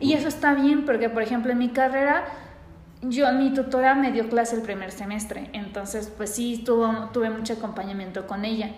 Y 0.00 0.12
eso 0.12 0.28
está 0.28 0.54
bien 0.54 0.84
porque 0.84 1.08
por 1.08 1.22
ejemplo 1.22 1.50
en 1.50 1.58
mi 1.58 1.70
carrera 1.70 2.24
yo 3.02 3.32
mi 3.32 3.52
tutora 3.52 3.94
me 3.94 4.12
dio 4.12 4.28
clase 4.28 4.54
el 4.56 4.62
primer 4.62 4.92
semestre. 4.92 5.50
Entonces 5.54 6.12
pues 6.14 6.30
sí 6.30 6.62
tuvo, 6.64 7.08
tuve 7.12 7.30
mucho 7.30 7.54
acompañamiento 7.54 8.26
con 8.26 8.44
ella. 8.44 8.70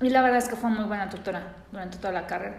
Y 0.00 0.10
la 0.10 0.20
verdad 0.20 0.38
es 0.38 0.48
que 0.48 0.56
fue 0.56 0.70
muy 0.70 0.84
buena 0.84 1.08
tutora 1.08 1.54
durante 1.72 1.96
toda 1.96 2.12
la 2.12 2.26
carrera. 2.26 2.56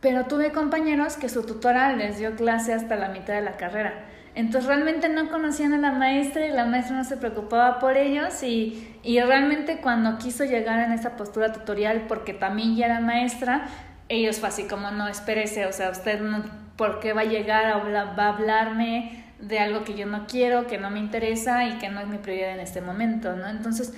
Pero 0.00 0.24
tuve 0.24 0.50
compañeros 0.50 1.16
que 1.16 1.28
su 1.28 1.44
tutora 1.44 1.94
les 1.94 2.18
dio 2.18 2.34
clase 2.34 2.74
hasta 2.74 2.96
la 2.96 3.10
mitad 3.10 3.34
de 3.34 3.42
la 3.42 3.56
carrera. 3.56 4.06
Entonces 4.34 4.68
realmente 4.68 5.08
no 5.08 5.28
conocían 5.28 5.72
a 5.72 5.78
la 5.78 5.92
maestra 5.92 6.46
y 6.46 6.50
la 6.50 6.64
maestra 6.64 6.96
no 6.96 7.04
se 7.04 7.16
preocupaba 7.16 7.80
por 7.80 7.96
ellos 7.96 8.42
y, 8.42 8.96
y 9.02 9.20
realmente 9.20 9.78
cuando 9.78 10.18
quiso 10.18 10.44
llegar 10.44 10.80
en 10.80 10.92
esa 10.92 11.16
postura 11.16 11.52
tutorial 11.52 12.04
porque 12.06 12.32
también 12.32 12.76
ya 12.76 12.86
era 12.86 13.00
maestra, 13.00 13.66
ellos 14.08 14.38
fue 14.38 14.48
así 14.48 14.64
como 14.64 14.90
no, 14.92 15.08
espérese, 15.08 15.66
o 15.66 15.72
sea, 15.72 15.90
usted 15.90 16.20
no, 16.20 16.44
¿por 16.76 17.00
qué 17.00 17.12
va 17.12 17.22
a 17.22 17.24
llegar 17.24 17.66
a 17.66 17.78
va 17.78 18.24
a 18.24 18.28
hablarme 18.28 19.24
de 19.40 19.58
algo 19.58 19.84
que 19.84 19.94
yo 19.94 20.06
no 20.06 20.26
quiero, 20.26 20.66
que 20.66 20.78
no 20.78 20.90
me 20.90 21.00
interesa 21.00 21.64
y 21.64 21.78
que 21.78 21.88
no 21.88 22.00
es 22.00 22.06
mi 22.06 22.18
prioridad 22.18 22.52
en 22.52 22.60
este 22.60 22.80
momento, 22.80 23.34
¿no? 23.34 23.48
Entonces, 23.48 23.94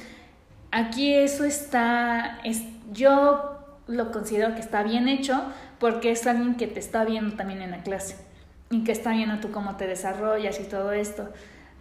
aquí 0.70 1.14
eso 1.14 1.44
está, 1.44 2.38
es, 2.44 2.62
yo 2.92 3.80
lo 3.86 4.12
considero 4.12 4.54
que 4.54 4.60
está 4.60 4.82
bien 4.82 5.08
hecho 5.08 5.42
porque 5.78 6.12
es 6.12 6.26
alguien 6.26 6.54
que 6.54 6.68
te 6.68 6.78
está 6.80 7.04
viendo 7.04 7.36
también 7.36 7.60
en 7.60 7.72
la 7.72 7.82
clase 7.82 8.31
y 8.72 8.82
que 8.84 8.90
está 8.90 9.10
viendo 9.10 9.38
tú 9.38 9.52
cómo 9.52 9.76
te 9.76 9.86
desarrollas 9.86 10.58
y 10.58 10.64
todo 10.64 10.92
esto. 10.92 11.28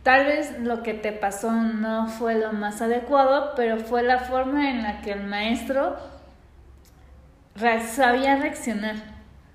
Tal 0.04 0.26
vez 0.26 0.60
lo 0.60 0.84
que 0.84 0.94
te 0.94 1.12
pasó 1.12 1.52
no 1.52 2.08
fue 2.08 2.36
lo 2.36 2.54
más 2.54 2.82
adecuado, 2.82 3.54
pero 3.56 3.78
fue 3.78 4.04
la 4.04 4.20
forma 4.20 4.70
en 4.70 4.84
la 4.84 5.02
que 5.02 5.14
el 5.14 5.24
maestro 5.24 5.96
sabía 7.56 8.36
reaccionar. 8.36 8.96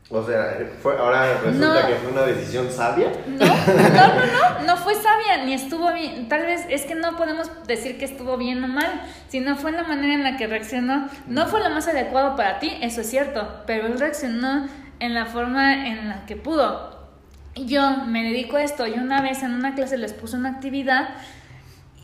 O 0.08 0.22
sea, 0.24 0.56
fue, 0.80 0.96
ahora 0.96 1.40
resulta 1.42 1.88
que 1.88 1.94
fue 1.96 2.12
una 2.12 2.22
decisión 2.22 2.70
sabia. 2.70 3.10
No, 3.26 3.44
no, 3.44 3.44
no, 3.44 4.60
no, 4.60 4.66
no 4.66 4.76
fue 4.76 4.94
sabia, 4.94 5.44
ni 5.44 5.52
estuvo 5.52 5.92
bien. 5.92 6.28
Tal 6.28 6.42
vez 6.42 6.64
es 6.70 6.84
que 6.84 6.94
no 6.94 7.16
podemos 7.16 7.50
decir 7.66 7.98
que 7.98 8.04
estuvo 8.04 8.36
bien 8.36 8.62
o 8.62 8.68
mal, 8.68 9.02
sino 9.28 9.56
fue 9.56 9.72
la 9.72 9.82
manera 9.82 10.14
en 10.14 10.22
la 10.22 10.36
que 10.36 10.46
reaccionó. 10.46 11.08
No 11.26 11.48
fue 11.48 11.60
lo 11.60 11.70
más 11.70 11.88
adecuado 11.88 12.36
para 12.36 12.60
ti, 12.60 12.78
eso 12.80 13.00
es 13.00 13.10
cierto, 13.10 13.62
pero 13.66 13.88
él 13.88 13.98
reaccionó 13.98 14.68
en 15.00 15.12
la 15.12 15.26
forma 15.26 15.86
en 15.88 16.08
la 16.08 16.24
que 16.24 16.36
pudo. 16.36 16.95
Yo 17.56 18.04
me 18.06 18.22
dedico 18.22 18.58
a 18.58 18.62
esto 18.62 18.86
y 18.86 18.92
una 18.92 19.22
vez 19.22 19.42
en 19.42 19.52
una 19.54 19.74
clase 19.74 19.96
les 19.96 20.12
puse 20.12 20.36
una 20.36 20.50
actividad 20.50 21.08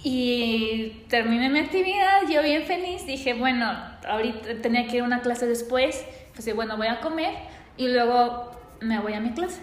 y 0.03 1.05
terminé 1.09 1.51
mi 1.51 1.61
actividad, 1.61 2.23
yo 2.29 2.43
bien 2.43 2.65
feliz, 2.65 3.07
dije, 3.07 3.35
bueno, 3.35 3.71
ahorita 4.09 4.63
tenía 4.63 4.87
que 4.87 4.97
ir 4.97 5.03
a 5.03 5.05
una 5.05 5.21
clase 5.21 5.47
después, 5.47 6.05
pues 6.35 6.55
bueno, 6.57 6.77
voy 6.77 6.89
a 6.89 7.01
comer 7.01 7.35
y 7.77 7.89
luego 7.89 8.51
me 8.81 8.99
voy 8.99 9.13
a 9.13 9.21
mi 9.21 9.33
clase. 9.33 9.61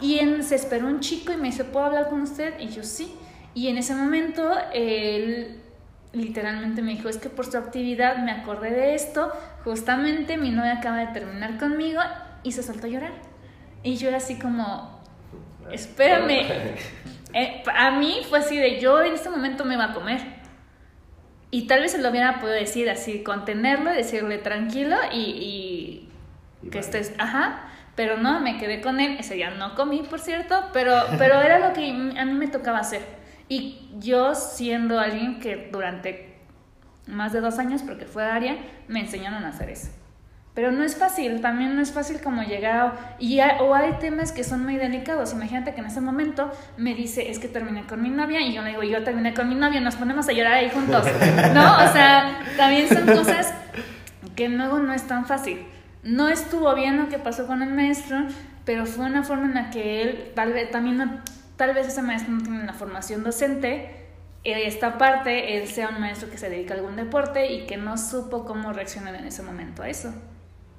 Y 0.00 0.18
en, 0.18 0.42
se 0.42 0.56
esperó 0.56 0.86
un 0.86 1.00
chico 1.00 1.32
y 1.32 1.36
me 1.36 1.48
dice, 1.48 1.64
¿puedo 1.64 1.86
hablar 1.86 2.08
con 2.08 2.22
usted? 2.22 2.58
Y 2.58 2.68
yo 2.68 2.82
sí. 2.82 3.14
Y 3.54 3.68
en 3.68 3.78
ese 3.78 3.94
momento 3.94 4.52
él 4.72 5.60
literalmente 6.12 6.82
me 6.82 6.92
dijo, 6.92 7.08
es 7.08 7.18
que 7.18 7.28
por 7.28 7.44
su 7.44 7.56
actividad 7.58 8.18
me 8.18 8.32
acordé 8.32 8.70
de 8.70 8.94
esto, 8.94 9.30
justamente 9.64 10.36
mi 10.38 10.50
novia 10.50 10.78
acaba 10.78 10.98
de 10.98 11.08
terminar 11.08 11.58
conmigo 11.58 12.00
y 12.42 12.52
se 12.52 12.62
soltó 12.62 12.86
a 12.86 12.90
llorar. 12.90 13.12
Y 13.82 13.96
yo 13.96 14.08
era 14.08 14.16
así 14.16 14.38
como, 14.38 14.95
espérame. 15.72 16.46
Eh, 17.38 17.62
a 17.74 17.90
mí 17.90 18.20
fue 18.26 18.38
así 18.38 18.56
de, 18.56 18.80
yo 18.80 19.02
en 19.02 19.12
este 19.12 19.28
momento 19.28 19.66
me 19.66 19.74
iba 19.74 19.84
a 19.84 19.92
comer. 19.92 20.22
Y 21.50 21.66
tal 21.66 21.80
vez 21.82 21.92
se 21.92 21.98
lo 21.98 22.08
hubiera 22.08 22.40
podido 22.40 22.56
decir 22.56 22.88
así, 22.88 23.22
contenerlo, 23.22 23.90
decirle 23.90 24.38
tranquilo 24.38 24.96
y 25.12 26.08
que 26.70 26.78
estés, 26.78 27.12
ajá, 27.18 27.66
pero 27.96 28.18
no, 28.18 28.40
me 28.40 28.58
quedé 28.58 28.82
con 28.82 29.00
él, 29.00 29.16
ese 29.18 29.34
día 29.34 29.50
no 29.50 29.74
comí, 29.74 30.02
por 30.02 30.20
cierto, 30.20 30.68
pero, 30.72 30.94
pero 31.18 31.40
era 31.40 31.58
lo 31.58 31.72
que 31.72 31.90
a 31.90 32.24
mí 32.24 32.32
me 32.34 32.46
tocaba 32.46 32.78
hacer. 32.78 33.00
Y 33.48 33.88
yo 33.98 34.34
siendo 34.34 35.00
alguien 35.00 35.40
que 35.40 35.70
durante 35.72 36.36
más 37.06 37.32
de 37.32 37.40
dos 37.40 37.58
años, 37.58 37.82
porque 37.82 38.04
fue 38.04 38.24
área, 38.24 38.58
me 38.86 39.00
enseñaron 39.00 39.44
a 39.44 39.48
hacer 39.48 39.70
eso. 39.70 39.88
Pero 40.56 40.72
no 40.72 40.84
es 40.84 40.96
fácil, 40.96 41.42
también 41.42 41.76
no 41.76 41.82
es 41.82 41.92
fácil 41.92 42.18
como 42.22 42.42
llegar 42.42 43.16
y 43.18 43.40
o 43.60 43.74
hay 43.74 43.92
temas 44.00 44.32
que 44.32 44.42
son 44.42 44.64
muy 44.64 44.76
delicados. 44.76 45.34
Imagínate 45.34 45.74
que 45.74 45.80
en 45.80 45.86
ese 45.86 46.00
momento 46.00 46.50
me 46.78 46.94
dice, 46.94 47.30
es 47.30 47.38
que 47.38 47.46
terminé 47.46 47.86
con 47.86 48.00
mi 48.00 48.08
novia 48.08 48.40
y 48.40 48.54
yo 48.54 48.62
le 48.62 48.70
digo, 48.70 48.82
yo 48.82 49.04
terminé 49.04 49.34
con 49.34 49.50
mi 49.50 49.54
novia, 49.54 49.82
nos 49.82 49.96
ponemos 49.96 50.26
a 50.30 50.32
llorar 50.32 50.54
ahí 50.54 50.70
juntos. 50.70 51.04
¿No? 51.52 51.76
O 51.84 51.92
sea, 51.92 52.40
también 52.56 52.88
son 52.88 53.04
cosas 53.04 53.52
que 54.34 54.48
luego 54.48 54.78
no 54.78 54.94
es 54.94 55.06
tan 55.06 55.26
fácil. 55.26 55.62
No 56.02 56.30
estuvo 56.30 56.74
bien 56.74 56.96
lo 56.96 57.10
que 57.10 57.18
pasó 57.18 57.46
con 57.46 57.60
el 57.60 57.74
maestro, 57.74 58.16
pero 58.64 58.86
fue 58.86 59.04
una 59.04 59.24
forma 59.24 59.44
en 59.44 59.54
la 59.54 59.68
que 59.68 60.00
él, 60.00 60.32
tal 60.34 60.54
vez, 60.54 60.70
también, 60.70 61.20
tal 61.58 61.74
vez 61.74 61.86
ese 61.86 62.00
maestro 62.00 62.32
no 62.32 62.42
tiene 62.42 62.62
una 62.62 62.72
formación 62.72 63.22
docente, 63.22 64.06
esta 64.42 64.96
parte, 64.96 65.58
él 65.58 65.68
sea 65.68 65.90
un 65.90 66.00
maestro 66.00 66.30
que 66.30 66.38
se 66.38 66.48
dedica 66.48 66.72
a 66.72 66.78
algún 66.78 66.96
deporte 66.96 67.52
y 67.52 67.66
que 67.66 67.76
no 67.76 67.98
supo 67.98 68.46
cómo 68.46 68.72
reaccionar 68.72 69.16
en 69.16 69.26
ese 69.26 69.42
momento 69.42 69.82
a 69.82 69.90
eso. 69.90 70.14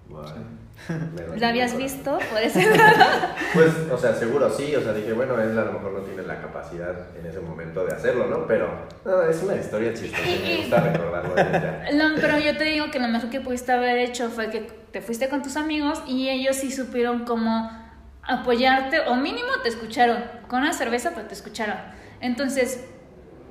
¿Lo 0.10 1.48
habías 1.48 1.76
visto? 1.76 2.18
Puede 2.30 2.50
ser. 2.50 2.80
pues, 3.54 3.74
o 3.92 3.98
sea, 3.98 4.14
seguro 4.14 4.50
sí. 4.50 4.76
O 4.76 4.82
sea, 4.82 4.94
dije, 4.94 5.14
bueno, 5.14 5.40
él 5.42 5.58
a 5.58 5.66
lo 5.66 5.74
mejor 5.74 5.92
no 5.94 6.00
tiene 6.00 6.24
la 6.24 6.40
capacidad 6.40 6.96
en 7.18 7.26
ese 7.26 7.40
momento 7.40 7.86
de 7.86 7.94
hacerlo, 7.94 8.28
¿no? 8.28 8.48
Pero 8.48 8.70
es 9.30 9.44
una 9.44 9.56
historia 9.56 9.94
chistosa. 9.94 10.24
Me 10.24 10.58
gusta 10.58 10.80
recordarlo. 10.80 11.36
No, 11.94 12.16
pero 12.22 12.40
yo 12.40 12.58
te 12.58 12.64
digo 12.66 12.90
que 12.92 13.00
lo 13.00 13.08
mejor 13.08 13.30
que 13.30 13.42
pudiste 13.42 13.72
haber 13.72 13.98
hecho 13.98 14.30
fue 14.30 14.50
que 14.50 14.62
te 14.92 15.02
fuiste 15.02 15.30
con 15.30 15.42
tus 15.42 15.58
amigos 15.58 16.02
y 16.08 16.30
ellos 16.30 16.56
sí 16.56 16.72
supieron 16.72 17.26
cómo 17.26 17.70
apoyarte, 18.24 19.02
o 19.08 19.16
mínimo 19.16 19.50
te 19.64 19.70
escucharon. 19.70 20.24
Con 20.48 20.62
una 20.62 20.74
cerveza, 20.74 21.12
pero 21.14 21.28
te 21.28 21.34
escucharon. 21.34 21.78
Entonces, 22.22 22.86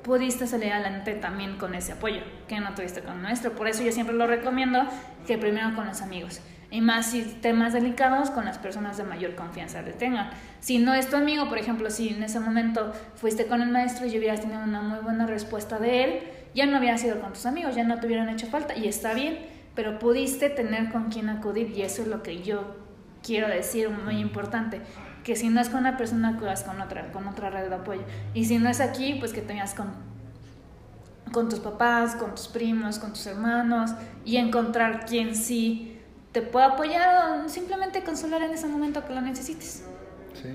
pudiste 0.07 0.47
salir 0.47 0.71
adelante 0.71 1.13
también 1.13 1.57
con 1.57 1.75
ese 1.75 1.91
apoyo 1.91 2.21
que 2.47 2.59
no 2.61 2.73
tuviste 2.73 3.01
con 3.01 3.21
nuestro. 3.21 3.51
Por 3.51 3.67
eso 3.67 3.83
yo 3.83 3.91
siempre 3.91 4.15
lo 4.15 4.25
recomiendo 4.25 4.87
que 5.27 5.37
primero 5.37 5.75
con 5.75 5.85
los 5.85 6.01
amigos. 6.01 6.39
Y 6.71 6.81
más 6.81 7.11
si 7.11 7.21
temas 7.23 7.73
delicados 7.73 8.29
con 8.29 8.45
las 8.45 8.57
personas 8.57 8.97
de 8.97 9.03
mayor 9.03 9.35
confianza 9.35 9.81
le 9.81 9.91
tengan. 9.91 10.29
Si 10.61 10.79
no 10.79 10.93
es 10.93 11.09
tu 11.09 11.17
amigo, 11.17 11.47
por 11.49 11.57
ejemplo, 11.57 11.89
si 11.89 12.09
en 12.09 12.23
ese 12.23 12.39
momento 12.39 12.93
fuiste 13.15 13.45
con 13.47 13.61
el 13.61 13.69
maestro 13.69 14.07
y 14.07 14.17
hubieras 14.17 14.41
tenido 14.41 14.63
una 14.63 14.81
muy 14.81 14.99
buena 14.99 15.27
respuesta 15.27 15.77
de 15.77 16.03
él, 16.03 16.19
ya 16.55 16.65
no 16.65 16.79
hubieras 16.79 17.03
ido 17.03 17.19
con 17.19 17.33
tus 17.33 17.45
amigos, 17.45 17.75
ya 17.75 17.83
no 17.83 17.99
te 17.99 18.07
hubieran 18.07 18.29
hecho 18.29 18.47
falta 18.47 18.75
y 18.75 18.87
está 18.87 19.13
bien, 19.13 19.37
pero 19.75 19.99
pudiste 19.99 20.49
tener 20.49 20.89
con 20.89 21.09
quien 21.09 21.29
acudir 21.29 21.71
y 21.71 21.81
eso 21.81 22.01
es 22.01 22.07
lo 22.07 22.23
que 22.23 22.41
yo 22.41 22.75
quiero 23.21 23.47
decir, 23.47 23.89
muy 23.89 24.17
importante 24.19 24.81
que 25.27 25.35
si 25.35 25.49
no 25.49 25.59
es 25.59 25.67
con 25.67 25.81
una 25.81 25.97
persona, 25.97 26.29
acudas 26.29 26.63
con 26.63 26.79
otra, 26.79 27.11
con 27.11 27.27
otra 27.27 27.49
red 27.49 27.67
de 27.67 27.75
apoyo. 27.75 28.03
Y 28.33 28.45
si 28.45 28.59
no 28.59 28.69
es 28.69 28.79
aquí, 28.79 29.17
pues 29.19 29.33
que 29.33 29.41
tengas 29.41 29.73
con 29.73 29.87
con 31.33 31.49
tus 31.49 31.59
papás, 31.59 32.15
con 32.15 32.33
tus 32.33 32.47
primos, 32.47 32.97
con 32.99 33.11
tus 33.11 33.27
hermanos 33.27 33.91
y 34.23 34.37
encontrar 34.37 35.05
quien 35.05 35.35
sí 35.35 35.99
te 36.31 36.41
pueda 36.41 36.67
apoyar 36.67 37.45
o 37.45 37.49
simplemente 37.49 38.05
consolar 38.05 38.41
en 38.43 38.51
ese 38.51 38.67
momento 38.67 39.05
que 39.05 39.13
lo 39.13 39.19
necesites. 39.19 39.83
Sí. 40.33 40.47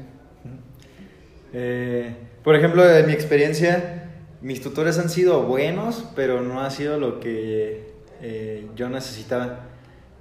Eh, 1.52 2.16
por 2.42 2.56
ejemplo, 2.56 2.88
en 2.88 3.06
mi 3.06 3.12
experiencia, 3.12 4.10
mis 4.40 4.62
tutores 4.62 4.98
han 4.98 5.10
sido 5.10 5.42
buenos, 5.42 6.08
pero 6.16 6.40
no 6.40 6.62
ha 6.62 6.70
sido 6.70 6.98
lo 6.98 7.20
que 7.20 7.92
eh, 8.22 8.66
yo 8.74 8.88
necesitaba. 8.88 9.66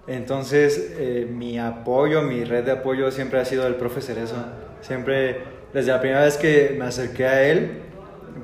Entonces, 0.08 0.94
eh, 0.98 1.28
mi 1.32 1.60
apoyo, 1.60 2.22
mi 2.24 2.44
red 2.44 2.66
de 2.66 2.72
apoyo 2.72 3.12
siempre 3.12 3.40
ha 3.40 3.46
sido 3.46 3.68
el 3.68 3.76
profe 3.76 4.02
Cerezo. 4.02 4.36
Siempre, 4.82 5.44
desde 5.74 5.92
la 5.92 6.02
primera 6.02 6.24
vez 6.24 6.38
que 6.38 6.76
me 6.78 6.86
acerqué 6.86 7.26
a 7.28 7.44
él, 7.44 7.84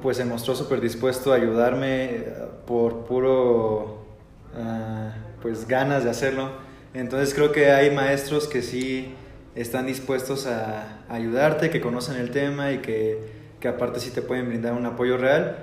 pues 0.01 0.17
se 0.17 0.25
mostró 0.25 0.55
súper 0.55 0.81
dispuesto 0.81 1.33
a 1.33 1.35
ayudarme 1.35 2.25
por 2.65 3.05
puro, 3.05 4.05
ah, 4.55 5.15
pues 5.41 5.67
ganas 5.67 6.03
de 6.03 6.11
hacerlo. 6.11 6.51
Entonces 6.93 7.33
creo 7.33 7.51
que 7.51 7.71
hay 7.71 7.91
maestros 7.91 8.47
que 8.47 8.61
sí 8.61 9.15
están 9.55 9.87
dispuestos 9.87 10.45
a 10.45 11.03
ayudarte, 11.09 11.69
que 11.69 11.81
conocen 11.81 12.17
el 12.17 12.31
tema 12.31 12.71
y 12.71 12.79
que, 12.79 13.19
que 13.59 13.67
aparte 13.67 13.99
sí 13.99 14.11
te 14.11 14.21
pueden 14.21 14.47
brindar 14.47 14.73
un 14.73 14.85
apoyo 14.85 15.17
real. 15.17 15.57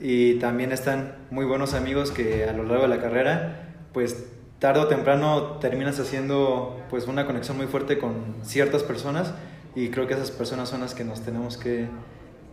Y 0.00 0.34
también 0.34 0.72
están 0.72 1.16
muy 1.30 1.44
buenos 1.44 1.74
amigos 1.74 2.10
que 2.10 2.44
a 2.44 2.52
lo 2.52 2.64
largo 2.64 2.82
de 2.82 2.88
la 2.88 3.00
carrera, 3.00 3.74
pues 3.92 4.26
tarde 4.58 4.80
o 4.80 4.86
temprano 4.86 5.58
terminas 5.60 5.98
haciendo 6.00 6.80
pues 6.90 7.06
una 7.06 7.26
conexión 7.26 7.56
muy 7.56 7.66
fuerte 7.66 7.98
con 7.98 8.36
ciertas 8.42 8.82
personas 8.82 9.32
y 9.74 9.90
creo 9.90 10.06
que 10.06 10.14
esas 10.14 10.30
personas 10.30 10.68
son 10.68 10.80
las 10.80 10.94
que 10.94 11.04
nos 11.04 11.20
tenemos 11.20 11.56
que 11.56 11.86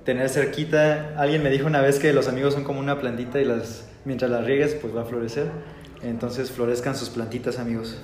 tener 0.04 0.30
cerquita. 0.30 1.16
Alguien 1.18 1.42
me 1.44 1.50
dijo 1.50 1.66
una 1.66 1.82
vez 1.82 2.00
que 2.00 2.14
los 2.14 2.28
amigos 2.28 2.54
son 2.54 2.64
como 2.64 2.80
una 2.80 3.00
plantita 3.00 3.40
y 3.40 3.46
las 3.46 3.88
mientras 4.06 4.30
las 4.30 4.46
riegues 4.46 4.76
pues 4.76 4.96
va 4.96 5.02
a 5.02 5.06
florecer. 5.06 5.50
Entonces 6.04 6.52
florezcan 6.52 6.96
sus 6.96 7.10
plantitas, 7.10 7.58
amigos. 7.58 7.98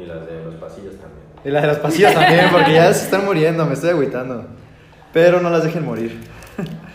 Y 0.00 0.06
las 0.06 0.24
de 0.26 0.44
los 0.44 0.54
pasillos 0.54 0.94
también. 0.94 1.20
Y 1.44 1.50
las 1.50 1.62
de 1.62 1.68
los 1.68 1.78
pasillos 1.78 2.14
también, 2.14 2.46
porque 2.52 2.74
ya 2.74 2.92
se 2.94 3.04
están 3.06 3.24
muriendo, 3.24 3.66
me 3.66 3.74
estoy 3.74 3.90
agüitando. 3.90 4.46
Pero 5.12 5.40
no 5.40 5.50
las 5.50 5.64
dejen 5.64 5.84
morir. 5.84 6.20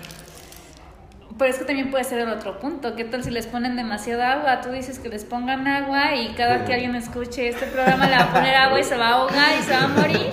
Pero 1.38 1.52
es 1.52 1.58
que 1.58 1.66
también 1.66 1.92
puede 1.92 2.04
ser 2.06 2.20
el 2.20 2.30
otro 2.30 2.60
punto. 2.60 2.96
¿Qué 2.96 3.04
tal 3.04 3.24
si 3.24 3.30
les 3.30 3.46
ponen 3.46 3.76
demasiada 3.76 4.34
agua? 4.34 4.62
Tú 4.62 4.70
dices 4.70 5.00
que 5.00 5.10
les 5.10 5.26
pongan 5.26 5.68
agua 5.68 6.16
y 6.16 6.34
cada 6.34 6.64
que 6.64 6.74
alguien 6.74 6.96
escuche 6.96 7.50
este 7.50 7.66
programa 7.66 8.08
le 8.08 8.16
va 8.16 8.24
a 8.24 8.34
poner 8.34 8.56
agua 8.56 8.80
y 8.80 8.84
se 8.84 8.96
va 8.96 9.10
a 9.10 9.14
ahogar 9.16 9.54
y 9.60 9.64
se 9.64 9.72
va 9.72 9.84
a 9.84 9.88
morir. 9.90 10.32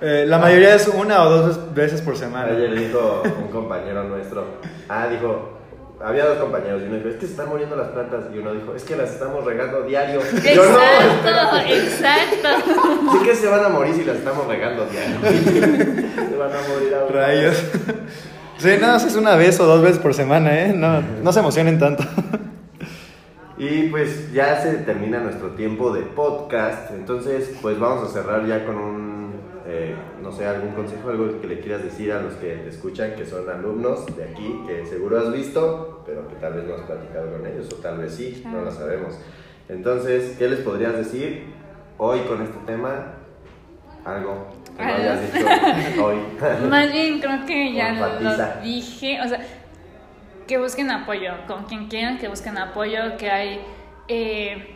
Eh, 0.00 0.24
la 0.26 0.38
mayoría 0.38 0.74
es 0.74 0.88
una 0.88 1.22
o 1.22 1.30
dos 1.30 1.74
veces 1.74 2.02
por 2.02 2.16
semana. 2.16 2.52
Ayer 2.52 2.74
dijo 2.74 3.22
un 3.24 3.48
compañero 3.48 4.04
nuestro, 4.04 4.44
ah, 4.88 5.06
dijo, 5.08 5.58
había 6.00 6.24
dos 6.26 6.38
compañeros 6.38 6.82
y 6.82 6.86
uno 6.86 6.96
dijo, 6.96 7.08
es 7.08 7.16
que 7.16 7.26
se 7.26 7.32
están 7.32 7.48
muriendo 7.48 7.76
las 7.76 7.88
plantas. 7.88 8.24
Y 8.34 8.38
uno 8.38 8.52
dijo, 8.54 8.74
es 8.74 8.82
que 8.82 8.96
las 8.96 9.10
estamos 9.10 9.44
regando 9.44 9.82
diario. 9.82 10.20
Exacto, 10.20 10.52
Yo, 10.52 10.72
no, 10.72 11.58
exacto. 11.60 12.48
Sí 13.12 13.24
que 13.24 13.34
se 13.36 13.46
van 13.46 13.64
a 13.64 13.68
morir 13.68 13.94
si 13.94 14.04
las 14.04 14.16
estamos 14.16 14.48
regando 14.48 14.84
diario. 14.86 15.16
se 15.22 16.36
van 16.36 16.50
a 16.50 16.68
morir 16.68 16.94
ahora. 16.94 17.26
Rayos. 17.26 17.62
Sí, 18.58 18.70
no, 18.80 18.96
es 18.96 19.16
una 19.16 19.36
vez 19.36 19.58
o 19.60 19.66
dos 19.66 19.82
veces 19.82 19.98
por 19.98 20.14
semana, 20.14 20.64
¿eh? 20.64 20.72
No, 20.74 21.00
no 21.00 21.32
se 21.32 21.40
emocionen 21.40 21.78
tanto. 21.78 22.04
Y 23.58 23.88
pues 23.88 24.32
ya 24.32 24.62
se 24.62 24.72
termina 24.78 25.18
nuestro 25.18 25.48
tiempo 25.50 25.92
de 25.92 26.02
podcast. 26.02 26.92
Entonces, 26.92 27.58
pues 27.60 27.76
vamos 27.78 28.08
a 28.08 28.12
cerrar 28.12 28.46
ya 28.46 28.64
con 28.64 28.76
un, 28.76 29.32
eh, 29.66 29.96
no 30.22 30.30
sé, 30.30 30.46
algún 30.46 30.74
consejo, 30.74 31.10
algo 31.10 31.40
que 31.40 31.48
le 31.48 31.58
quieras 31.58 31.82
decir 31.82 32.12
a 32.12 32.22
los 32.22 32.34
que 32.34 32.54
te 32.54 32.68
escuchan, 32.68 33.16
que 33.16 33.26
son 33.26 33.50
alumnos 33.50 34.06
de 34.16 34.22
aquí, 34.22 34.62
que 34.64 34.86
seguro 34.86 35.18
has 35.18 35.32
visto, 35.32 36.04
pero 36.06 36.28
que 36.28 36.36
tal 36.36 36.52
vez 36.54 36.64
no 36.68 36.74
has 36.74 36.82
platicado 36.82 37.32
con 37.32 37.44
ellos, 37.48 37.68
o 37.72 37.76
tal 37.82 37.98
vez 37.98 38.14
sí, 38.14 38.44
no 38.46 38.60
lo 38.60 38.70
sabemos. 38.70 39.18
Entonces, 39.68 40.36
¿qué 40.38 40.48
les 40.48 40.60
podrías 40.60 40.96
decir 40.96 41.46
hoy 41.96 42.20
con 42.20 42.40
este 42.42 42.58
tema? 42.64 43.14
Algo 44.04 44.46
que 44.78 44.84
no 44.84 44.92
hayas 44.92 45.32
dicho 45.32 46.04
hoy. 46.04 46.18
Más 46.70 46.90
bien 46.92 47.20
creo 47.20 47.44
que 47.44 47.72
ya 47.74 47.92
lo 47.92 48.60
dije, 48.62 49.20
o 49.20 49.28
sea, 49.28 49.40
que 50.46 50.58
busquen 50.58 50.90
apoyo, 50.90 51.32
con 51.46 51.64
quien 51.64 51.88
quieran 51.88 52.18
que 52.18 52.28
busquen 52.28 52.56
apoyo, 52.56 53.16
que 53.18 53.30
hay, 53.30 53.60
eh, 54.08 54.74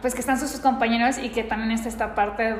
pues 0.00 0.14
que 0.14 0.20
están 0.20 0.38
sus 0.38 0.58
compañeros 0.60 1.18
y 1.18 1.28
que 1.28 1.44
también 1.44 1.72
está 1.72 1.88
esta 1.88 2.14
parte 2.14 2.56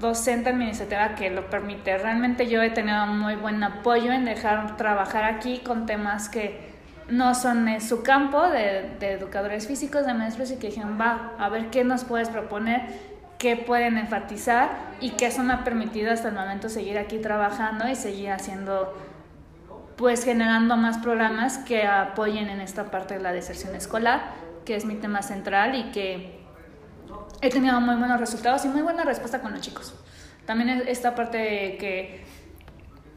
docente 0.00 0.50
administrativa 0.50 1.14
que 1.14 1.30
lo 1.30 1.50
permite. 1.50 1.98
Realmente 1.98 2.48
yo 2.48 2.62
he 2.62 2.70
tenido 2.70 3.06
muy 3.06 3.34
buen 3.34 3.62
apoyo 3.62 4.12
en 4.12 4.24
dejar 4.24 4.76
trabajar 4.76 5.24
aquí 5.24 5.58
con 5.58 5.86
temas 5.86 6.28
que 6.28 6.72
no 7.08 7.34
son 7.34 7.68
en 7.68 7.80
su 7.80 8.02
campo 8.02 8.48
de, 8.48 8.94
de 9.00 9.12
educadores 9.12 9.66
físicos, 9.66 10.06
de 10.06 10.14
maestros 10.14 10.50
y 10.50 10.56
que 10.56 10.68
dijeron, 10.68 10.98
va, 11.00 11.32
a 11.38 11.48
ver 11.48 11.70
qué 11.70 11.84
nos 11.84 12.04
puedes 12.04 12.28
proponer, 12.28 12.82
qué 13.42 13.56
pueden 13.56 13.98
enfatizar 13.98 14.70
y 15.00 15.10
que 15.10 15.26
eso 15.26 15.42
me 15.42 15.52
ha 15.52 15.64
permitido 15.64 16.12
hasta 16.12 16.28
el 16.28 16.34
momento 16.34 16.68
seguir 16.68 16.96
aquí 16.96 17.18
trabajando 17.18 17.88
y 17.88 17.96
seguir 17.96 18.30
haciendo 18.30 18.96
pues 19.96 20.24
generando 20.24 20.76
más 20.76 20.98
programas 20.98 21.58
que 21.58 21.84
apoyen 21.84 22.48
en 22.48 22.60
esta 22.60 22.92
parte 22.92 23.14
de 23.14 23.20
la 23.20 23.32
deserción 23.32 23.74
escolar, 23.74 24.20
que 24.64 24.76
es 24.76 24.84
mi 24.84 24.94
tema 24.94 25.22
central 25.22 25.74
y 25.74 25.90
que 25.90 26.40
he 27.40 27.50
tenido 27.50 27.80
muy 27.80 27.96
buenos 27.96 28.20
resultados 28.20 28.64
y 28.64 28.68
muy 28.68 28.82
buena 28.82 29.02
respuesta 29.02 29.40
con 29.40 29.50
los 29.50 29.60
chicos. 29.60 29.92
También 30.46 30.68
es 30.68 30.86
esta 30.86 31.16
parte 31.16 31.38
de 31.38 31.76
que, 31.78 32.24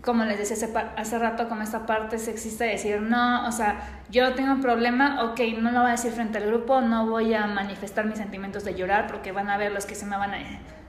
como 0.05 0.23
les 0.23 0.37
decía 0.37 0.69
hace, 0.95 1.19
rato, 1.19 1.49
como 1.49 1.63
esta 1.63 1.87
parte 1.87 2.19
sexista 2.19 2.63
de 2.63 2.71
decir, 2.71 3.01
no, 3.01 3.47
o 3.47 3.51
sea, 3.51 4.01
yo 4.09 4.35
tengo 4.35 4.53
un 4.53 4.61
problema, 4.61 5.23
ok, 5.23 5.39
no 5.57 5.71
lo 5.71 5.79
voy 5.79 5.89
a 5.89 5.91
decir 5.91 6.11
frente 6.11 6.37
al 6.37 6.45
grupo, 6.45 6.79
no 6.81 7.07
voy 7.07 7.33
a 7.33 7.47
manifestar 7.47 8.05
mis 8.05 8.19
sentimientos 8.19 8.63
de 8.63 8.75
llorar 8.75 9.07
porque 9.07 9.31
van 9.31 9.49
a 9.49 9.57
ver 9.57 9.71
los 9.71 9.85
que 9.87 9.95
se 9.95 10.05
me 10.05 10.15
van 10.15 10.35
a, 10.35 10.37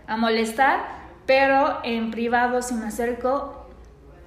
a 0.06 0.16
molestar, 0.18 0.80
pero 1.24 1.80
en 1.82 2.10
privado 2.10 2.60
si 2.60 2.74
me 2.74 2.86
acerco 2.86 3.66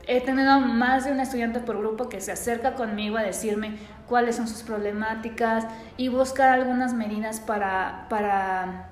he 0.08 0.22
tenido 0.22 0.60
más 0.60 1.06
de 1.06 1.12
un 1.12 1.20
estudiante 1.20 1.60
por 1.60 1.78
grupo 1.78 2.10
que 2.10 2.20
se 2.20 2.32
acerca 2.32 2.74
conmigo 2.74 3.18
a 3.18 3.22
decirme 3.22 3.78
cuáles 4.08 4.38
son 4.38 4.48
sus 4.48 4.64
problemáticas 4.64 5.68
y 5.98 6.08
buscar 6.08 6.50
algunas 6.50 6.96
medidas 6.96 7.40
para, 7.40 8.08
para 8.10 8.90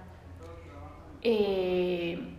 eh, 1.23 2.36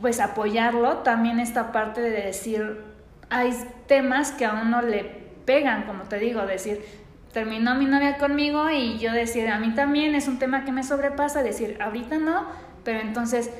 pues 0.00 0.20
apoyarlo. 0.20 0.98
También 0.98 1.40
esta 1.40 1.72
parte 1.72 2.00
de 2.00 2.10
decir, 2.10 2.82
hay 3.28 3.52
temas 3.86 4.32
que 4.32 4.44
a 4.44 4.60
uno 4.62 4.82
le 4.82 5.04
pegan, 5.44 5.84
como 5.84 6.04
te 6.04 6.18
digo, 6.18 6.42
decir, 6.46 6.84
terminó 7.32 7.74
mi 7.74 7.86
novia 7.86 8.18
conmigo 8.18 8.70
y 8.70 8.98
yo 8.98 9.12
decir, 9.12 9.48
a 9.48 9.58
mí 9.58 9.74
también 9.74 10.14
es 10.14 10.28
un 10.28 10.38
tema 10.38 10.64
que 10.64 10.72
me 10.72 10.82
sobrepasa, 10.82 11.42
decir, 11.42 11.78
ahorita 11.80 12.18
no, 12.18 12.46
pero 12.84 13.00
entonces 13.00 13.50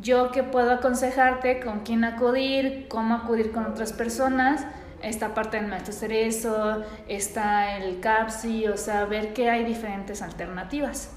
yo 0.00 0.30
que 0.30 0.42
puedo 0.42 0.70
aconsejarte 0.72 1.60
con 1.60 1.80
quién 1.80 2.04
acudir, 2.04 2.86
cómo 2.88 3.14
acudir 3.14 3.52
con 3.52 3.64
otras 3.64 3.92
personas, 3.92 4.66
esta 5.02 5.34
parte 5.34 5.58
del 5.58 5.66
maestro 5.66 5.92
cerezo, 5.92 6.82
está 7.08 7.76
el 7.76 8.00
CAPSI, 8.00 8.68
o 8.68 8.76
sea, 8.76 9.04
ver 9.04 9.32
que 9.32 9.50
hay 9.50 9.64
diferentes 9.64 10.22
alternativas. 10.22 11.10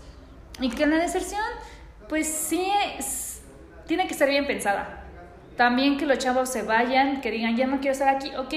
Y 0.60 0.70
que 0.70 0.86
la 0.88 0.98
deserción, 0.98 1.41
pues 2.10 2.28
sí, 2.28 2.70
tiene 3.88 4.08
que 4.08 4.14
ser 4.14 4.30
bien 4.30 4.46
pensada. 4.46 5.04
También 5.56 5.98
que 5.98 6.06
los 6.06 6.20
chavos 6.20 6.50
se 6.50 6.62
vayan, 6.62 7.22
que 7.22 7.32
digan, 7.32 7.56
ya 7.56 7.66
no 7.66 7.80
quiero 7.80 7.94
estar 7.94 8.16
aquí, 8.16 8.32
ok, 8.36 8.54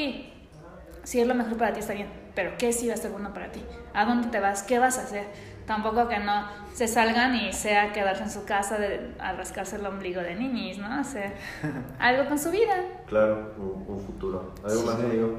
si 1.05 1.21
es 1.21 1.27
lo 1.27 1.35
mejor 1.35 1.57
para 1.57 1.73
ti 1.73 1.81
está 1.81 1.95
bien, 1.95 2.09
pero 2.35 2.53
¿qué 2.59 2.73
sí 2.73 2.89
va 2.89 2.95
a 2.95 2.97
ser 2.99 3.11
bueno 3.11 3.33
para 3.33 3.51
ti? 3.51 3.63
¿A 3.95 4.05
dónde 4.05 4.29
te 4.29 4.39
vas? 4.39 4.63
¿Qué 4.63 4.79
vas 4.79 4.99
a 4.99 5.03
hacer? 5.05 5.25
Tampoco 5.67 6.09
que 6.09 6.19
no 6.19 6.47
se 6.75 6.89
salgan 6.89 7.35
y 7.37 7.53
sea 7.53 7.93
quedarse 7.93 8.25
en 8.25 8.31
su 8.31 8.45
casa 8.45 8.77
de, 8.77 9.13
a 9.19 9.33
rascarse 9.33 9.77
el 9.77 9.87
ombligo 9.87 10.21
de 10.21 10.35
niñis, 10.35 10.79
¿no? 10.79 10.93
Hacer 10.93 11.33
algo 11.99 12.29
con 12.29 12.39
su 12.39 12.51
vida. 12.51 12.75
Claro, 13.07 13.55
un, 13.57 13.95
un 13.95 14.01
futuro. 14.05 14.53
¿Algo 14.65 14.83
más, 14.83 14.97
amigo? 14.97 15.37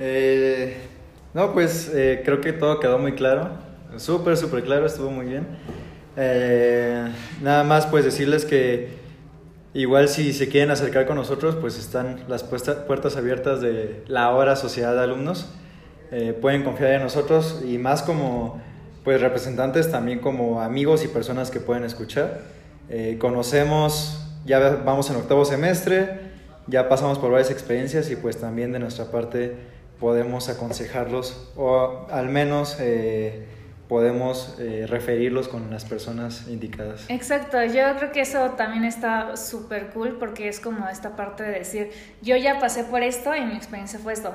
Eh, 0.00 0.76
no, 1.32 1.52
pues 1.52 1.90
eh, 1.94 2.22
creo 2.24 2.40
que 2.40 2.52
todo 2.52 2.80
quedó 2.80 2.98
muy 2.98 3.12
claro. 3.12 3.50
Súper, 3.96 4.36
súper 4.36 4.64
claro, 4.64 4.86
estuvo 4.86 5.10
muy 5.10 5.26
bien. 5.26 5.46
Eh, 6.16 7.08
nada 7.42 7.64
más 7.64 7.86
pues 7.86 8.04
decirles 8.04 8.44
que 8.44 9.03
igual 9.74 10.08
si 10.08 10.32
se 10.32 10.48
quieren 10.48 10.70
acercar 10.70 11.06
con 11.06 11.16
nosotros, 11.16 11.56
pues 11.60 11.78
están 11.78 12.24
las 12.28 12.44
puertas 12.44 13.16
abiertas 13.16 13.60
de 13.60 14.02
la 14.06 14.30
hora 14.30 14.56
Sociedad 14.56 14.94
de 14.94 15.02
Alumnos. 15.02 15.50
Eh, 16.10 16.32
pueden 16.32 16.62
confiar 16.62 16.92
en 16.92 17.02
nosotros 17.02 17.62
y 17.66 17.76
más 17.78 18.02
como 18.02 18.62
pues 19.02 19.20
representantes, 19.20 19.90
también 19.90 20.20
como 20.20 20.62
amigos 20.62 21.04
y 21.04 21.08
personas 21.08 21.50
que 21.50 21.60
pueden 21.60 21.84
escuchar. 21.84 22.40
Eh, 22.88 23.18
conocemos, 23.20 24.24
ya 24.46 24.80
vamos 24.84 25.10
en 25.10 25.16
octavo 25.16 25.44
semestre, 25.44 26.20
ya 26.66 26.88
pasamos 26.88 27.18
por 27.18 27.30
varias 27.30 27.50
experiencias 27.50 28.10
y 28.10 28.16
pues 28.16 28.38
también 28.38 28.72
de 28.72 28.78
nuestra 28.78 29.10
parte 29.10 29.56
podemos 29.98 30.48
aconsejarlos 30.48 31.50
o 31.56 32.06
al 32.10 32.28
menos 32.28 32.76
eh, 32.80 33.46
podemos 33.94 34.56
eh, 34.58 34.86
referirlos 34.88 35.46
con 35.46 35.70
las 35.70 35.84
personas 35.84 36.48
indicadas. 36.48 37.04
Exacto, 37.08 37.62
yo 37.62 37.94
creo 37.96 38.10
que 38.10 38.22
eso 38.22 38.50
también 38.56 38.82
está 38.82 39.36
súper 39.36 39.90
cool 39.90 40.16
porque 40.18 40.48
es 40.48 40.58
como 40.58 40.88
esta 40.88 41.14
parte 41.14 41.44
de 41.44 41.52
decir, 41.52 41.92
yo 42.20 42.34
ya 42.36 42.58
pasé 42.58 42.82
por 42.82 43.04
esto 43.04 43.36
y 43.36 43.42
mi 43.42 43.54
experiencia 43.54 44.00
fue 44.00 44.14
esto. 44.14 44.34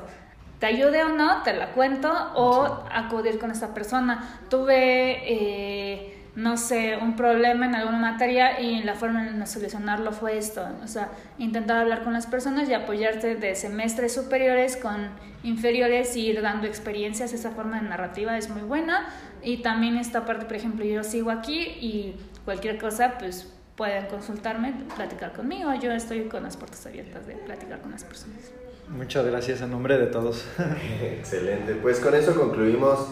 te 0.59 0.67
ayude 0.67 1.03
o 1.03 1.09
no, 1.09 1.43
te 1.43 1.51
la 1.51 1.73
cuento, 1.73 2.09
o 2.35 2.85
acudir 2.89 3.37
con 3.37 3.51
esta 3.51 3.73
persona. 3.73 4.39
Tuve, 4.49 5.23
eh, 5.25 6.18
no 6.35 6.57
sé, 6.57 6.97
un 7.01 7.15
problema 7.15 7.65
en 7.65 7.75
alguna 7.75 7.97
materia 7.97 8.59
y 8.59 8.83
la 8.83 8.93
forma 8.93 9.23
de 9.23 9.45
solucionarlo 9.45 10.11
fue 10.11 10.37
esto. 10.37 10.67
O 10.83 10.87
sea, 10.87 11.09
intentar 11.37 11.77
hablar 11.77 12.03
con 12.03 12.13
las 12.13 12.27
personas 12.27 12.69
y 12.69 12.73
apoyarte 12.73 13.35
de 13.35 13.55
semestres 13.55 14.13
superiores 14.13 14.77
con 14.77 15.09
inferiores 15.43 16.15
y 16.15 16.27
ir 16.27 16.41
dando 16.41 16.67
experiencias. 16.67 17.33
Esa 17.33 17.51
forma 17.51 17.81
de 17.81 17.89
narrativa 17.89 18.37
es 18.37 18.49
muy 18.49 18.61
buena. 18.61 19.07
Y 19.41 19.57
también 19.57 19.97
esta 19.97 20.25
parte, 20.25 20.45
por 20.45 20.55
ejemplo, 20.55 20.85
yo 20.85 21.03
sigo 21.03 21.31
aquí 21.31 21.59
y 21.59 22.15
cualquier 22.45 22.77
cosa, 22.77 23.17
pues 23.17 23.51
pueden 23.75 24.07
consultarme, 24.07 24.73
platicar 24.95 25.33
conmigo. 25.33 25.73
Yo 25.81 25.91
estoy 25.91 26.23
con 26.23 26.43
las 26.43 26.57
puertas 26.57 26.85
abiertas 26.85 27.25
de 27.25 27.35
platicar 27.35 27.81
con 27.81 27.91
las 27.91 28.03
personas. 28.03 28.51
Muchas 28.89 29.25
gracias 29.25 29.61
en 29.61 29.71
nombre 29.71 29.97
de 29.97 30.07
todos. 30.07 30.45
Excelente. 31.01 31.75
Pues 31.75 31.99
con 31.99 32.13
eso 32.13 32.35
concluimos 32.35 33.07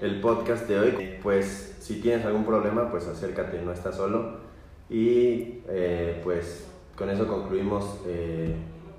el 0.00 0.20
podcast 0.20 0.68
de 0.68 0.78
hoy. 0.78 1.18
Pues 1.22 1.71
si 1.82 2.00
tienes 2.00 2.24
algún 2.24 2.44
problema, 2.44 2.90
pues 2.92 3.08
acércate, 3.08 3.60
no 3.60 3.72
estás 3.72 3.96
solo. 3.96 4.36
Y 4.88 5.62
eh, 5.68 6.20
pues 6.22 6.68
con 6.96 7.10
eso 7.10 7.26
concluimos 7.26 8.00
eh, 8.06 8.54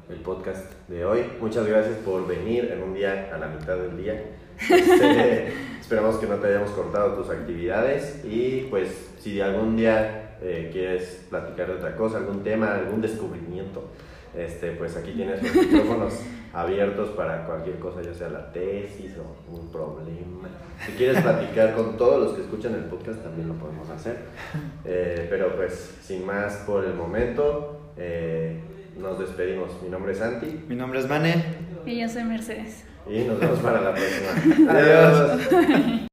el 0.10 0.18
podcast 0.18 0.70
de 0.90 1.06
hoy. 1.06 1.24
Muchas 1.40 1.66
gracias 1.66 1.96
por 2.00 2.28
venir 2.28 2.66
en 2.74 2.84
un 2.84 2.94
día 2.94 3.32
a 3.34 3.38
la 3.38 3.48
mitad 3.48 3.78
del 3.78 3.98
día. 3.98 4.22
Este, 4.70 5.52
esperamos 5.82 6.18
que 6.18 6.28
no 6.28 6.36
te 6.36 6.48
hayamos 6.48 6.70
cortado 6.72 7.16
tus 7.16 7.30
actividades 7.30 8.24
y 8.24 8.68
pues 8.70 9.12
si 9.20 9.42
algún 9.42 9.76
día 9.76 10.38
eh, 10.42 10.70
quieres 10.72 11.26
platicar 11.30 11.68
de 11.68 11.74
otra 11.74 11.96
cosa, 11.96 12.18
algún 12.18 12.44
tema, 12.44 12.76
algún 12.76 13.02
descubrimiento, 13.02 13.90
este, 14.36 14.72
pues 14.72 14.96
aquí 14.96 15.12
tienes 15.12 15.42
los 15.42 15.54
micrófonos 15.54 16.14
abiertos 16.54 17.10
para 17.10 17.46
cualquier 17.46 17.80
cosa, 17.80 18.02
ya 18.02 18.14
sea 18.14 18.30
la 18.30 18.52
tesis 18.52 19.14
o 19.18 19.52
un 19.52 19.72
problema. 19.72 20.50
Si 20.86 20.92
quieres 20.94 21.22
platicar 21.22 21.74
con 21.76 21.98
todos 21.98 22.24
los 22.24 22.34
que 22.34 22.42
escuchan 22.42 22.76
el 22.76 22.86
podcast, 22.86 23.24
también 23.24 23.48
lo 23.48 23.56
podemos 23.56 23.90
hacer. 23.90 24.18
Eh, 24.86 25.28
pero 25.30 25.56
pues, 25.56 25.98
sin 26.02 26.26
más 26.26 26.58
por 26.68 26.86
el 26.86 26.94
momento, 26.94 27.92
eh, 27.98 28.60
nos 28.98 29.20
despedimos. 29.20 29.82
Mi 29.82 29.90
nombre 29.90 30.12
es 30.12 30.20
Santi. 30.20 30.64
Mi 30.68 30.76
nombre 30.76 31.00
es 31.00 31.08
Mane. 31.08 31.44
Y 31.86 32.00
yo 32.00 32.10
soy 32.10 32.24
Mercedes. 32.24 32.86
Y 33.10 33.20
nos 33.24 33.40
vemos 33.40 33.60
para 33.60 33.82
la 33.82 33.94
próxima. 33.94 34.72
Adiós. 34.72 36.08